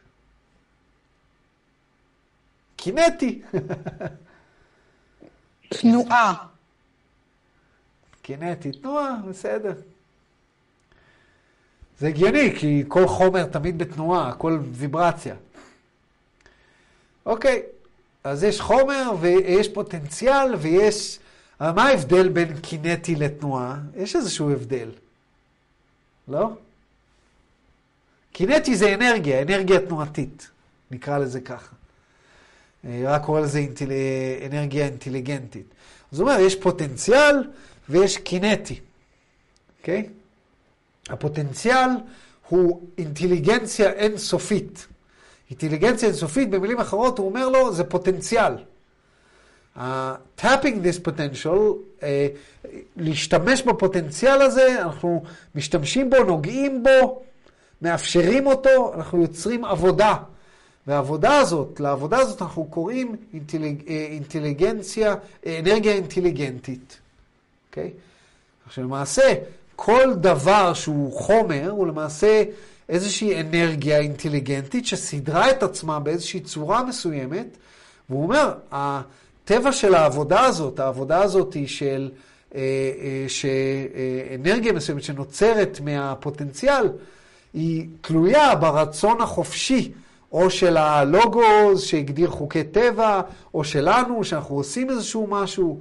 [2.76, 3.42] קינטי.
[5.70, 6.48] תנועה.
[8.22, 9.74] קינטי, תנועה, בסדר.
[12.00, 15.36] זה הגיוני, כי כל חומר תמיד בתנועה, הכל ויברציה.
[17.26, 17.62] אוקיי,
[18.24, 21.20] אז יש חומר ויש פוטנציאל ויש...
[21.62, 23.78] אבל מה ההבדל בין קינטי לתנועה?
[23.96, 24.90] יש איזשהו הבדל.
[26.28, 26.50] לא?
[28.32, 30.48] קינטי זה אנרגיה, אנרגיה תנועתית,
[30.92, 31.76] נקרא לזה ככה.
[32.86, 33.92] רק קורא לזה אינטל...
[34.52, 35.66] אנרגיה אינטליגנטית.
[36.12, 37.36] אז הוא אומר, יש פוטנציאל
[37.90, 38.80] ויש קינטי,
[39.80, 40.10] אוקיי?
[41.10, 41.90] הפוטנציאל
[42.50, 44.88] הוא אינטליגנציה אינסופית.
[45.50, 48.54] אינטליגנציה אינסופית, במילים אחרות, הוא אומר לו, זה פוטנציאל.
[49.78, 49.82] Uh,
[50.38, 51.60] tapping this potential,
[52.00, 52.04] uh,
[52.98, 55.24] להשתמש בפוטנציאל הזה, אנחנו
[55.56, 57.22] משתמשים בו, נוגעים בו,
[57.82, 60.16] מאפשרים אותו, אנחנו יוצרים עבודה.
[60.88, 65.16] והעבודה הזאת, לעבודה הזאת אנחנו קוראים אינטליג, אינטליגנציה,
[65.46, 67.00] אנרגיה אינטליגנטית.
[67.70, 67.92] אוקיי?
[67.94, 68.68] Okay?
[68.68, 69.34] עכשיו למעשה,
[69.76, 72.44] כל דבר שהוא חומר הוא למעשה
[72.90, 77.58] איזושהי אנרגיה אינטליגנטית שסידרה את עצמה באיזושהי צורה מסוימת,
[78.10, 82.12] והוא אומר, הטבע של העבודה הזאת, העבודה הזאת היא של
[82.56, 86.90] אה, אה, שאנרגיה מסוימת שנוצרת מהפוטנציאל,
[87.54, 89.92] היא תלויה ברצון החופשי.
[90.34, 93.22] או של הלוגוס שהגדיר חוקי טבע,
[93.54, 95.80] או שלנו, שאנחנו עושים איזשהו משהו.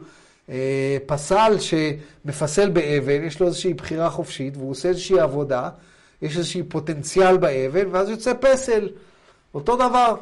[0.53, 5.71] אה, פסל שמפסל באבן, יש לו איזושהי בחירה חופשית, והוא עושה איזושהי עבודה,
[6.23, 8.89] יש איזושהי פוטנציאל באבן, ואז יוצא פסל.
[9.55, 10.17] אותו דבר.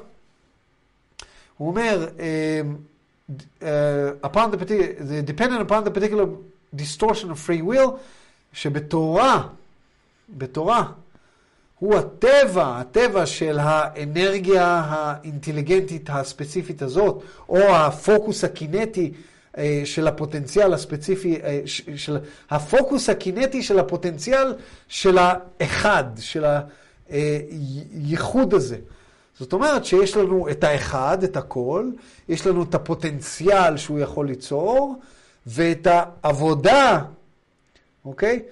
[1.56, 3.64] הוא אומר, uh,
[4.22, 4.56] upon the
[5.22, 6.26] dependent upon the particular
[6.74, 7.90] distortion of free will,
[8.52, 9.42] שבתורה,
[10.28, 10.92] בתורה,
[11.78, 19.29] הוא הטבע, הטבע של האנרגיה האינטליגנטית הספציפית הזאת, או הפוקוס הקינטי אה,
[19.84, 21.60] של הפוטנציאל הספציפי, אה,
[21.96, 22.18] של
[22.50, 24.54] הפוקוס הקינטי של הפוטנציאל
[24.88, 26.44] של האחד, של
[27.08, 28.76] הייחוד הזה.
[29.38, 31.90] זאת אומרת שיש לנו את האחד, את הכל,
[32.28, 34.94] יש לנו את הפוטנציאל שהוא יכול ליצור,
[35.46, 37.02] ואת העבודה,
[38.04, 38.42] אוקיי?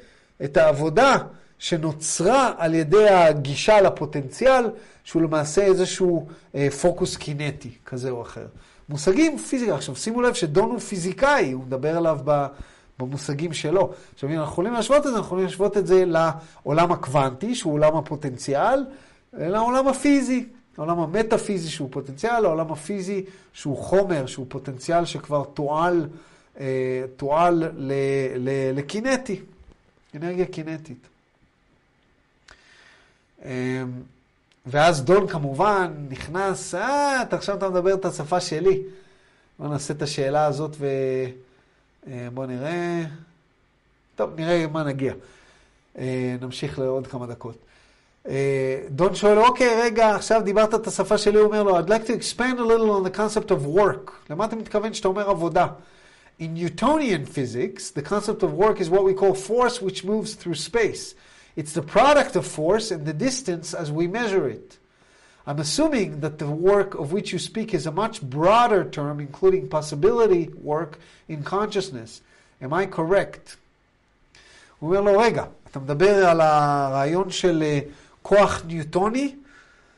[0.45, 1.17] את העבודה
[1.59, 4.65] שנוצרה על ידי הגישה לפוטנציאל,
[5.05, 8.47] שהוא למעשה איזשהו אה, פוקוס קינטי כזה או אחר.
[8.89, 12.19] מושגים פיזיקה, עכשיו שימו לב שדון הוא פיזיקאי, הוא מדבר עליו
[12.99, 13.93] במושגים שלו.
[14.15, 17.73] עכשיו אם אנחנו יכולים להשוות את זה, אנחנו יכולים להשוות את זה לעולם הקוונטי, שהוא
[17.73, 18.85] עולם הפוטנציאל,
[19.33, 20.47] לעולם הפיזי,
[20.79, 26.09] לעולם המטאפיזי שהוא פוטנציאל, לעולם הפיזי שהוא חומר, שהוא פוטנציאל שכבר תועל,
[26.61, 27.65] אה, תועל
[28.75, 29.41] לקינטי,
[30.15, 31.09] אנרגיה קינטית.
[34.71, 38.83] ואז דון כמובן נכנס, אה, אתה עכשיו אתה מדבר את השפה שלי.
[39.59, 43.05] בוא נעשה את השאלה הזאת ובוא אה, נראה.
[44.17, 45.13] טוב, נראה מה נגיע.
[45.99, 47.57] אה, נמשיך לעוד כמה דקות.
[48.29, 52.07] אה, דון שואל, אוקיי, רגע, עכשיו דיברת את השפה שלי, הוא אומר לו, I'd like
[52.07, 54.11] to expand a little on the concept of work.
[54.31, 55.67] למה אתה מתכוון שאתה אומר עבודה?
[56.41, 60.55] In Newtonian physics, the concept of work is what we call force which moves through
[60.55, 61.15] space.
[61.56, 64.78] It's the product of force and the distance as we measure it.
[65.46, 69.68] I'm assuming that the work of which you speak is a much broader term, including
[69.68, 72.22] possibility work in consciousness.
[72.62, 73.58] Am I correct?
[74.80, 77.64] הוא אומר לו, רגע, אתה מדבר על הרעיון של
[78.22, 79.36] כוח ניוטוני,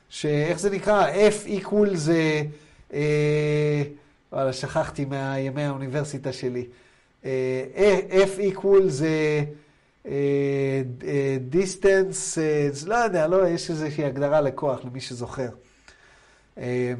[0.09, 1.11] שאיך זה נקרא?
[1.11, 2.41] F equal זה,
[2.93, 3.83] אה,
[4.31, 6.65] וואלה, שכחתי מימי האוניברסיטה שלי.
[7.25, 9.43] אה, F equal זה
[11.40, 12.38] דיסטנס,
[12.86, 15.48] לא יודע, לא, יש איזושהי הגדרה לכוח, למי שזוכר.
[16.58, 16.92] אה,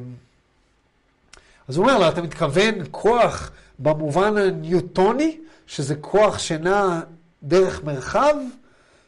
[1.67, 6.99] אז הוא אומר לו, אתה מתכוון כוח במובן הניוטוני, שזה כוח שנע
[7.43, 8.35] דרך מרחב,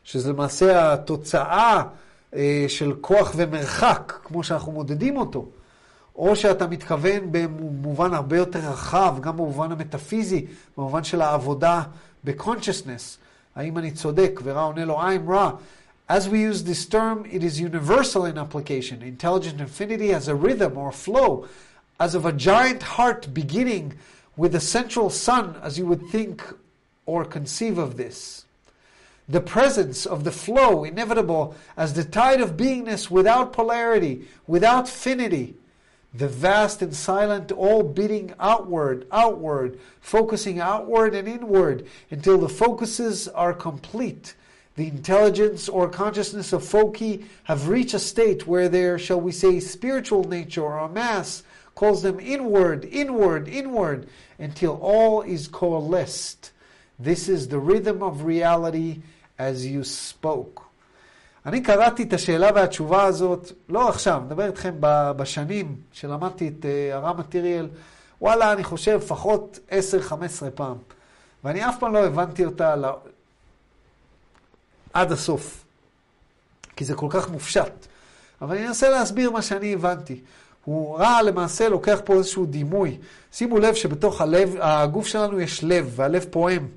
[0.04, 1.84] שזה למעשה התוצאה
[2.36, 5.46] אה, של כוח ומרחק, כמו שאנחנו מודדים אותו,
[6.16, 10.46] או שאתה מתכוון במובן הרבה יותר רחב, גם במובן המטאפיזי,
[10.78, 11.82] במובן של העבודה
[12.24, 13.23] ב-consciousness.
[13.57, 14.41] האם אני צודק?
[14.45, 15.51] ורע עונה לו, I'm רע.
[16.09, 19.03] As we use this term, it is universal in application.
[19.03, 21.47] Intelligent infinity has a rhythm or flow,
[22.01, 23.93] as of a giant heart beginning
[24.37, 26.43] with a central sun, as you would think
[27.05, 28.47] or conceive of this.
[29.29, 35.57] The presence of the flow, inevitable as the tide of beingness without polarity, without finity.
[36.14, 43.28] the vast and silent, all beating outward, outward, focusing outward and inward until the focuses
[43.30, 44.36] are complete.
[44.76, 49.60] The intelligence or consciousness of Foki have reached a state where their, shall we say,
[49.60, 51.44] spiritual nature or mass
[51.76, 54.08] calls them inward, inward, inward,
[54.38, 56.52] until all is coalesced.
[57.00, 59.02] This is the rhythm of reality
[59.40, 60.63] as you spoke.
[61.46, 64.76] אני קראתי את השאלה והתשובה הזאת, לא עכשיו, מדבר איתכם
[65.18, 67.68] בשנים שלמדתי את הרם מטריאל,
[68.22, 70.14] וואלה, אני חושב לפחות 10-15
[70.56, 70.78] פעם.
[71.44, 72.98] ואני אף פעם לא הבנתי אותה לא...
[74.94, 75.66] עד הסוף,
[76.76, 77.72] כי זה כל כך מופשט.
[78.42, 80.22] אבל אני אנסה להסביר מה שאני הבנתי.
[80.66, 82.98] הוא רע למעשה לוקח פה איזשהו דימוי.
[83.32, 86.62] שימו לב שבתוך הלב, הגוף שלנו יש לב, והלב פועם.
[86.62, 86.68] הוא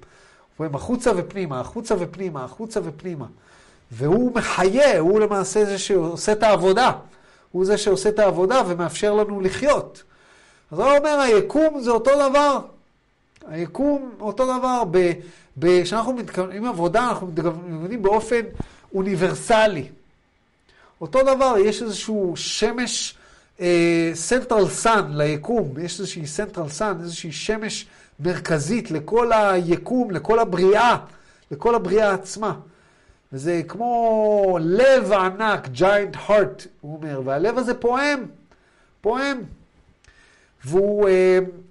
[0.57, 3.27] פועם החוצה ופנימה, החוצה ופנימה, החוצה ופנימה.
[3.91, 6.93] והוא מחיה, הוא למעשה זה שעושה את העבודה.
[7.53, 10.03] הוא זה שעושה את העבודה ומאפשר לנו לחיות.
[10.73, 12.59] אז הוא אומר, היקום זה אותו דבר.
[13.49, 14.83] היקום אותו דבר.
[15.85, 18.41] כשאנחנו מתכוונים עבודה, אנחנו מתכוונים באופן
[18.95, 19.89] אוניברסלי.
[21.01, 23.17] אותו דבר, יש איזשהו שמש
[24.15, 27.87] central uh, sun ליקום, יש איזושהי central sun, איזושהי שמש
[28.21, 30.97] מרכזית לכל היקום, לכל הבריאה,
[31.51, 32.55] לכל הבריאה עצמה.
[33.37, 38.27] וזה כמו לב ענק, giant heart, הוא אומר, והלב הזה פועם,
[39.01, 39.43] פועם.
[40.65, 41.09] והוא,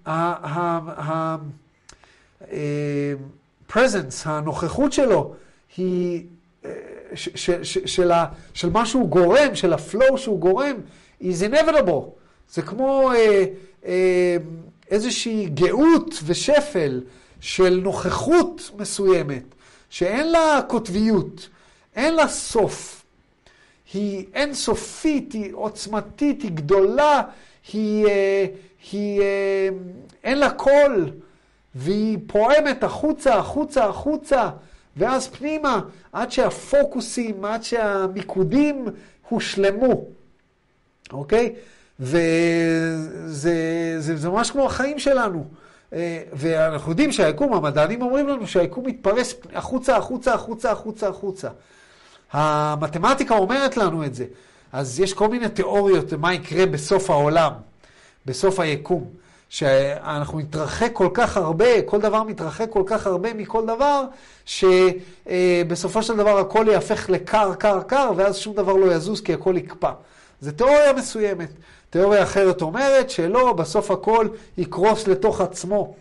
[0.05, 1.35] ה-presence,
[4.25, 5.33] הנוכחות שלו,
[5.77, 6.23] היא
[7.13, 10.75] של מה שהוא גורם, של הפלואו שהוא גורם,
[11.21, 12.05] is inevitable.
[12.49, 13.11] זה כמו
[14.91, 17.01] איזושהי גאות ושפל
[17.39, 19.43] של נוכחות מסוימת,
[19.89, 21.49] שאין לה קוטביות,
[21.95, 23.05] אין לה סוף.
[23.93, 27.21] היא אינסופית, היא עוצמתית, היא גדולה,
[27.73, 28.07] היא,
[28.91, 29.21] היא,
[30.23, 31.11] אין לה קול,
[31.75, 34.49] והיא פועמת החוצה, החוצה, החוצה,
[34.97, 35.81] ואז פנימה,
[36.13, 38.85] עד שהפוקוסים, עד שהמיקודים
[39.29, 40.05] הושלמו,
[41.13, 41.55] אוקיי?
[41.99, 43.53] וזה
[43.99, 45.45] זה, זה ממש כמו החיים שלנו.
[46.33, 51.49] ואנחנו יודעים שהיקום, המדענים אומרים לנו שהיקום מתפרס החוצה, החוצה, החוצה, החוצה, החוצה.
[52.35, 54.25] המתמטיקה אומרת לנו את זה.
[54.73, 57.51] אז יש כל מיני תיאוריות מה יקרה בסוף העולם,
[58.25, 59.09] בסוף היקום.
[59.49, 64.03] שאנחנו נתרחק כל כך הרבה, כל דבר מתרחק כל כך הרבה מכל דבר,
[64.45, 69.57] שבסופו של דבר הכל יהפך לקר, קר, קר, ואז שום דבר לא יזוז כי הכל
[69.57, 69.91] יקפא.
[70.41, 71.49] זו תיאוריה מסוימת.
[71.89, 75.95] תיאוריה אחרת אומרת שלא, בסוף הכל יקרוס לתוך עצמו.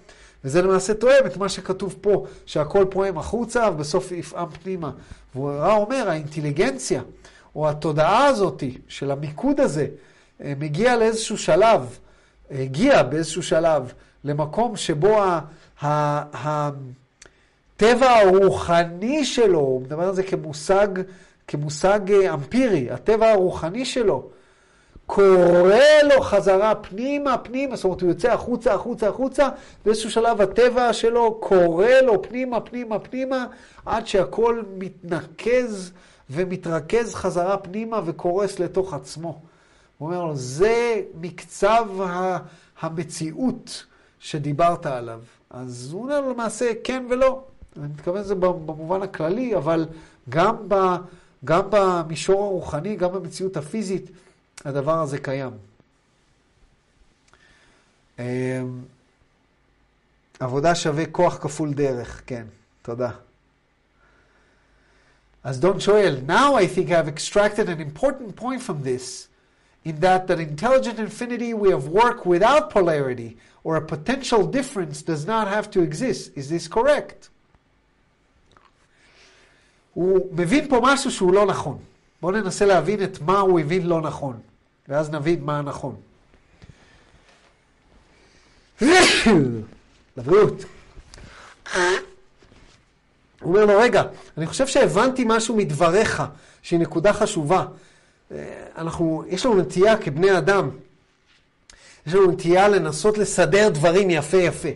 [0.44, 4.90] וזה למעשה תואם את מה שכתוב פה, שהכל פועם החוצה ובסוף יפעם פנימה.
[5.34, 7.02] והוא אומר, האינטליגנציה,
[7.56, 9.86] או התודעה הזאת של המיקוד הזה,
[10.40, 11.98] מגיע לאיזשהו שלב,
[12.50, 13.92] הגיע באיזשהו שלב
[14.24, 15.22] למקום שבו
[15.82, 16.90] הטבע
[18.10, 20.88] הרוחני שלו, הוא מדבר על זה כמושג,
[21.48, 24.28] כמושג אמפירי, הטבע הרוחני שלו,
[25.06, 29.48] קורא לו חזרה פנימה, פנימה, זאת אומרת, הוא יוצא החוצה, החוצה, החוצה,
[29.84, 33.46] באיזשהו שלב הטבע שלו קורא לו פנימה, פנימה, פנימה,
[33.86, 35.92] עד שהכל מתנקז
[36.30, 39.40] ומתרכז חזרה פנימה וקורס לתוך עצמו.
[39.98, 41.86] הוא אומר לו, זה מקצב
[42.80, 43.84] המציאות
[44.18, 45.20] שדיברת עליו.
[45.50, 47.44] אז הוא אומר לו למעשה כן ולא.
[47.76, 49.86] אני מתכוון לזה במובן הכללי, אבל
[50.28, 50.74] גם, ב,
[51.44, 54.10] גם במישור הרוחני, גם במציאות הפיזית,
[54.64, 55.52] הדבר הזה קיים.
[60.40, 62.46] עבודה שווה כוח כפול דרך, כן,
[62.82, 63.10] תודה.
[65.44, 69.28] אז דון שואל, now I think I've extracted an important point from this,
[69.84, 75.26] in that that intelligent infinity we have work without polarity, or a potential difference does
[75.26, 76.30] not have to exist.
[76.36, 77.28] Is this correct?
[79.94, 81.78] הוא מבין פה משהו שהוא לא נכון.
[82.20, 84.40] בואו ננסה להבין את מה הוא הבין לא נכון,
[84.88, 85.96] ואז נבין מה הנכון.
[90.16, 90.64] לבריאות.
[93.40, 94.02] הוא אומר לו, רגע,
[94.38, 96.22] אני חושב שהבנתי משהו מדבריך,
[96.62, 97.64] שהיא נקודה חשובה.
[98.32, 100.70] אה, אנחנו, יש לנו נטייה כבני אדם,
[102.06, 104.68] יש לנו נטייה לנסות לסדר דברים יפה יפה.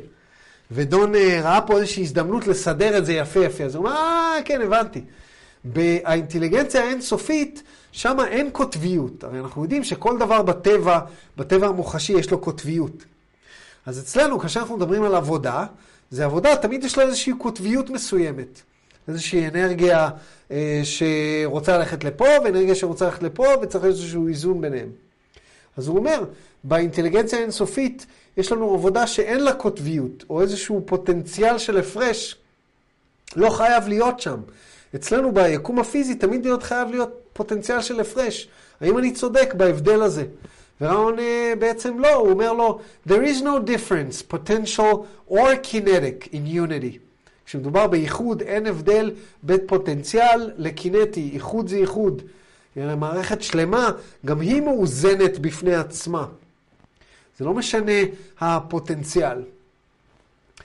[0.71, 3.65] ודון אה, ראה פה איזושהי הזדמנות לסדר את זה יפה יפה.
[3.65, 5.05] אז הוא אמר, אה, כן, הבנתי.
[5.65, 7.63] באינטליגנציה האינסופית,
[7.93, 9.25] שם אין קוטביות.
[9.25, 11.01] הרי אנחנו יודעים שכל דבר בטבע,
[11.37, 13.05] בטבע המוחשי יש לו קוטביות.
[13.87, 15.67] אז אצלנו, כאשר אנחנו מדברים על עבודה,
[16.11, 18.61] זה עבודה, תמיד יש לה איזושהי קוטביות מסוימת.
[19.09, 20.09] איזושהי אנרגיה
[20.51, 24.89] אה, שרוצה ללכת לפה, ואנרגיה שרוצה ללכת לפה, וצריך איזשהו איזון ביניהם.
[25.77, 26.25] אז הוא אומר,
[26.65, 28.07] באינטליגנציה האינסופית
[28.37, 32.37] יש לנו עבודה שאין לה קוטביות, או איזשהו פוטנציאל של הפרש,
[33.37, 34.41] לא חייב להיות שם.
[34.95, 38.49] אצלנו ביקום הפיזי תמיד להיות חייב להיות פוטנציאל של הפרש.
[38.81, 40.25] האם אני צודק בהבדל הזה?
[40.81, 44.97] וראון אה, בעצם לא, הוא אומר לו, there is no difference, potential
[45.31, 46.99] or kinetic in unity.
[47.47, 49.11] כשמדובר בייחוד, אין הבדל
[49.43, 52.23] בין פוטנציאל לקינטי, ייחוד זה ייחוד.
[52.77, 53.91] מערכת שלמה,
[54.27, 56.27] גם היא מאוזנת בפני עצמה.
[57.39, 57.93] זה לא משנה
[58.41, 59.43] הפוטנציאל.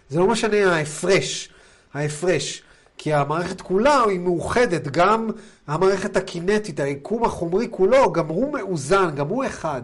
[0.09, 1.49] זה לא משנה ההפרש,
[1.93, 2.63] ההפרש.
[3.02, 5.30] כי המערכת כולה היא מאוחדת, גם
[5.66, 9.82] המערכת הקינטית, היקום החומרי כולו, גם הוא מאוזן, גם הוא אחד.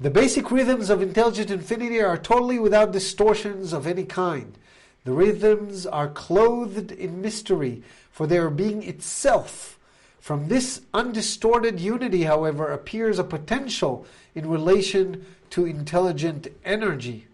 [0.00, 4.58] The basic rhythms of intelligent infinity are totally without distortions of any kind.
[5.04, 9.78] The rhythms are clothed in mystery, for they are being itself.
[10.20, 14.04] From this undistorted unity, however, appears a potential
[14.34, 17.28] in relation to intelligent energy.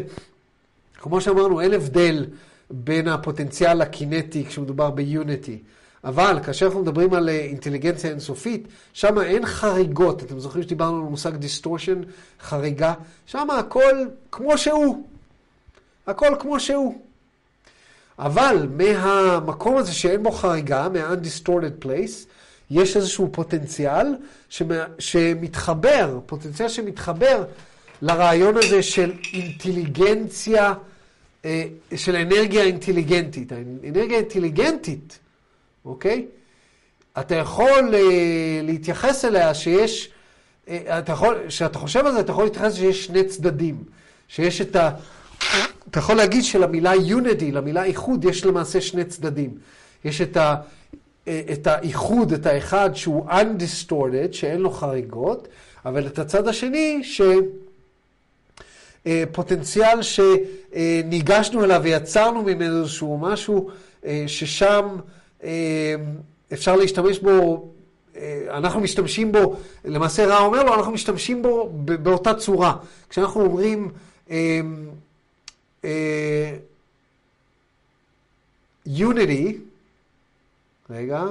[0.98, 2.26] כמו שאמרנו, אין הבדל
[2.70, 5.60] בין הפוטנציאל הקינטי כשמדובר ביוניטי.
[6.04, 10.24] אבל כאשר אנחנו מדברים על אינטליגנציה אינסופית, שם אין חריגות.
[10.24, 12.02] אתם זוכרים שדיברנו על מושג distortion,
[12.42, 12.94] חריגה?
[13.26, 15.08] שם הכל כמו שהוא.
[16.08, 17.02] הכל כמו שהוא.
[18.20, 22.28] אבל מהמקום הזה שאין בו חריגה, מה- undistorted place,
[22.72, 24.16] יש איזשהו פוטנציאל
[25.00, 27.44] שמתחבר, פוטנציאל שמתחבר
[28.02, 30.74] לרעיון הזה של אינטליגנציה,
[31.46, 31.64] אה,
[31.96, 33.52] של אנרגיה אינטליגנטית.
[33.52, 35.20] האנרגיה אינטליגנטית,
[35.86, 36.26] אוקיי?
[37.20, 40.10] אתה יכול אה, להתייחס אליה שיש,
[40.68, 43.84] אה, אתה יכול, כשאתה חושב על זה, אתה יכול להתייחס שיש שני צדדים.
[44.28, 44.90] שיש את ה...
[45.90, 49.58] אתה יכול להגיד שלמילה unity, למילה איחוד, יש למעשה שני צדדים.
[50.06, 50.56] יש את, ה,
[51.24, 55.48] את האיחוד, את האחד שהוא undistorted, שאין לו חריגות,
[55.86, 57.02] אבל את הצד השני,
[59.06, 63.70] שפוטנציאל שניגשנו אליו ויצרנו ממנו איזשהו משהו,
[64.28, 64.98] ששם
[66.54, 67.68] אפשר להשתמש בו
[68.50, 69.56] אנחנו משתמשים בו,
[69.86, 72.76] למעשה רע אומר לו, אנחנו משתמשים בו באותה צורה.
[73.10, 73.92] כשאנחנו אומרים
[78.86, 79.58] יוניטי,
[80.90, 81.24] רגע,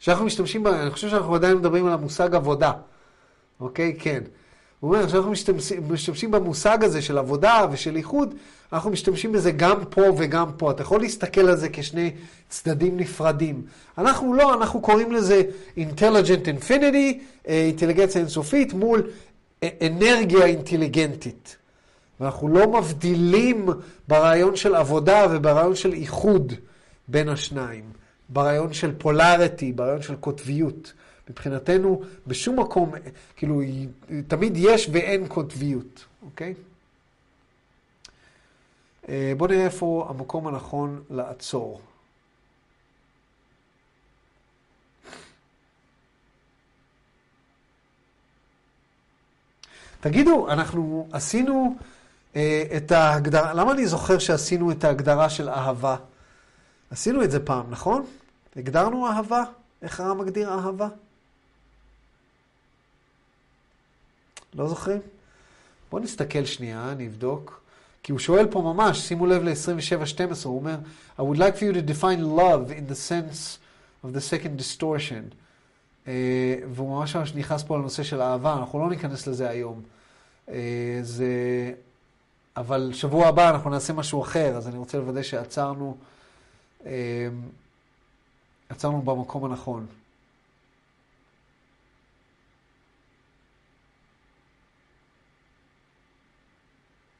[0.00, 2.72] כשאנחנו משתמשים, אני חושב שאנחנו עדיין מדברים על המושג עבודה,
[3.60, 3.96] אוקיי?
[3.98, 4.22] כן.
[4.86, 8.34] הוא אומר, כשאנחנו משתמשים, משתמשים במושג הזה של עבודה ושל איחוד,
[8.72, 10.70] אנחנו משתמשים בזה גם פה וגם פה.
[10.70, 12.10] אתה יכול להסתכל על זה כשני
[12.48, 13.62] צדדים נפרדים.
[13.98, 15.42] אנחנו לא, אנחנו קוראים לזה
[15.76, 19.02] Intelligent Infinity, אינטליגנציה אינסופית, מול
[19.64, 21.56] אנרגיה אינטליגנטית.
[22.20, 23.68] ואנחנו לא מבדילים
[24.08, 26.52] ברעיון של עבודה וברעיון של איחוד
[27.08, 27.84] בין השניים.
[28.28, 30.92] ברעיון של פולריטי, ברעיון של קוטביות.
[31.30, 32.92] מבחינתנו, בשום מקום,
[33.36, 33.60] כאילו,
[34.28, 36.54] תמיד יש ואין קוטביות, אוקיי?
[39.08, 41.80] אה, בואו נראה איפה המקום הנכון לעצור.
[50.00, 51.76] תגידו, אנחנו עשינו
[52.36, 55.96] אה, את ההגדרה, למה אני זוכר שעשינו את ההגדרה של אהבה?
[56.90, 58.06] עשינו את זה פעם, נכון?
[58.56, 59.42] הגדרנו אהבה?
[59.82, 60.88] איך הרב מגדיר אהבה?
[64.56, 65.00] לא זוכרים?
[65.90, 67.60] בואו נסתכל שנייה, נבדוק.
[68.02, 70.76] כי הוא שואל פה ממש, שימו לב ל-27-12, הוא אומר,
[71.18, 73.58] I would like for you to define love in the sense
[74.04, 75.34] of the second distortion.
[76.04, 76.08] Uh,
[76.70, 79.82] והוא ממש ממש נכנס פה לנושא של אהבה, אנחנו לא ניכנס לזה היום.
[80.46, 80.50] Uh,
[81.02, 81.26] זה...
[82.56, 85.96] אבל שבוע הבא אנחנו נעשה משהו אחר, אז אני רוצה לוודא שעצרנו,
[86.82, 86.86] uh,
[88.68, 89.86] עצרנו במקום הנכון.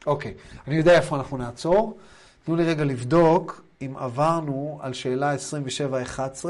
[0.06, 0.34] אוקיי,
[0.66, 1.98] אני יודע איפה אנחנו נעצור.
[2.44, 5.34] תנו לי רגע לבדוק אם עברנו על שאלה
[6.44, 6.48] 27-11.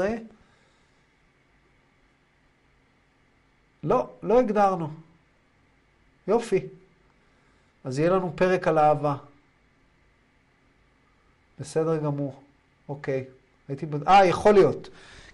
[3.83, 4.89] לא, לא הגדרנו.
[6.27, 6.59] יופי.
[7.83, 9.15] אז יהיה לנו פרק על אהבה.
[11.59, 12.41] בסדר גמור.
[12.89, 13.25] אוקיי.
[13.67, 13.85] הייתי...
[14.07, 14.89] אה, יכול להיות.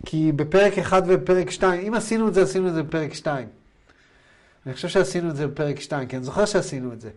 [0.06, 3.48] כי בפרק 1 ובפרק 2, אם עשינו את זה, עשינו את זה בפרק 2.
[4.66, 7.10] אני חושב שעשינו את זה בפרק 2, כי אני זוכר שעשינו את זה.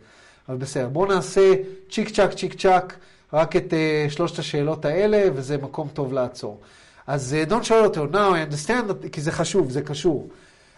[0.48, 1.52] אבל בסדר, בואו נעשה
[1.90, 2.96] צ'יק צ'אק צ'יק צ'אק
[3.32, 6.60] רק את uh, שלושת השאלות האלה, וזה מקום טוב לעצור.
[7.06, 10.28] אז uh, דון שואל אותו, now I understand, that, כי זה חשוב, זה קשור.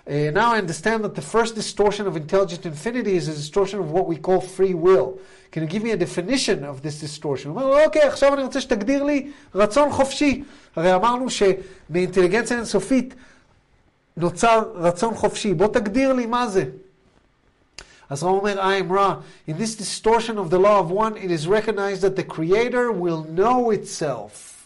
[0.07, 3.91] Uh, now I understand that the first distortion of intelligent infinity is a distortion of
[3.91, 5.09] what we call free will.
[5.53, 7.49] Can you give me a definition of this distortion?
[7.49, 10.45] הוא אומר אוקיי, עכשיו אני רוצה שתגדיר לי רצון חופשי.
[10.77, 13.15] הרי אמרנו שמאינטליגנציה אינסופית
[14.17, 15.55] נוצר רצון חופשי.
[15.55, 16.65] בוא תגדיר לי מה זה.
[18.11, 19.51] אז הוא אומר, I am Ra.
[19.51, 23.25] In this distortion of the law of one, it is recognized that the creator will
[23.39, 24.59] know itself.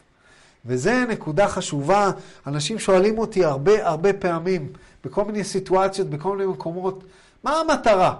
[0.66, 2.10] וזה נקודה חשובה.
[2.46, 4.68] אנשים שואלים אותי הרבה הרבה פעמים,
[5.04, 7.04] בכל מיני סיטואציות, בכל מיני מקומות,
[7.44, 8.14] מה המטרה?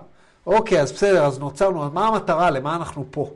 [0.46, 2.50] אוקיי, אז בסדר, אז נוצרנו, אז מה המטרה?
[2.50, 3.30] למה אנחנו פה?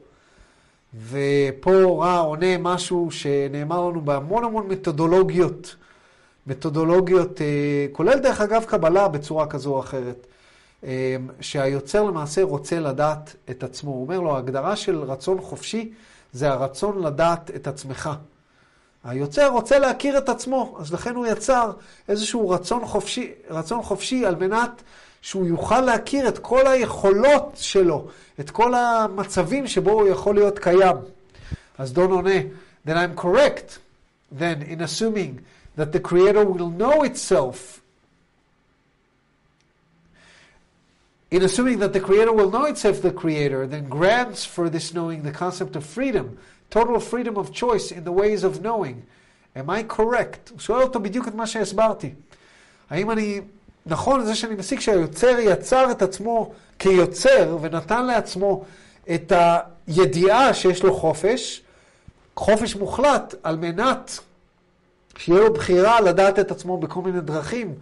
[1.09, 5.77] ופה רע עונה משהו שנאמר לנו בהמון המון מתודולוגיות,
[6.47, 10.27] מתודולוגיות, אה, כולל דרך אגב קבלה בצורה כזו או אחרת.
[10.87, 13.91] אמ, שהיוצר למעשה רוצה לדעת את עצמו.
[13.91, 15.93] הוא אומר לו, ההגדרה של רצון חופשי
[16.33, 18.11] זה הרצון לדעת את עצמך.
[19.05, 21.73] היוצר רוצה להכיר את עצמו, אז לכן הוא יצר
[22.09, 24.83] איזשהו רצון חופשי, רצון חופשי על מנת
[25.23, 28.07] שהוא יוכל להכיר את כל היכולות שלו,
[28.41, 30.97] את כל המצבים שבו הוא יכול להיות קיים.
[31.79, 32.41] אז דון עונה,
[32.87, 33.79] then I'm correct
[34.39, 35.41] then in assuming
[35.77, 37.81] that the creator will know itself
[41.37, 45.23] in assuming that the creator will know itself the creator, then grants for this knowing
[45.23, 46.27] the concept of freedom,
[46.71, 48.97] total freedom of choice in the ways of knowing.
[49.55, 50.51] Am I correct?
[50.51, 52.11] הוא שואל אותו בדיוק את מה שהסברתי.
[52.91, 53.41] האם אני,
[53.87, 58.65] נכון זה שאני מסיק שהיוצר יצר את עצמו כיוצר ונתן לעצמו
[59.15, 59.33] את
[59.87, 61.63] הידיעה שיש לו חופש,
[62.37, 64.19] חופש מוחלט, על מנת
[65.17, 67.75] שיהיה לו בחירה לדעת את עצמו בכל מיני דרכים.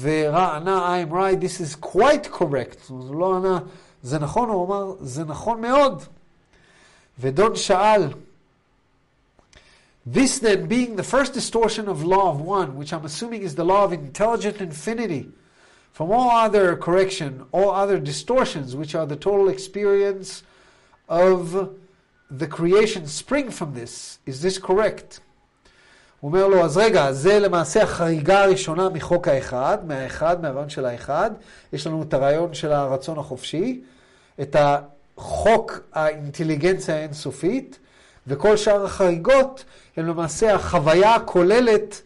[0.00, 2.88] ורע ענה, I'm right, this is quite correct.
[2.88, 3.58] הוא לא ענה,
[4.02, 6.02] זה נכון, הוא אמר, זה נכון מאוד.
[7.20, 8.08] ודון שאל,
[10.10, 13.64] This then being the first distortion of law of one, which I'm assuming is the
[13.64, 15.28] law of intelligent infinity,
[15.92, 20.42] from all other correction, all other distortions, which are the total experience
[21.10, 21.76] of
[22.30, 24.18] the creation spring from this.
[24.24, 25.20] Is this correct?
[26.23, 31.31] הוא אומר לו, אז רגע, זה למעשה החריגה הראשונה מחוק האחד, מהאחד, מהרעיון של האחד.
[31.73, 33.81] יש לנו את הרעיון של הרצון החופשי,
[34.41, 37.79] את החוק האינטליגנציה האינסופית,
[38.27, 39.63] וכל שאר החריגות
[39.97, 42.01] הן למעשה החוויה הכוללת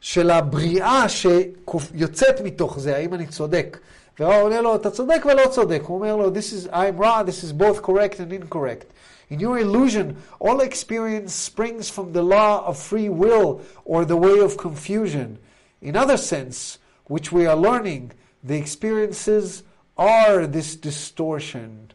[0.00, 3.78] של הבריאה שיוצאת מתוך זה, האם אני צודק.
[4.20, 5.82] והוא עונה לו, אתה צודק ולא צודק.
[5.86, 8.84] הוא אומר לו, this is, I'm wrong, this is both correct and incorrect.
[9.28, 14.38] In your illusion, all experience springs from the law of free will or the way
[14.38, 15.38] of confusion.
[15.82, 18.12] In other sense, which we are learning,
[18.44, 19.62] the experiences
[19.96, 21.86] are this distortion.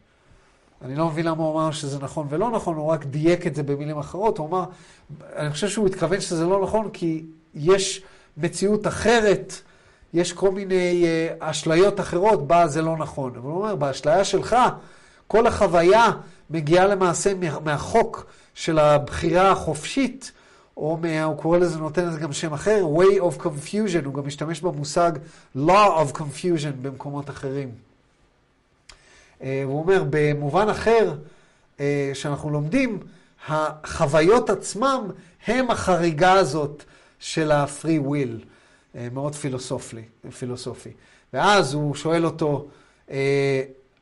[0.84, 3.62] אני לא מבין למה הוא אמר שזה נכון ולא נכון, הוא רק דייק את זה
[3.62, 4.38] במילים אחרות.
[4.38, 4.64] הוא אמר,
[5.36, 8.02] אני חושב שהוא התכוון שזה לא נכון כי יש
[8.36, 9.52] מציאות אחרת,
[10.14, 13.36] יש כל מיני uh, אשליות אחרות בה זה לא נכון.
[13.36, 14.56] אבל הוא אומר, באשליה שלך,
[15.26, 16.10] כל החוויה
[16.50, 17.32] מגיעה למעשה
[17.64, 20.32] מהחוק של הבחירה החופשית,
[20.76, 24.26] או מה, הוא קורא לזה, נותן לזה גם שם אחר, way of confusion, הוא גם
[24.26, 25.12] משתמש במושג
[25.56, 27.70] law of confusion במקומות אחרים.
[29.42, 31.14] אה, הוא אומר, במובן אחר
[31.80, 32.98] אה, שאנחנו לומדים,
[33.48, 35.10] החוויות עצמם
[35.46, 36.84] הם החריגה הזאת
[37.18, 38.44] של ה-free will,
[38.96, 40.02] אה, מאוד פילוסופי.
[40.38, 40.90] פילוסופי.
[41.32, 42.68] ואז הוא שואל אותו,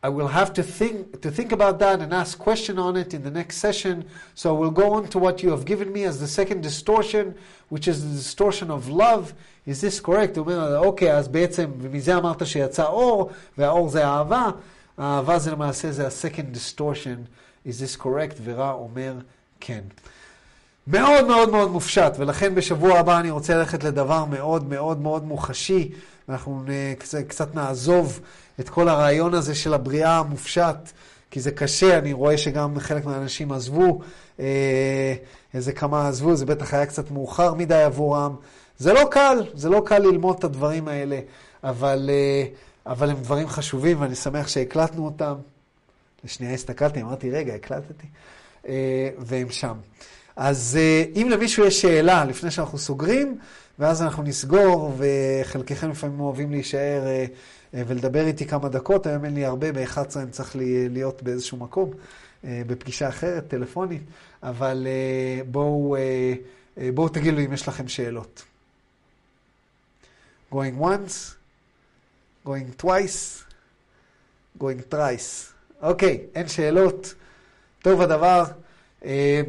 [0.03, 3.23] I will have to think, to think about that and ask question on it in
[3.23, 3.95] the next session.
[4.35, 7.33] So we'll go on to what you have given me as the second distortion,
[7.69, 9.33] which is the distortion of love.
[9.65, 10.37] Is this correct?
[10.37, 14.49] הוא אומר, אוקיי, אז בעצם, ומזה אמרת שיצא אור, והאור זה אהבה.
[14.97, 17.19] האהבה זה למעשה, זה ה-second distortion.
[17.67, 18.35] Is this correct?
[18.43, 19.13] ורע אומר,
[19.59, 19.81] כן.
[20.87, 25.91] מאוד מאוד מאוד מופשט, ולכן בשבוע הבא אני רוצה ללכת לדבר מאוד מאוד מאוד מוחשי,
[26.27, 28.19] ואנחנו נ- קצת, קצת נעזוב
[28.60, 30.76] את כל הרעיון הזה של הבריאה המופשט,
[31.30, 34.00] כי זה קשה, אני רואה שגם חלק מהאנשים עזבו,
[34.40, 35.14] אה,
[35.54, 38.34] איזה כמה עזבו, זה בטח היה קצת מאוחר מדי עבורם.
[38.78, 41.20] זה לא קל, זה לא קל ללמוד את הדברים האלה,
[41.64, 42.44] אבל, אה,
[42.86, 45.34] אבל הם דברים חשובים, ואני שמח שהקלטנו אותם.
[46.24, 48.06] לשנייה הסתכלתי, אמרתי, רגע, הקלטתי,
[48.68, 49.74] אה, והם שם.
[50.36, 50.78] אז
[51.16, 53.38] אם למישהו יש שאלה לפני שאנחנו סוגרים,
[53.78, 57.02] ואז אנחנו נסגור, וחלקכם לפעמים אוהבים להישאר
[57.74, 61.90] ולדבר איתי כמה דקות, היום אין לי הרבה, ב-11 אני צריך לי- להיות באיזשהו מקום,
[62.44, 64.02] אה, בפגישה אחרת, טלפונית,
[64.42, 66.34] אבל אה, בואו, אה,
[66.78, 68.42] אה, בואו תגידו אם יש לכם שאלות.
[70.52, 71.34] going once,
[72.46, 73.44] going twice,
[74.60, 75.52] going thrice.
[75.82, 77.14] אוקיי, אין שאלות.
[77.82, 78.44] טוב הדבר.
[79.04, 79.40] אה,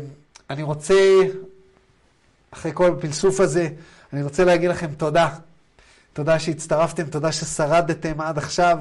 [0.49, 0.95] אני רוצה,
[2.52, 3.69] אחרי כל הפלסוף הזה,
[4.14, 5.35] אני רוצה להגיד לכם תודה.
[6.14, 8.80] תודה שהצטרפתם, תודה ששרדתם עד עכשיו,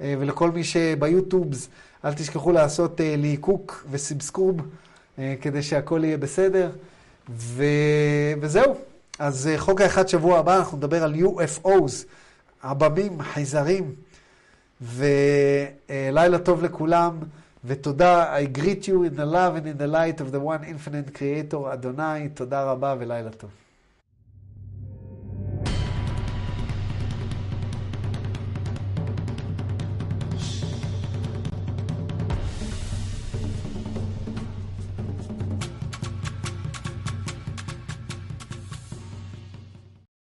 [0.00, 1.68] אה, ולכל מי שביוטיובס,
[2.04, 4.60] אל תשכחו לעשות אה, ליקוק וסבסקוב,
[5.18, 6.70] אה, כדי שהכל יהיה בסדר.
[7.30, 7.64] ו...
[8.40, 8.76] וזהו.
[9.18, 11.92] אז חוק האחד שבוע הבא, אנחנו נדבר על UFOs,
[12.62, 13.94] עבמים, חייזרים,
[14.80, 17.18] ולילה טוב לכולם.
[17.64, 21.18] ותודה, I greet you in the love and in the light of the one infinite
[21.18, 23.65] creator, אדוני, תודה רבה ולילה טוב.